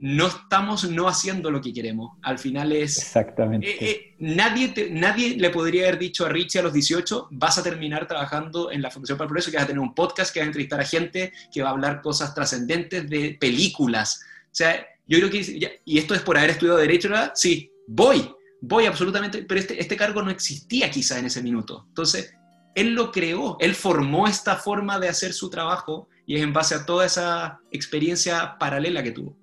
no 0.02 0.26
estamos 0.26 0.90
no 0.90 1.06
haciendo 1.06 1.48
lo 1.48 1.60
que 1.60 1.72
queremos. 1.72 2.18
Al 2.22 2.36
final 2.36 2.72
es... 2.72 2.98
Exactamente. 2.98 3.70
Eh, 3.70 3.76
eh, 3.80 4.16
nadie, 4.18 4.88
nadie 4.90 5.36
le 5.36 5.50
podría 5.50 5.84
haber 5.84 6.00
dicho 6.00 6.26
a 6.26 6.28
Richie 6.28 6.58
a 6.58 6.64
los 6.64 6.72
18, 6.72 7.28
vas 7.30 7.56
a 7.58 7.62
terminar 7.62 8.08
trabajando 8.08 8.72
en 8.72 8.82
la 8.82 8.90
Fundación 8.90 9.16
para 9.16 9.26
el 9.26 9.28
Progreso, 9.28 9.52
que 9.52 9.58
vas 9.58 9.64
a 9.64 9.68
tener 9.68 9.78
un 9.78 9.94
podcast, 9.94 10.34
que 10.34 10.40
vas 10.40 10.46
a 10.46 10.48
entrevistar 10.48 10.80
a 10.80 10.84
gente, 10.84 11.32
que 11.54 11.62
va 11.62 11.68
a 11.68 11.72
hablar 11.72 12.02
cosas 12.02 12.34
trascendentes 12.34 13.08
de 13.08 13.36
películas. 13.40 14.20
O 14.46 14.54
sea, 14.54 14.84
yo 15.06 15.18
creo 15.18 15.30
que... 15.30 15.80
y 15.84 15.98
esto 15.98 16.16
es 16.16 16.22
por 16.22 16.36
haber 16.36 16.50
estudiado 16.50 16.78
Derecho, 16.78 17.08
¿verdad? 17.08 17.30
Sí, 17.36 17.70
voy, 17.86 18.28
voy 18.60 18.86
absolutamente, 18.86 19.44
pero 19.44 19.60
este, 19.60 19.80
este 19.80 19.96
cargo 19.96 20.20
no 20.20 20.32
existía 20.32 20.90
quizá 20.90 21.20
en 21.20 21.26
ese 21.26 21.44
minuto. 21.44 21.84
Entonces, 21.86 22.34
él 22.74 22.94
lo 22.94 23.12
creó, 23.12 23.56
él 23.60 23.76
formó 23.76 24.26
esta 24.26 24.56
forma 24.56 24.98
de 24.98 25.08
hacer 25.08 25.32
su 25.32 25.48
trabajo 25.48 26.08
y 26.26 26.34
es 26.34 26.42
en 26.42 26.52
base 26.52 26.74
a 26.74 26.84
toda 26.84 27.06
esa 27.06 27.60
experiencia 27.70 28.56
paralela 28.58 29.00
que 29.04 29.12
tuvo. 29.12 29.41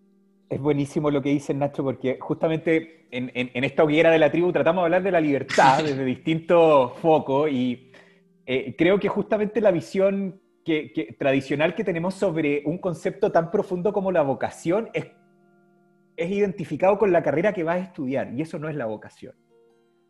Es 0.49 0.59
buenísimo 0.59 1.11
lo 1.11 1.21
que 1.21 1.29
dice 1.29 1.53
Nacho, 1.53 1.83
porque 1.83 2.17
justamente 2.19 3.07
en, 3.11 3.63
esta 3.63 3.83
hoguera 3.83 4.09
de 4.09 4.17
la 4.17 4.31
tribu 4.31 4.51
tratamos 4.51 4.81
de 4.81 4.85
hablar 4.85 5.03
de 5.03 5.11
la 5.11 5.21
libertad 5.21 5.83
desde 5.83 6.03
distintos 6.03 6.97
focos 6.97 7.51
y 7.51 7.91
eh, 8.47 8.75
creo 8.75 8.99
que 8.99 9.09
justamente 9.09 9.61
la 9.61 9.69
visión 9.69 10.41
que, 10.65 11.15
tradicional 11.19 11.75
que 11.75 11.83
tenemos 11.83 12.15
sobre 12.15 12.63
un 12.65 12.79
concepto 12.79 13.31
tan 13.31 13.51
profundo 13.51 13.93
como 13.93 14.11
la 14.11 14.23
vocación 14.23 14.89
es, 14.93 15.07
es 16.17 16.31
identificado 16.31 16.97
con 16.97 17.11
la 17.11 17.21
carrera 17.21 17.53
que 17.53 17.63
vas 17.63 17.77
a 17.77 17.83
estudiar 17.83 18.31
y 18.33 18.41
eso 18.41 18.57
no 18.57 18.69
es 18.69 18.75
la 18.75 18.87
vocación. 18.87 19.35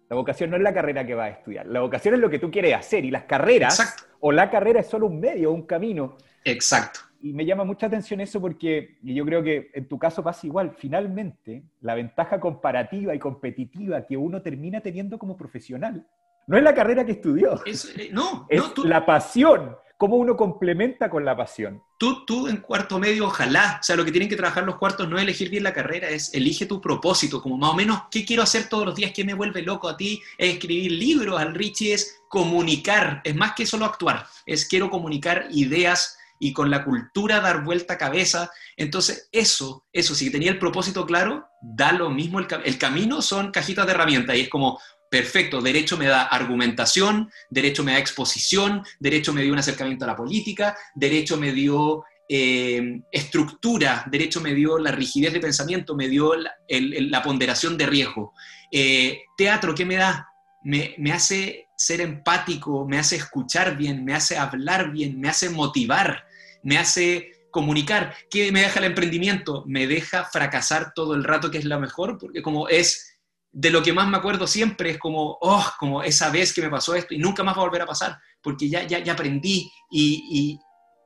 La 0.09 0.15
vocación 0.15 0.49
no 0.49 0.55
es 0.55 0.63
la 0.63 0.73
carrera 0.73 1.05
que 1.05 1.15
vas 1.15 1.31
a 1.31 1.33
estudiar, 1.33 1.67
la 1.67 1.81
vocación 1.81 2.13
es 2.15 2.19
lo 2.21 2.29
que 2.29 2.39
tú 2.39 2.49
quieres 2.49 2.75
hacer 2.75 3.03
y 3.03 3.11
las 3.11 3.23
carreras 3.23 4.07
o 4.21 4.31
la 4.31 4.49
carrera 4.49 4.79
es 4.79 4.87
solo 4.87 5.07
un 5.07 5.19
medio, 5.19 5.51
un 5.51 5.63
camino. 5.63 6.15
Exacto 6.45 7.08
y 7.21 7.33
me 7.33 7.45
llama 7.45 7.63
mucha 7.63 7.87
atención 7.87 8.21
eso 8.21 8.39
porque 8.39 8.97
yo 9.01 9.25
creo 9.25 9.43
que 9.43 9.71
en 9.73 9.87
tu 9.87 9.97
caso 9.97 10.23
pasa 10.23 10.47
igual. 10.47 10.75
Finalmente, 10.77 11.63
la 11.81 11.95
ventaja 11.95 12.39
comparativa 12.39 13.13
y 13.13 13.19
competitiva 13.19 14.05
que 14.05 14.17
uno 14.17 14.41
termina 14.41 14.81
teniendo 14.81 15.17
como 15.17 15.35
profesional 15.35 16.05
no 16.49 16.57
es 16.57 16.63
la 16.63 16.73
carrera 16.73 17.05
que 17.05 17.11
estudió. 17.13 17.63
Es, 17.63 17.93
eh, 17.95 18.09
no, 18.11 18.47
es 18.49 18.63
la 18.83 19.05
pasión. 19.05 19.75
Cómo 19.97 20.15
uno 20.15 20.37
complementa 20.37 21.09
con 21.09 21.25
la 21.25 21.35
pasión. 21.35 21.83
Tú, 21.97 22.25
tú 22.25 22.47
en 22.47 22.57
cuarto 22.57 22.99
medio, 22.99 23.27
ojalá. 23.27 23.79
O 23.81 23.83
sea, 23.83 23.97
lo 23.97 24.05
que 24.05 24.11
tienen 24.11 24.29
que 24.29 24.37
trabajar 24.37 24.63
los 24.63 24.77
cuartos 24.77 25.09
no 25.09 25.17
es 25.17 25.23
elegir 25.23 25.49
bien 25.49 25.63
la 25.63 25.73
carrera, 25.73 26.07
es 26.07 26.33
elige 26.33 26.65
tu 26.65 26.79
propósito, 26.79 27.41
como 27.41 27.57
más 27.57 27.71
o 27.71 27.75
menos 27.75 28.03
qué 28.09 28.23
quiero 28.23 28.41
hacer 28.41 28.69
todos 28.69 28.85
los 28.85 28.95
días, 28.95 29.11
qué 29.13 29.25
me 29.25 29.33
vuelve 29.33 29.61
loco 29.61 29.89
a 29.89 29.97
ti, 29.97 30.21
es 30.37 30.53
escribir 30.53 30.93
libros, 30.93 31.37
al 31.37 31.53
Richie 31.53 31.93
es 31.93 32.21
comunicar, 32.29 33.21
es 33.25 33.35
más 33.35 33.53
que 33.53 33.65
solo 33.65 33.83
actuar, 33.83 34.25
es 34.45 34.65
quiero 34.69 34.89
comunicar 34.89 35.47
ideas 35.51 36.17
y 36.39 36.53
con 36.53 36.71
la 36.71 36.83
cultura 36.83 37.41
dar 37.41 37.63
vuelta 37.63 37.97
cabeza. 37.97 38.49
Entonces, 38.77 39.29
eso, 39.31 39.85
eso, 39.93 40.15
si 40.15 40.31
tenía 40.31 40.51
el 40.51 40.59
propósito 40.59 41.05
claro, 41.05 41.47
da 41.61 41.91
lo 41.91 42.09
mismo. 42.09 42.39
El, 42.39 42.47
el 42.63 42.77
camino 42.77 43.21
son 43.21 43.51
cajitas 43.51 43.85
de 43.85 43.91
herramientas 43.91 44.35
y 44.37 44.41
es 44.41 44.49
como, 44.49 44.79
perfecto, 45.09 45.61
derecho 45.61 45.97
me 45.97 46.05
da 46.05 46.23
argumentación, 46.23 47.29
derecho 47.49 47.83
me 47.83 47.93
da 47.93 47.99
exposición, 47.99 48.83
derecho 48.99 49.33
me 49.33 49.41
dio 49.41 49.53
un 49.53 49.59
acercamiento 49.59 50.05
a 50.05 50.09
la 50.09 50.15
política, 50.15 50.77
derecho 50.95 51.37
me 51.37 51.51
dio 51.51 52.05
eh, 52.31 53.01
estructura, 53.11 54.05
derecho 54.09 54.39
me 54.39 54.53
dio 54.53 54.77
la 54.77 54.91
rigidez 54.91 55.33
de 55.33 55.39
pensamiento, 55.39 55.95
me 55.95 56.07
dio 56.07 56.35
la, 56.35 57.23
ponderación 57.23 57.75
de 57.75 57.87
riesgo. 57.87 58.33
Eh, 58.71 59.23
teatro, 59.35 59.73
¿qué 59.73 59.83
me 59.83 59.95
da? 59.95 60.29
Me, 60.63 60.93
me, 60.99 61.11
hace 61.11 61.69
ser 61.75 62.01
empático, 62.01 62.85
me 62.87 62.99
hace 62.99 63.15
escuchar 63.15 63.75
bien, 63.75 64.05
me 64.05 64.13
hace 64.13 64.37
hablar 64.37 64.91
bien, 64.91 65.19
me 65.19 65.29
hace 65.29 65.49
motivar, 65.49 66.25
me 66.63 66.77
hace 66.77 67.47
comunicar. 67.51 68.15
¿Qué 68.29 68.51
me 68.51 68.61
deja 68.61 68.79
el 68.79 68.85
emprendimiento? 68.85 69.63
Me 69.65 69.87
deja 69.87 70.25
fracasar 70.25 70.93
todo 70.93 71.15
el 71.15 71.23
rato, 71.23 71.49
que 71.51 71.57
es 71.57 71.65
lo 71.65 71.79
mejor, 71.79 72.17
porque 72.17 72.41
como 72.41 72.67
es 72.67 73.19
de 73.51 73.71
lo 73.71 73.81
que 73.81 73.93
más 73.93 74.07
me 74.07 74.17
acuerdo 74.17 74.45
siempre, 74.45 74.91
es 74.91 74.97
como, 74.99 75.37
oh, 75.41 75.65
como 75.79 76.03
esa 76.03 76.29
vez 76.29 76.53
que 76.53 76.61
me 76.61 76.69
pasó 76.69 76.93
esto 76.95 77.13
y 77.13 77.17
nunca 77.17 77.43
más 77.43 77.55
va 77.55 77.61
a 77.61 77.65
volver 77.65 77.81
a 77.81 77.87
pasar, 77.87 78.17
porque 78.41 78.69
ya, 78.69 78.83
ya, 78.83 78.99
ya 78.99 79.13
aprendí 79.13 79.71
y, 79.89 80.59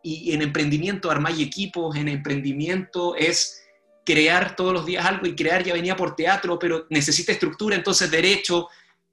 en 0.04 0.42
emprendimiento 0.42 1.10
armáis 1.10 1.40
equipos, 1.40 1.96
en 1.96 2.10
emprendimiento 2.10 3.16
es 3.16 3.64
crear 4.06 4.54
todos 4.54 4.74
los 4.74 4.86
días 4.86 5.06
algo 5.06 5.26
y 5.26 5.34
crear 5.34 5.64
ya 5.64 5.74
venía 5.74 5.96
por 5.96 6.18
teatro, 6.18 6.60
pero 6.60 6.86
necesita 6.90 7.32
estructura, 7.32 7.78
entonces 7.78 8.12
derecho, 8.12 8.68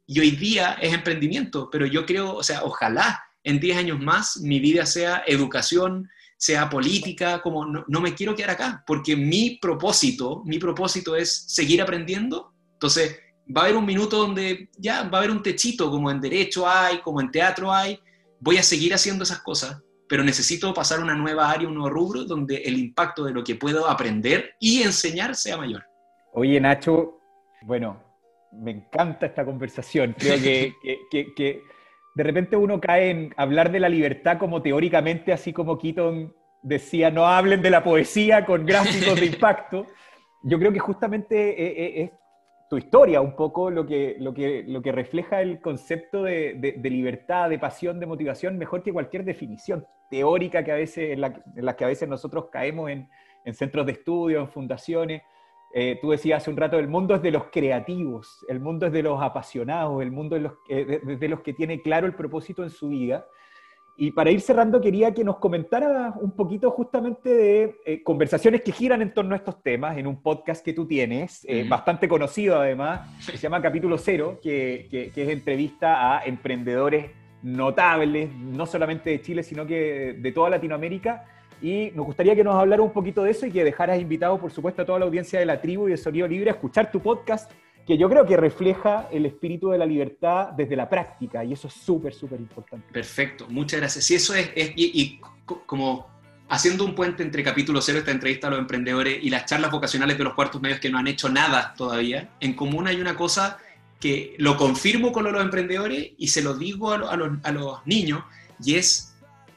y 0.04 0.18
hoy 0.18 0.32
día 0.32 0.76
es 0.82 0.92
emprendimiento, 0.92 1.70
pero 1.70 1.86
yo 1.86 2.04
creo, 2.04 2.34
o 2.34 2.42
sea, 2.42 2.64
ojalá 2.64 3.22
en 3.44 3.60
10 3.60 3.78
años 3.78 4.00
más 4.00 4.38
mi 4.38 4.58
vida 4.58 4.84
sea 4.84 5.22
educación, 5.24 6.10
sea 6.40 6.70
política, 6.70 7.42
como 7.42 7.66
no, 7.66 8.00
me 8.00 8.14
quiero 8.14 8.34
quedar 8.34 8.52
acá, 8.52 8.82
porque 8.86 9.14
mi 9.14 9.58
propósito, 9.60 10.42
mi 10.46 10.58
propósito 10.58 11.14
es 11.14 11.44
seguir 11.48 11.82
aprendiendo. 11.82 12.54
Entonces, 12.72 13.20
va 13.54 13.60
a 13.60 13.64
haber 13.64 13.76
un 13.76 13.84
minuto 13.84 14.16
donde 14.16 14.70
ya 14.78 15.02
va 15.02 15.18
a 15.18 15.20
haber 15.20 15.32
un 15.32 15.42
techito, 15.42 15.90
como 15.90 16.10
en 16.10 16.18
derecho 16.18 16.66
hay, 16.66 17.02
como 17.02 17.20
en 17.20 17.30
teatro 17.30 17.70
hay, 17.70 18.00
voy 18.40 18.56
a 18.56 18.62
seguir 18.62 18.94
haciendo 18.94 19.24
esas 19.24 19.42
cosas, 19.42 19.82
pero 20.08 20.24
necesito 20.24 20.72
pasar 20.72 21.00
a 21.00 21.02
una 21.02 21.14
nueva 21.14 21.50
área, 21.50 21.68
un 21.68 21.74
nuevo 21.74 21.90
rubro, 21.90 22.24
donde 22.24 22.56
el 22.56 22.78
impacto 22.78 23.24
de 23.24 23.32
lo 23.32 23.44
que 23.44 23.56
puedo 23.56 23.86
aprender 23.86 24.54
y 24.58 24.82
enseñar 24.82 25.34
sea 25.34 25.58
mayor. 25.58 25.84
Oye, 26.32 26.58
Nacho, 26.58 27.20
bueno, 27.60 28.02
me 28.50 28.70
encanta 28.70 29.26
esta 29.26 29.44
conversación. 29.44 30.16
Creo 30.18 30.40
que, 30.40 30.74
que, 31.10 31.34
que, 31.36 31.62
de 32.14 32.22
repente 32.22 32.56
uno 32.56 32.80
cae 32.80 33.10
en 33.10 33.34
hablar 33.36 33.70
de 33.70 33.80
la 33.80 33.88
libertad 33.88 34.38
como 34.38 34.62
teóricamente, 34.62 35.32
así 35.32 35.52
como 35.52 35.78
Keaton 35.78 36.34
decía, 36.62 37.10
no 37.10 37.26
hablen 37.26 37.62
de 37.62 37.70
la 37.70 37.82
poesía 37.82 38.44
con 38.44 38.66
gráficos 38.66 39.18
de 39.18 39.26
impacto. 39.26 39.86
Yo 40.42 40.58
creo 40.58 40.72
que 40.72 40.78
justamente 40.78 41.50
eh, 41.50 41.74
eh, 41.76 42.02
es, 42.02 42.10
tu 42.68 42.78
historia 42.78 43.20
un 43.20 43.34
poco 43.34 43.68
lo 43.68 43.84
que, 43.84 44.16
lo 44.20 44.32
que, 44.32 44.64
lo 44.66 44.80
que 44.80 44.92
refleja 44.92 45.42
el 45.42 45.60
concepto 45.60 46.22
de, 46.22 46.54
de, 46.54 46.90
libertad, 46.90 47.50
de 47.50 47.58
pasión, 47.58 47.98
de 47.98 48.06
motivación, 48.06 48.58
mejor 48.58 48.84
que 48.84 48.92
cualquier 48.92 49.24
definición 49.24 49.84
teórica 50.08 50.62
que 50.62 50.70
a 50.70 50.76
veces, 50.76 51.10
en, 51.10 51.20
la, 51.20 51.42
en 51.56 51.64
la 51.64 51.74
que 51.74 51.84
a 51.84 51.88
veces 51.88 52.08
nosotros 52.08 52.46
caemos 52.52 52.90
en, 52.90 53.08
en 53.44 53.54
centros 53.54 53.86
de 53.86 53.92
estudio, 53.92 54.40
en 54.40 54.48
fundaciones. 54.48 55.22
Eh, 55.72 55.98
tú 56.00 56.10
decías 56.10 56.42
hace 56.42 56.50
un 56.50 56.56
rato, 56.56 56.78
el 56.78 56.88
mundo 56.88 57.14
es 57.14 57.22
de 57.22 57.30
los 57.30 57.44
creativos, 57.44 58.44
el 58.48 58.60
mundo 58.60 58.86
es 58.86 58.92
de 58.92 59.02
los 59.02 59.22
apasionados, 59.22 60.02
el 60.02 60.10
mundo 60.10 60.36
es 60.36 60.42
de 60.42 60.48
los, 60.48 60.58
eh, 60.68 61.00
de, 61.04 61.16
de 61.16 61.28
los 61.28 61.40
que 61.40 61.52
tiene 61.52 61.80
claro 61.82 62.06
el 62.06 62.14
propósito 62.14 62.62
en 62.62 62.70
su 62.70 62.88
vida. 62.88 63.26
Y 64.02 64.12
para 64.12 64.30
ir 64.30 64.40
cerrando, 64.40 64.80
quería 64.80 65.12
que 65.12 65.22
nos 65.22 65.36
comentara 65.36 66.14
un 66.18 66.30
poquito 66.30 66.70
justamente 66.70 67.28
de 67.28 67.80
eh, 67.84 68.02
conversaciones 68.02 68.62
que 68.62 68.72
giran 68.72 69.02
en 69.02 69.12
torno 69.12 69.34
a 69.34 69.36
estos 69.36 69.62
temas 69.62 69.98
en 69.98 70.06
un 70.06 70.22
podcast 70.22 70.64
que 70.64 70.72
tú 70.72 70.86
tienes, 70.86 71.44
eh, 71.46 71.66
bastante 71.68 72.08
conocido 72.08 72.58
además, 72.58 73.10
que 73.26 73.36
se 73.36 73.42
llama 73.42 73.60
Capítulo 73.60 73.98
Cero, 73.98 74.38
que, 74.42 74.88
que, 74.90 75.10
que, 75.10 75.24
es 75.24 75.28
entrevista 75.28 76.16
a 76.16 76.24
emprendedores 76.24 77.10
notables, 77.42 78.34
no 78.34 78.64
solamente 78.64 79.10
de 79.10 79.20
Chile, 79.20 79.42
sino 79.42 79.66
que 79.66 80.16
de 80.18 80.32
toda 80.32 80.48
Latinoamérica. 80.48 81.26
Y 81.62 81.90
nos 81.94 82.06
gustaría 82.06 82.34
que 82.34 82.44
nos 82.44 82.54
hablara 82.54 82.82
un 82.82 82.92
poquito 82.92 83.22
de 83.22 83.32
eso 83.32 83.46
y 83.46 83.50
que 83.50 83.64
dejaras 83.64 84.00
invitado, 84.00 84.38
por 84.38 84.50
supuesto, 84.50 84.82
a 84.82 84.84
toda 84.86 84.98
la 84.98 85.04
audiencia 85.04 85.38
de 85.38 85.46
la 85.46 85.60
tribu 85.60 85.88
y 85.88 85.92
de 85.92 85.96
Sonido 85.96 86.26
Libre 86.26 86.50
a 86.50 86.54
escuchar 86.54 86.90
tu 86.90 87.00
podcast 87.00 87.50
que 87.86 87.98
yo 87.98 88.08
creo 88.08 88.24
que 88.24 88.36
refleja 88.36 89.08
el 89.10 89.26
espíritu 89.26 89.70
de 89.70 89.78
la 89.78 89.86
libertad 89.86 90.50
desde 90.50 90.76
la 90.76 90.88
práctica, 90.88 91.44
y 91.44 91.52
eso 91.52 91.66
es 91.66 91.74
súper, 91.74 92.14
súper 92.14 92.38
importante. 92.38 92.86
Perfecto, 92.92 93.46
muchas 93.48 93.80
gracias. 93.80 94.04
Sí, 94.04 94.14
eso 94.14 94.34
es, 94.34 94.50
y, 94.54 95.02
y, 95.02 95.20
como 95.66 96.08
haciendo 96.48 96.84
un 96.84 96.94
puente 96.94 97.22
entre 97.22 97.42
capítulo 97.42 97.80
cero, 97.80 97.98
esta 97.98 98.10
entrevista 98.10 98.46
a 98.46 98.50
los 98.50 98.60
emprendedores, 98.60 99.18
y 99.22 99.28
las 99.30 99.46
charlas 99.46 99.72
vocacionales 99.72 100.18
de 100.18 100.24
los 100.24 100.34
cuartos 100.34 100.60
medios 100.60 100.78
que 100.78 100.88
no 100.88 100.98
han 100.98 101.08
hecho 101.08 101.28
nada 101.28 101.74
todavía, 101.76 102.30
en 102.40 102.54
común 102.54 102.86
hay 102.86 103.00
una 103.00 103.16
cosa 103.16 103.58
que 103.98 104.34
lo 104.38 104.56
confirmo 104.56 105.12
con 105.12 105.24
los 105.24 105.42
emprendedores 105.42 106.12
y 106.16 106.28
se 106.28 106.42
lo 106.42 106.54
digo 106.54 106.92
a, 106.92 106.98
los, 106.98 107.30
a 107.42 107.52
los 107.52 107.86
niños, 107.86 108.22
y 108.62 108.76
es 108.76 109.09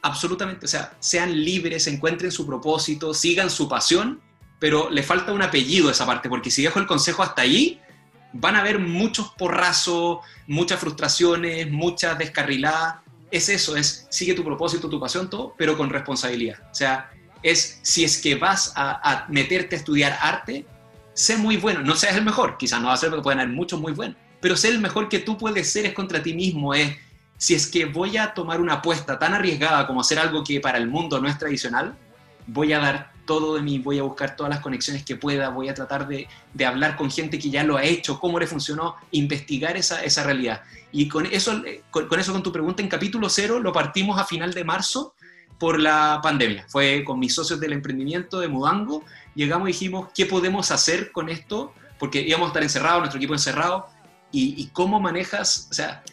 absolutamente, 0.04 0.66
o 0.66 0.70
sea, 0.70 0.93
sean 0.99 1.43
libres, 1.43 1.88
encuentren 1.88 2.32
su 2.32 2.45
propósito, 2.45 3.14
sigan 3.14 3.49
su 3.49 3.68
pasión, 3.68 4.22
pero 4.60 4.89
le 4.89 5.01
falta 5.01 5.32
un 5.32 5.41
apellido 5.41 5.88
a 5.88 5.91
esa 5.91 6.06
parte, 6.06 6.30
porque 6.30 6.51
si 6.51 6.62
dejo 6.62 6.80
el 6.80 6.86
consejo 6.86 7.24
hasta 7.24 7.41
ahí, 7.41 7.82
van 8.34 8.56
a 8.56 8.60
haber 8.60 8.80
muchos 8.80 9.30
porrazos, 9.38 10.20
muchas 10.45 10.80
frustraciones, 10.80 11.72
muchas 11.72 12.18
descarriladas. 12.18 12.97
Es 13.32 13.49
eso, 13.49 13.76
es 13.76 14.06
sigue 14.10 14.34
tu 14.34 14.43
propósito, 14.43 14.89
tu 14.89 14.99
pasión, 14.99 15.30
todo, 15.30 15.56
pero 15.58 15.78
con 15.78 15.89
responsabilidad. 15.89 16.60
O 16.72 16.76
sea, 16.76 17.12
es 17.41 17.80
si 17.82 18.04
es 18.04 18.22
que 18.22 18.36
vas 18.36 18.74
a, 18.76 19.10
a 19.10 19.28
meterte 19.30 19.76
a 19.76 19.80
estudiar 19.80 20.18
arte, 20.22 20.66
sé 21.14 21.38
muy 21.38 21.58
bueno. 21.58 21.82
No 21.82 21.95
seas 21.95 22.16
el 22.16 22.26
mejor, 22.26 22.58
quizás 22.58 22.82
no 22.82 22.88
va 22.88 22.93
a 22.93 22.97
ser 22.97 23.10
porque 23.10 23.24
pueden 23.24 23.39
haber 23.39 23.54
muchos 23.54 23.80
muy 23.80 23.93
buenos, 23.93 24.18
pero 24.41 24.58
sé 24.58 24.68
el 24.68 24.80
mejor 24.80 25.08
que 25.08 25.20
tú 25.20 25.38
puedes 25.38 25.72
ser 25.72 25.86
es 25.86 25.93
contra 25.93 26.22
ti 26.22 26.34
mismo. 26.34 26.74
Es 26.74 26.95
si 27.38 27.56
es 27.56 27.68
que 27.68 27.86
voy 27.86 28.18
a 28.18 28.34
tomar 28.34 28.62
una 28.62 28.76
apuesta 28.76 29.20
tan 29.20 29.34
arriesgada 29.34 29.86
como 29.88 30.02
hacer 30.02 30.20
algo 30.20 30.44
que 30.44 30.60
para 30.60 30.78
el 30.78 30.88
mundo 30.88 31.20
no 31.20 31.28
es 31.28 31.38
tradicional, 31.38 31.96
voy 32.48 32.74
a 32.74 32.80
dar 32.80 33.14
todo 33.26 33.56
de 33.56 33.62
mí, 33.62 33.80
voy 33.80 34.00
a 34.00 34.04
buscar 34.04 34.36
todas 34.36 34.50
las 34.50 34.60
conexiones 34.60 35.04
que 35.04 35.16
pueda, 35.16 35.50
voy 35.50 35.70
a 35.70 35.74
tratar 35.74 36.08
de, 36.08 36.28
de, 36.54 36.66
hablar 36.66 36.96
con 36.96 37.10
gente 37.10 37.40
que 37.40 37.50
ya 37.50 37.64
lo 37.64 37.78
ha 37.78 37.84
hecho, 37.84 38.20
cómo 38.20 38.40
le 38.40 38.48
funcionó, 38.48 38.96
investigar 39.12 39.78
esa, 39.78 40.04
esa 40.04 40.24
realidad. 40.24 40.62
Y 40.92 41.08
con 41.08 41.26
eso, 41.26 41.64
con, 41.90 42.08
con, 42.08 42.20
eso, 42.20 42.34
con 42.34 42.44
tu 42.44 42.52
pregunta, 42.52 42.82
en 42.82 42.90
capítulo 42.90 43.30
cero 43.30 43.60
lo 43.60 43.72
partimos 43.72 44.20
a 44.20 44.26
final 44.26 44.54
de 44.54 44.64
marzo 44.64 45.14
por 45.58 45.80
la 45.80 46.20
pandemia. 46.22 46.66
Fue 46.68 47.04
con 47.06 47.20
mis 47.20 47.34
socios 47.34 47.60
del 47.60 47.74
emprendimiento 47.74 48.40
de 48.40 48.48
Mudango, 48.48 49.04
llegamos 49.36 49.70
y 49.70 49.72
dijimos, 49.72 50.10
¿qué 50.14 50.26
podemos 50.26 50.72
hacer 50.72 51.12
con 51.12 51.30
esto? 51.30 51.74
Porque 52.00 52.22
íbamos 52.22 52.48
a 52.48 52.50
estar 52.50 52.64
encerrados, 52.64 53.00
nuestro 53.00 53.18
equipo 53.18 53.34
encerrado, 53.34 53.88
y, 54.32 54.62
y 54.62 54.68
cómo 54.68 55.00
manejas, 55.00 55.68
o 55.72 55.74
sea, 55.74 56.04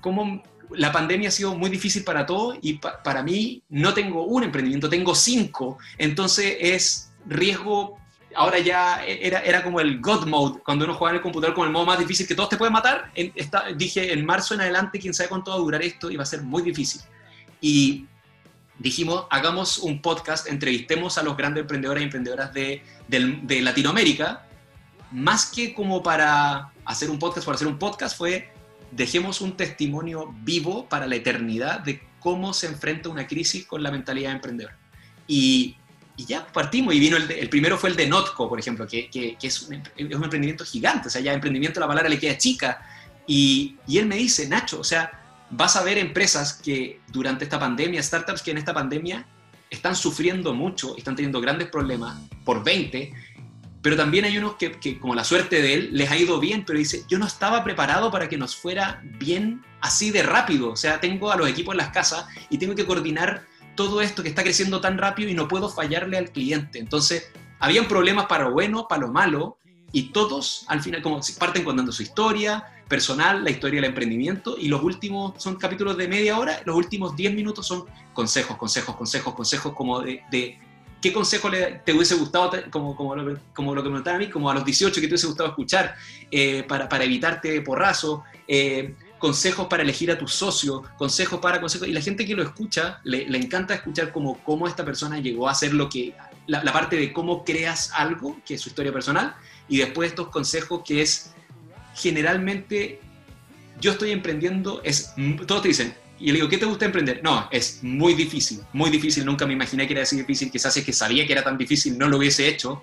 cómo 0.00 0.42
la 0.76 0.92
pandemia 0.92 1.28
ha 1.28 1.32
sido 1.32 1.54
muy 1.54 1.70
difícil 1.70 2.04
para 2.04 2.26
todos 2.26 2.58
y 2.62 2.74
pa 2.74 3.02
para 3.02 3.22
mí 3.22 3.62
no 3.68 3.94
tengo 3.94 4.24
un 4.24 4.44
emprendimiento, 4.44 4.88
tengo 4.88 5.14
cinco. 5.14 5.78
Entonces 5.98 6.56
es 6.60 7.12
riesgo. 7.26 7.98
Ahora 8.34 8.58
ya 8.60 9.04
era, 9.04 9.40
era 9.40 9.62
como 9.62 9.80
el 9.80 10.00
God 10.00 10.26
mode, 10.26 10.60
cuando 10.64 10.86
uno 10.86 10.94
juega 10.94 11.10
en 11.10 11.16
el 11.16 11.22
computador 11.22 11.54
con 11.54 11.66
el 11.66 11.72
modo 11.72 11.84
más 11.84 11.98
difícil 11.98 12.26
que 12.26 12.34
todos 12.34 12.48
te 12.48 12.56
pueden 12.56 12.72
matar. 12.72 13.10
En, 13.14 13.30
esta, 13.34 13.66
dije, 13.76 14.12
en 14.12 14.24
marzo 14.24 14.54
en 14.54 14.62
adelante, 14.62 14.98
quién 14.98 15.12
sabe 15.12 15.28
cuánto 15.28 15.50
va 15.50 15.58
a 15.58 15.60
durar 15.60 15.82
esto 15.82 16.10
y 16.10 16.16
va 16.16 16.22
a 16.22 16.26
ser 16.26 16.42
muy 16.42 16.62
difícil. 16.62 17.02
Y 17.60 18.06
dijimos, 18.78 19.26
hagamos 19.30 19.78
un 19.78 20.00
podcast, 20.00 20.48
entrevistemos 20.48 21.18
a 21.18 21.22
los 21.22 21.36
grandes 21.36 21.62
emprendedores 21.62 22.00
y 22.00 22.04
emprendedoras 22.04 22.54
de, 22.54 22.82
de, 23.06 23.38
de 23.42 23.60
Latinoamérica. 23.60 24.46
Más 25.10 25.46
que 25.46 25.74
como 25.74 26.02
para 26.02 26.72
hacer 26.86 27.10
un 27.10 27.18
podcast, 27.18 27.44
por 27.44 27.54
hacer 27.54 27.68
un 27.68 27.78
podcast, 27.78 28.16
fue 28.16 28.50
dejemos 28.92 29.40
un 29.40 29.56
testimonio 29.56 30.34
vivo 30.42 30.88
para 30.88 31.06
la 31.06 31.16
eternidad 31.16 31.80
de 31.80 32.00
cómo 32.20 32.52
se 32.52 32.68
enfrenta 32.68 33.08
una 33.08 33.26
crisis 33.26 33.66
con 33.66 33.82
la 33.82 33.90
mentalidad 33.90 34.30
de 34.30 34.36
emprendedor. 34.36 34.72
Y, 35.26 35.76
ya 36.18 36.46
partimos, 36.46 36.94
y 36.94 37.00
vino 37.00 37.16
el, 37.16 37.48
primero 37.48 37.76
fue 37.76 37.90
el 37.90 37.96
de 37.96 38.06
Notco, 38.06 38.48
por 38.48 38.60
ejemplo, 38.60 38.86
que, 38.86 39.08
es, 39.42 39.62
un, 39.62 39.74
es, 39.74 39.82
emprendimiento 39.96 40.64
gigante, 40.64 41.08
o 41.08 41.10
sea, 41.10 41.20
ya 41.20 41.32
emprendimiento 41.32 41.80
la 41.80 41.88
palabra 41.88 42.08
le 42.08 42.18
queda 42.18 42.38
chica, 42.38 42.80
y, 43.26 43.76
y 43.88 43.98
él 43.98 44.06
me 44.06 44.16
dice, 44.16 44.46
Nacho, 44.46 44.78
o 44.78 44.84
sea, 44.84 45.10
vas 45.50 45.74
a 45.74 45.82
ver 45.82 45.98
empresas 45.98 46.52
que 46.54 47.00
durante 47.08 47.44
esta 47.44 47.58
pandemia, 47.58 48.02
startups 48.02 48.42
que 48.42 48.52
en 48.52 48.58
esta 48.58 48.74
pandemia 48.74 49.26
están 49.70 49.96
sufriendo 49.96 50.54
mucho, 50.54 50.96
están 50.98 51.16
teniendo 51.16 51.40
grandes 51.40 51.68
problemas 51.68 52.20
por 52.44 52.62
20, 52.62 53.12
pero 53.82 53.96
también 53.96 54.24
hay 54.24 54.38
unos 54.38 54.54
que, 54.54 54.72
que, 54.72 54.98
como 54.98 55.14
la 55.14 55.24
suerte 55.24 55.60
de 55.60 55.74
él, 55.74 55.88
les 55.92 56.10
ha 56.10 56.16
ido 56.16 56.38
bien, 56.38 56.64
pero 56.64 56.78
dice, 56.78 57.04
yo 57.08 57.18
no 57.18 57.26
estaba 57.26 57.64
preparado 57.64 58.10
para 58.10 58.28
que 58.28 58.38
nos 58.38 58.54
fuera 58.54 59.02
bien 59.18 59.62
así 59.80 60.10
de 60.10 60.22
rápido. 60.22 60.70
O 60.70 60.76
sea, 60.76 61.00
tengo 61.00 61.32
a 61.32 61.36
los 61.36 61.48
equipos 61.48 61.74
en 61.74 61.78
las 61.78 61.90
casas 61.90 62.26
y 62.48 62.58
tengo 62.58 62.74
que 62.74 62.86
coordinar 62.86 63.44
todo 63.74 64.00
esto 64.00 64.22
que 64.22 64.28
está 64.28 64.42
creciendo 64.42 64.80
tan 64.80 64.98
rápido 64.98 65.30
y 65.30 65.34
no 65.34 65.48
puedo 65.48 65.68
fallarle 65.68 66.16
al 66.16 66.30
cliente. 66.30 66.78
Entonces, 66.78 67.32
habían 67.58 67.88
problemas 67.88 68.26
para 68.26 68.44
lo 68.44 68.52
bueno, 68.52 68.86
para 68.88 69.02
lo 69.02 69.12
malo, 69.12 69.58
y 69.92 70.10
todos 70.10 70.64
al 70.68 70.80
final 70.80 71.02
como 71.02 71.20
parten 71.38 71.64
contando 71.64 71.92
su 71.92 72.02
historia 72.02 72.64
personal, 72.88 73.44
la 73.44 73.50
historia 73.50 73.80
del 73.80 73.90
emprendimiento, 73.90 74.56
y 74.58 74.68
los 74.68 74.82
últimos 74.82 75.42
son 75.42 75.56
capítulos 75.56 75.96
de 75.96 76.08
media 76.08 76.38
hora, 76.38 76.62
los 76.64 76.76
últimos 76.76 77.16
10 77.16 77.34
minutos 77.34 77.66
son 77.66 77.84
consejos, 78.12 78.56
consejos, 78.56 78.96
consejos, 78.96 79.34
consejos 79.34 79.72
como 79.74 80.00
de, 80.00 80.22
de 80.30 80.58
¿qué 81.02 81.12
consejo 81.12 81.50
le, 81.50 81.82
te 81.84 81.92
hubiese 81.92 82.14
gustado, 82.14 82.52
como, 82.70 82.96
como, 82.96 83.14
lo, 83.14 83.38
como 83.52 83.74
lo 83.74 83.82
que 83.82 83.88
me 83.88 83.96
preguntaban 83.96 84.22
a 84.22 84.24
mí, 84.24 84.30
como 84.30 84.48
a 84.48 84.54
los 84.54 84.64
18 84.64 84.94
que 84.94 85.00
te 85.02 85.08
hubiese 85.08 85.26
gustado 85.26 85.50
escuchar 85.50 85.94
eh, 86.30 86.64
para, 86.66 86.88
para, 86.88 87.04
evitarte 87.04 87.60
porrazo? 87.60 88.22
Eh, 88.48 88.94
consejos 89.18 89.68
para 89.68 89.84
elegir 89.84 90.10
a 90.10 90.18
tu 90.18 90.26
socio, 90.26 90.82
consejos 90.98 91.38
para 91.38 91.60
consejos. 91.60 91.86
Y 91.86 91.92
la 91.92 92.00
gente 92.00 92.26
que 92.26 92.34
lo 92.34 92.42
escucha, 92.42 93.00
le, 93.04 93.28
le 93.28 93.38
encanta 93.38 93.74
escuchar 93.74 94.10
cómo, 94.12 94.42
cómo, 94.42 94.66
esta 94.66 94.84
persona 94.84 95.18
llegó 95.20 95.48
a 95.48 95.52
hacer 95.52 95.74
lo 95.74 95.88
que, 95.88 96.14
la, 96.48 96.64
la, 96.64 96.72
parte 96.72 96.96
de 96.96 97.12
cómo 97.12 97.44
creas 97.44 97.92
algo, 97.94 98.36
que 98.44 98.54
es 98.54 98.60
su 98.60 98.70
historia 98.70 98.92
personal, 98.92 99.36
y 99.68 99.78
después 99.78 100.10
estos 100.10 100.28
consejos 100.28 100.82
que 100.84 101.02
es 101.02 101.34
generalmente, 101.94 103.00
yo 103.80 103.92
estoy 103.92 104.10
emprendiendo, 104.10 104.80
es, 104.82 105.14
todos 105.46 105.62
te 105.62 105.68
dicen, 105.68 105.94
y 106.22 106.26
le 106.26 106.34
digo, 106.34 106.48
¿qué 106.48 106.56
te 106.56 106.66
gusta 106.66 106.84
emprender? 106.84 107.20
No, 107.24 107.48
es 107.50 107.82
muy 107.82 108.14
difícil, 108.14 108.60
muy 108.72 108.90
difícil. 108.90 109.24
Nunca 109.24 109.44
me 109.44 109.54
imaginé 109.54 109.88
que 109.88 109.92
era 109.92 110.02
así 110.04 110.16
difícil. 110.16 110.52
Quizás 110.52 110.76
es 110.76 110.84
que 110.84 110.92
sabía 110.92 111.26
que 111.26 111.32
era 111.32 111.42
tan 111.42 111.58
difícil, 111.58 111.98
no 111.98 112.08
lo 112.08 112.18
hubiese 112.18 112.46
hecho. 112.46 112.80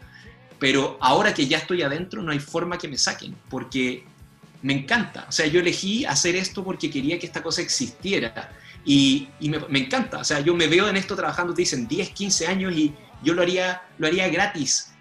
Pero 0.59 0.97
ahora 0.99 1.33
que 1.33 1.47
ya 1.47 1.59
estoy 1.59 1.81
adentro, 1.81 2.21
no 2.21 2.33
hay 2.33 2.39
forma 2.39 2.77
que 2.77 2.89
me 2.89 2.97
saquen, 2.97 3.33
porque 3.49 4.03
me 4.61 4.73
encanta. 4.73 5.25
O 5.29 5.31
sea, 5.31 5.47
yo 5.47 5.61
elegí 5.61 6.03
hacer 6.03 6.35
esto 6.35 6.65
porque 6.65 6.91
quería 6.91 7.17
que 7.17 7.27
esta 7.27 7.41
cosa 7.41 7.61
existiera. 7.61 8.51
Y, 8.83 9.29
y 9.39 9.47
me, 9.47 9.79
encanta. 9.79 10.17
O 10.17 10.23
sea, 10.25 10.41
yo 10.41 10.53
me 10.53 10.67
veo 10.67 10.89
en 10.89 10.97
esto 10.97 11.15
trabajando, 11.15 11.53
te 11.53 11.61
dicen 11.61 11.87
10, 11.87 12.09
15 12.09 12.47
años 12.47 12.73
y 12.75 12.93
yo 13.23 13.33
lo 13.33 13.41
haría, 13.41 13.83
lo 13.99 14.07
haría 14.07 14.27
gratis. 14.27 14.91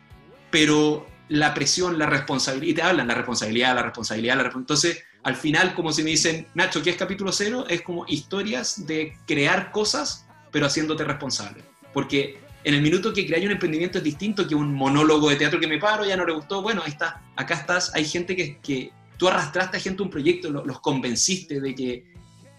Pero 0.53 1.09
la 1.29 1.55
presión, 1.55 1.99
la 1.99 2.07
responsabilidad, 2.07 2.71
y 2.71 2.75
te 2.75 2.83
hablan 2.83 3.09
la 3.09 3.15
responsabilidad, 3.15 3.75
la 3.75 3.83
responsabilidad, 3.83 4.37
la 4.37 4.45
responsabilidad. 4.45 4.95
Entonces, 4.95 5.08
al 5.23 5.37
final, 5.37 5.75
como 5.75 5.93
si 5.93 6.03
me 6.03 6.11
dicen, 6.11 6.47
Nacho, 6.55 6.83
¿qué 6.83 6.91
es 6.91 6.97
capítulo 6.97 7.33
cero? 7.33 7.67
Es 7.69 7.83
como 7.83 8.07
historias 8.07 8.87
de 8.87 9.17
crear 9.27 9.73
cosas, 9.73 10.27
pero 10.51 10.67
haciéndote 10.67 11.05
responsable. 11.05 11.63
Porque 11.93 12.39
en 12.65 12.75
el 12.75 12.83
minuto 12.83 13.13
que 13.13 13.27
creáis 13.27 13.47
un 13.47 13.53
emprendimiento 13.53 13.99
es 13.99 14.05
distinto 14.05 14.47
que 14.47 14.55
un 14.55 14.75
monólogo 14.75 15.29
de 15.31 15.37
teatro 15.37 15.61
que 15.61 15.67
me 15.67 15.79
paro, 15.79 16.05
ya 16.05 16.17
no 16.17 16.25
le 16.25 16.33
gustó, 16.33 16.63
bueno, 16.63 16.83
ahí 16.85 16.91
está, 16.91 17.23
acá 17.37 17.55
estás, 17.55 17.95
hay 17.95 18.05
gente 18.05 18.37
que, 18.37 18.59
que 18.59 18.93
tú 19.17 19.29
arrastraste 19.29 19.77
a 19.77 19.81
gente 19.81 20.03
un 20.03 20.11
proyecto, 20.11 20.51
los 20.51 20.81
convenciste 20.81 21.61
de 21.61 21.75
que 21.75 22.05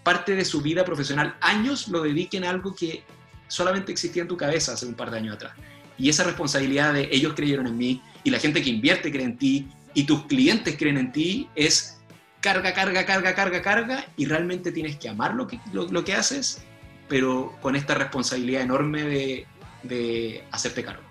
parte 0.02 0.34
de 0.34 0.44
su 0.44 0.60
vida 0.60 0.84
profesional, 0.84 1.36
años 1.40 1.88
lo 1.88 2.02
dediquen 2.02 2.44
a 2.44 2.50
algo 2.50 2.74
que 2.74 3.02
solamente 3.48 3.92
existía 3.92 4.22
en 4.22 4.28
tu 4.28 4.36
cabeza 4.36 4.72
hace 4.72 4.86
un 4.86 4.94
par 4.94 5.10
de 5.10 5.18
años 5.18 5.34
atrás. 5.34 5.52
Y 5.98 6.08
esa 6.08 6.24
responsabilidad 6.24 6.94
de 6.94 7.08
ellos 7.12 7.34
creyeron 7.34 7.66
en 7.66 7.76
mí 7.76 8.02
y 8.24 8.30
la 8.30 8.38
gente 8.38 8.62
que 8.62 8.70
invierte 8.70 9.10
cree 9.10 9.24
en 9.24 9.36
ti 9.36 9.68
y 9.92 10.04
tus 10.04 10.24
clientes 10.26 10.76
creen 10.78 10.96
en 10.96 11.12
ti 11.12 11.48
es 11.54 11.99
carga, 12.40 12.72
carga, 12.72 13.04
carga, 13.04 13.34
carga, 13.34 13.62
carga 13.62 14.04
y 14.16 14.26
realmente 14.26 14.72
tienes 14.72 14.96
que 14.96 15.08
amar 15.08 15.34
lo 15.34 15.46
que, 15.46 15.60
lo, 15.72 16.04
que 16.04 16.14
haces, 16.14 16.62
pero 17.08 17.56
con 17.60 17.76
esta 17.76 17.94
responsabilidad 17.94 18.62
enorme 18.62 19.02
de, 19.02 19.46
de 19.82 20.44
hacerte 20.50 20.84
cargo. 20.84 21.02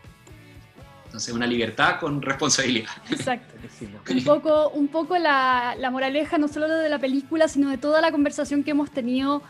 Entonces, 1.05 1.33
una 1.33 1.47
libertad 1.47 1.99
con 1.99 2.21
responsabilidad. 2.21 2.91
Exacto. 3.09 3.55
un 4.11 4.23
poco, 4.23 4.69
un 4.69 4.87
poco 4.89 5.17
la, 5.17 5.75
la, 5.77 5.89
moraleja 5.89 6.37
no 6.37 6.47
solo 6.47 6.67
de 6.67 6.87
la 6.87 6.99
película, 6.99 7.47
sino 7.47 7.69
de 7.69 7.79
toda 7.79 7.99
la 7.99 8.11
conversación 8.11 8.63
que 8.63 8.71
hemos 8.71 8.91
tenido. 8.91 9.41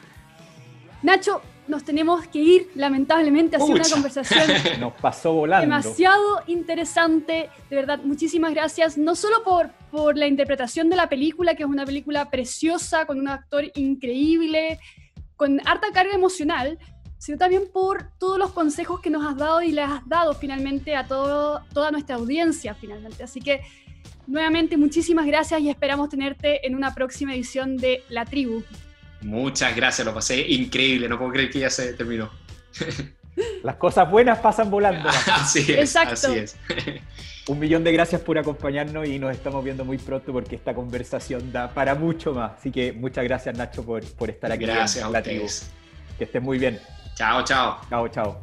Nacho, 1.03 1.41
nos 1.69 1.83
tenemos 1.83 2.27
que 2.27 2.39
ir, 2.39 2.71
lamentablemente, 2.75 3.55
ha 3.55 3.59
sido 3.59 3.75
una 3.75 3.87
conversación 3.87 4.41
nos 4.79 4.93
pasó 4.93 5.33
volando. 5.33 5.61
demasiado 5.61 6.41
interesante. 6.47 7.49
De 7.69 7.75
verdad, 7.75 7.99
muchísimas 8.03 8.53
gracias, 8.53 8.97
no 8.97 9.15
solo 9.15 9.43
por, 9.43 9.69
por 9.91 10.17
la 10.17 10.27
interpretación 10.27 10.89
de 10.89 10.95
la 10.95 11.07
película, 11.07 11.53
que 11.53 11.63
es 11.63 11.69
una 11.69 11.85
película 11.85 12.29
preciosa, 12.31 13.05
con 13.05 13.19
un 13.19 13.27
actor 13.27 13.65
increíble, 13.75 14.79
con 15.35 15.61
harta 15.67 15.91
carga 15.93 16.13
emocional, 16.13 16.79
sino 17.19 17.37
también 17.37 17.63
por 17.71 18.09
todos 18.17 18.39
los 18.39 18.51
consejos 18.51 18.99
que 18.99 19.11
nos 19.11 19.23
has 19.23 19.37
dado 19.37 19.61
y 19.61 19.71
le 19.71 19.83
has 19.83 20.07
dado 20.09 20.33
finalmente 20.33 20.95
a 20.95 21.05
todo, 21.05 21.61
toda 21.71 21.91
nuestra 21.91 22.15
audiencia 22.15 22.73
finalmente. 22.73 23.23
Así 23.23 23.41
que 23.41 23.61
nuevamente 24.25 24.75
muchísimas 24.75 25.27
gracias 25.27 25.61
y 25.61 25.69
esperamos 25.69 26.09
tenerte 26.09 26.65
en 26.65 26.75
una 26.75 26.95
próxima 26.95 27.35
edición 27.35 27.77
de 27.77 28.03
La 28.09 28.25
Tribu. 28.25 28.63
Muchas 29.21 29.75
gracias, 29.75 30.05
lo 30.05 30.13
pasé 30.13 30.39
increíble, 30.39 31.09
no 31.09 31.17
puedo 31.17 31.31
creer 31.31 31.49
que 31.49 31.59
ya 31.59 31.69
se 31.69 31.93
terminó. 31.93 32.29
Las 33.63 33.75
cosas 33.75 34.09
buenas 34.09 34.39
pasan 34.39 34.69
volando. 34.69 35.09
así 35.33 35.65
es, 35.71 35.95
así 35.95 36.37
es. 36.37 36.57
Un 37.47 37.57
millón 37.59 37.83
de 37.83 37.91
gracias 37.91 38.21
por 38.21 38.37
acompañarnos 38.37 39.07
y 39.07 39.17
nos 39.17 39.31
estamos 39.31 39.63
viendo 39.63 39.83
muy 39.85 39.97
pronto 39.97 40.31
porque 40.31 40.55
esta 40.55 40.73
conversación 40.73 41.51
da 41.51 41.73
para 41.73 41.95
mucho 41.95 42.33
más. 42.33 42.53
Así 42.59 42.71
que 42.71 42.91
muchas 42.93 43.23
gracias 43.23 43.57
Nacho 43.57 43.83
por, 43.83 44.03
por 44.13 44.29
estar 44.29 44.51
aquí 44.51 44.65
gracias 44.65 45.05
en 45.05 45.11
La 45.11 45.23
Tribu. 45.23 45.47
Que 46.17 46.25
estés 46.25 46.41
muy 46.41 46.59
bien. 46.59 46.79
Chao, 47.15 47.43
chao. 47.43 47.81
Chao, 47.89 48.07
chao. 48.09 48.39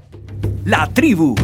La 0.64 0.86
tribu 0.92 1.34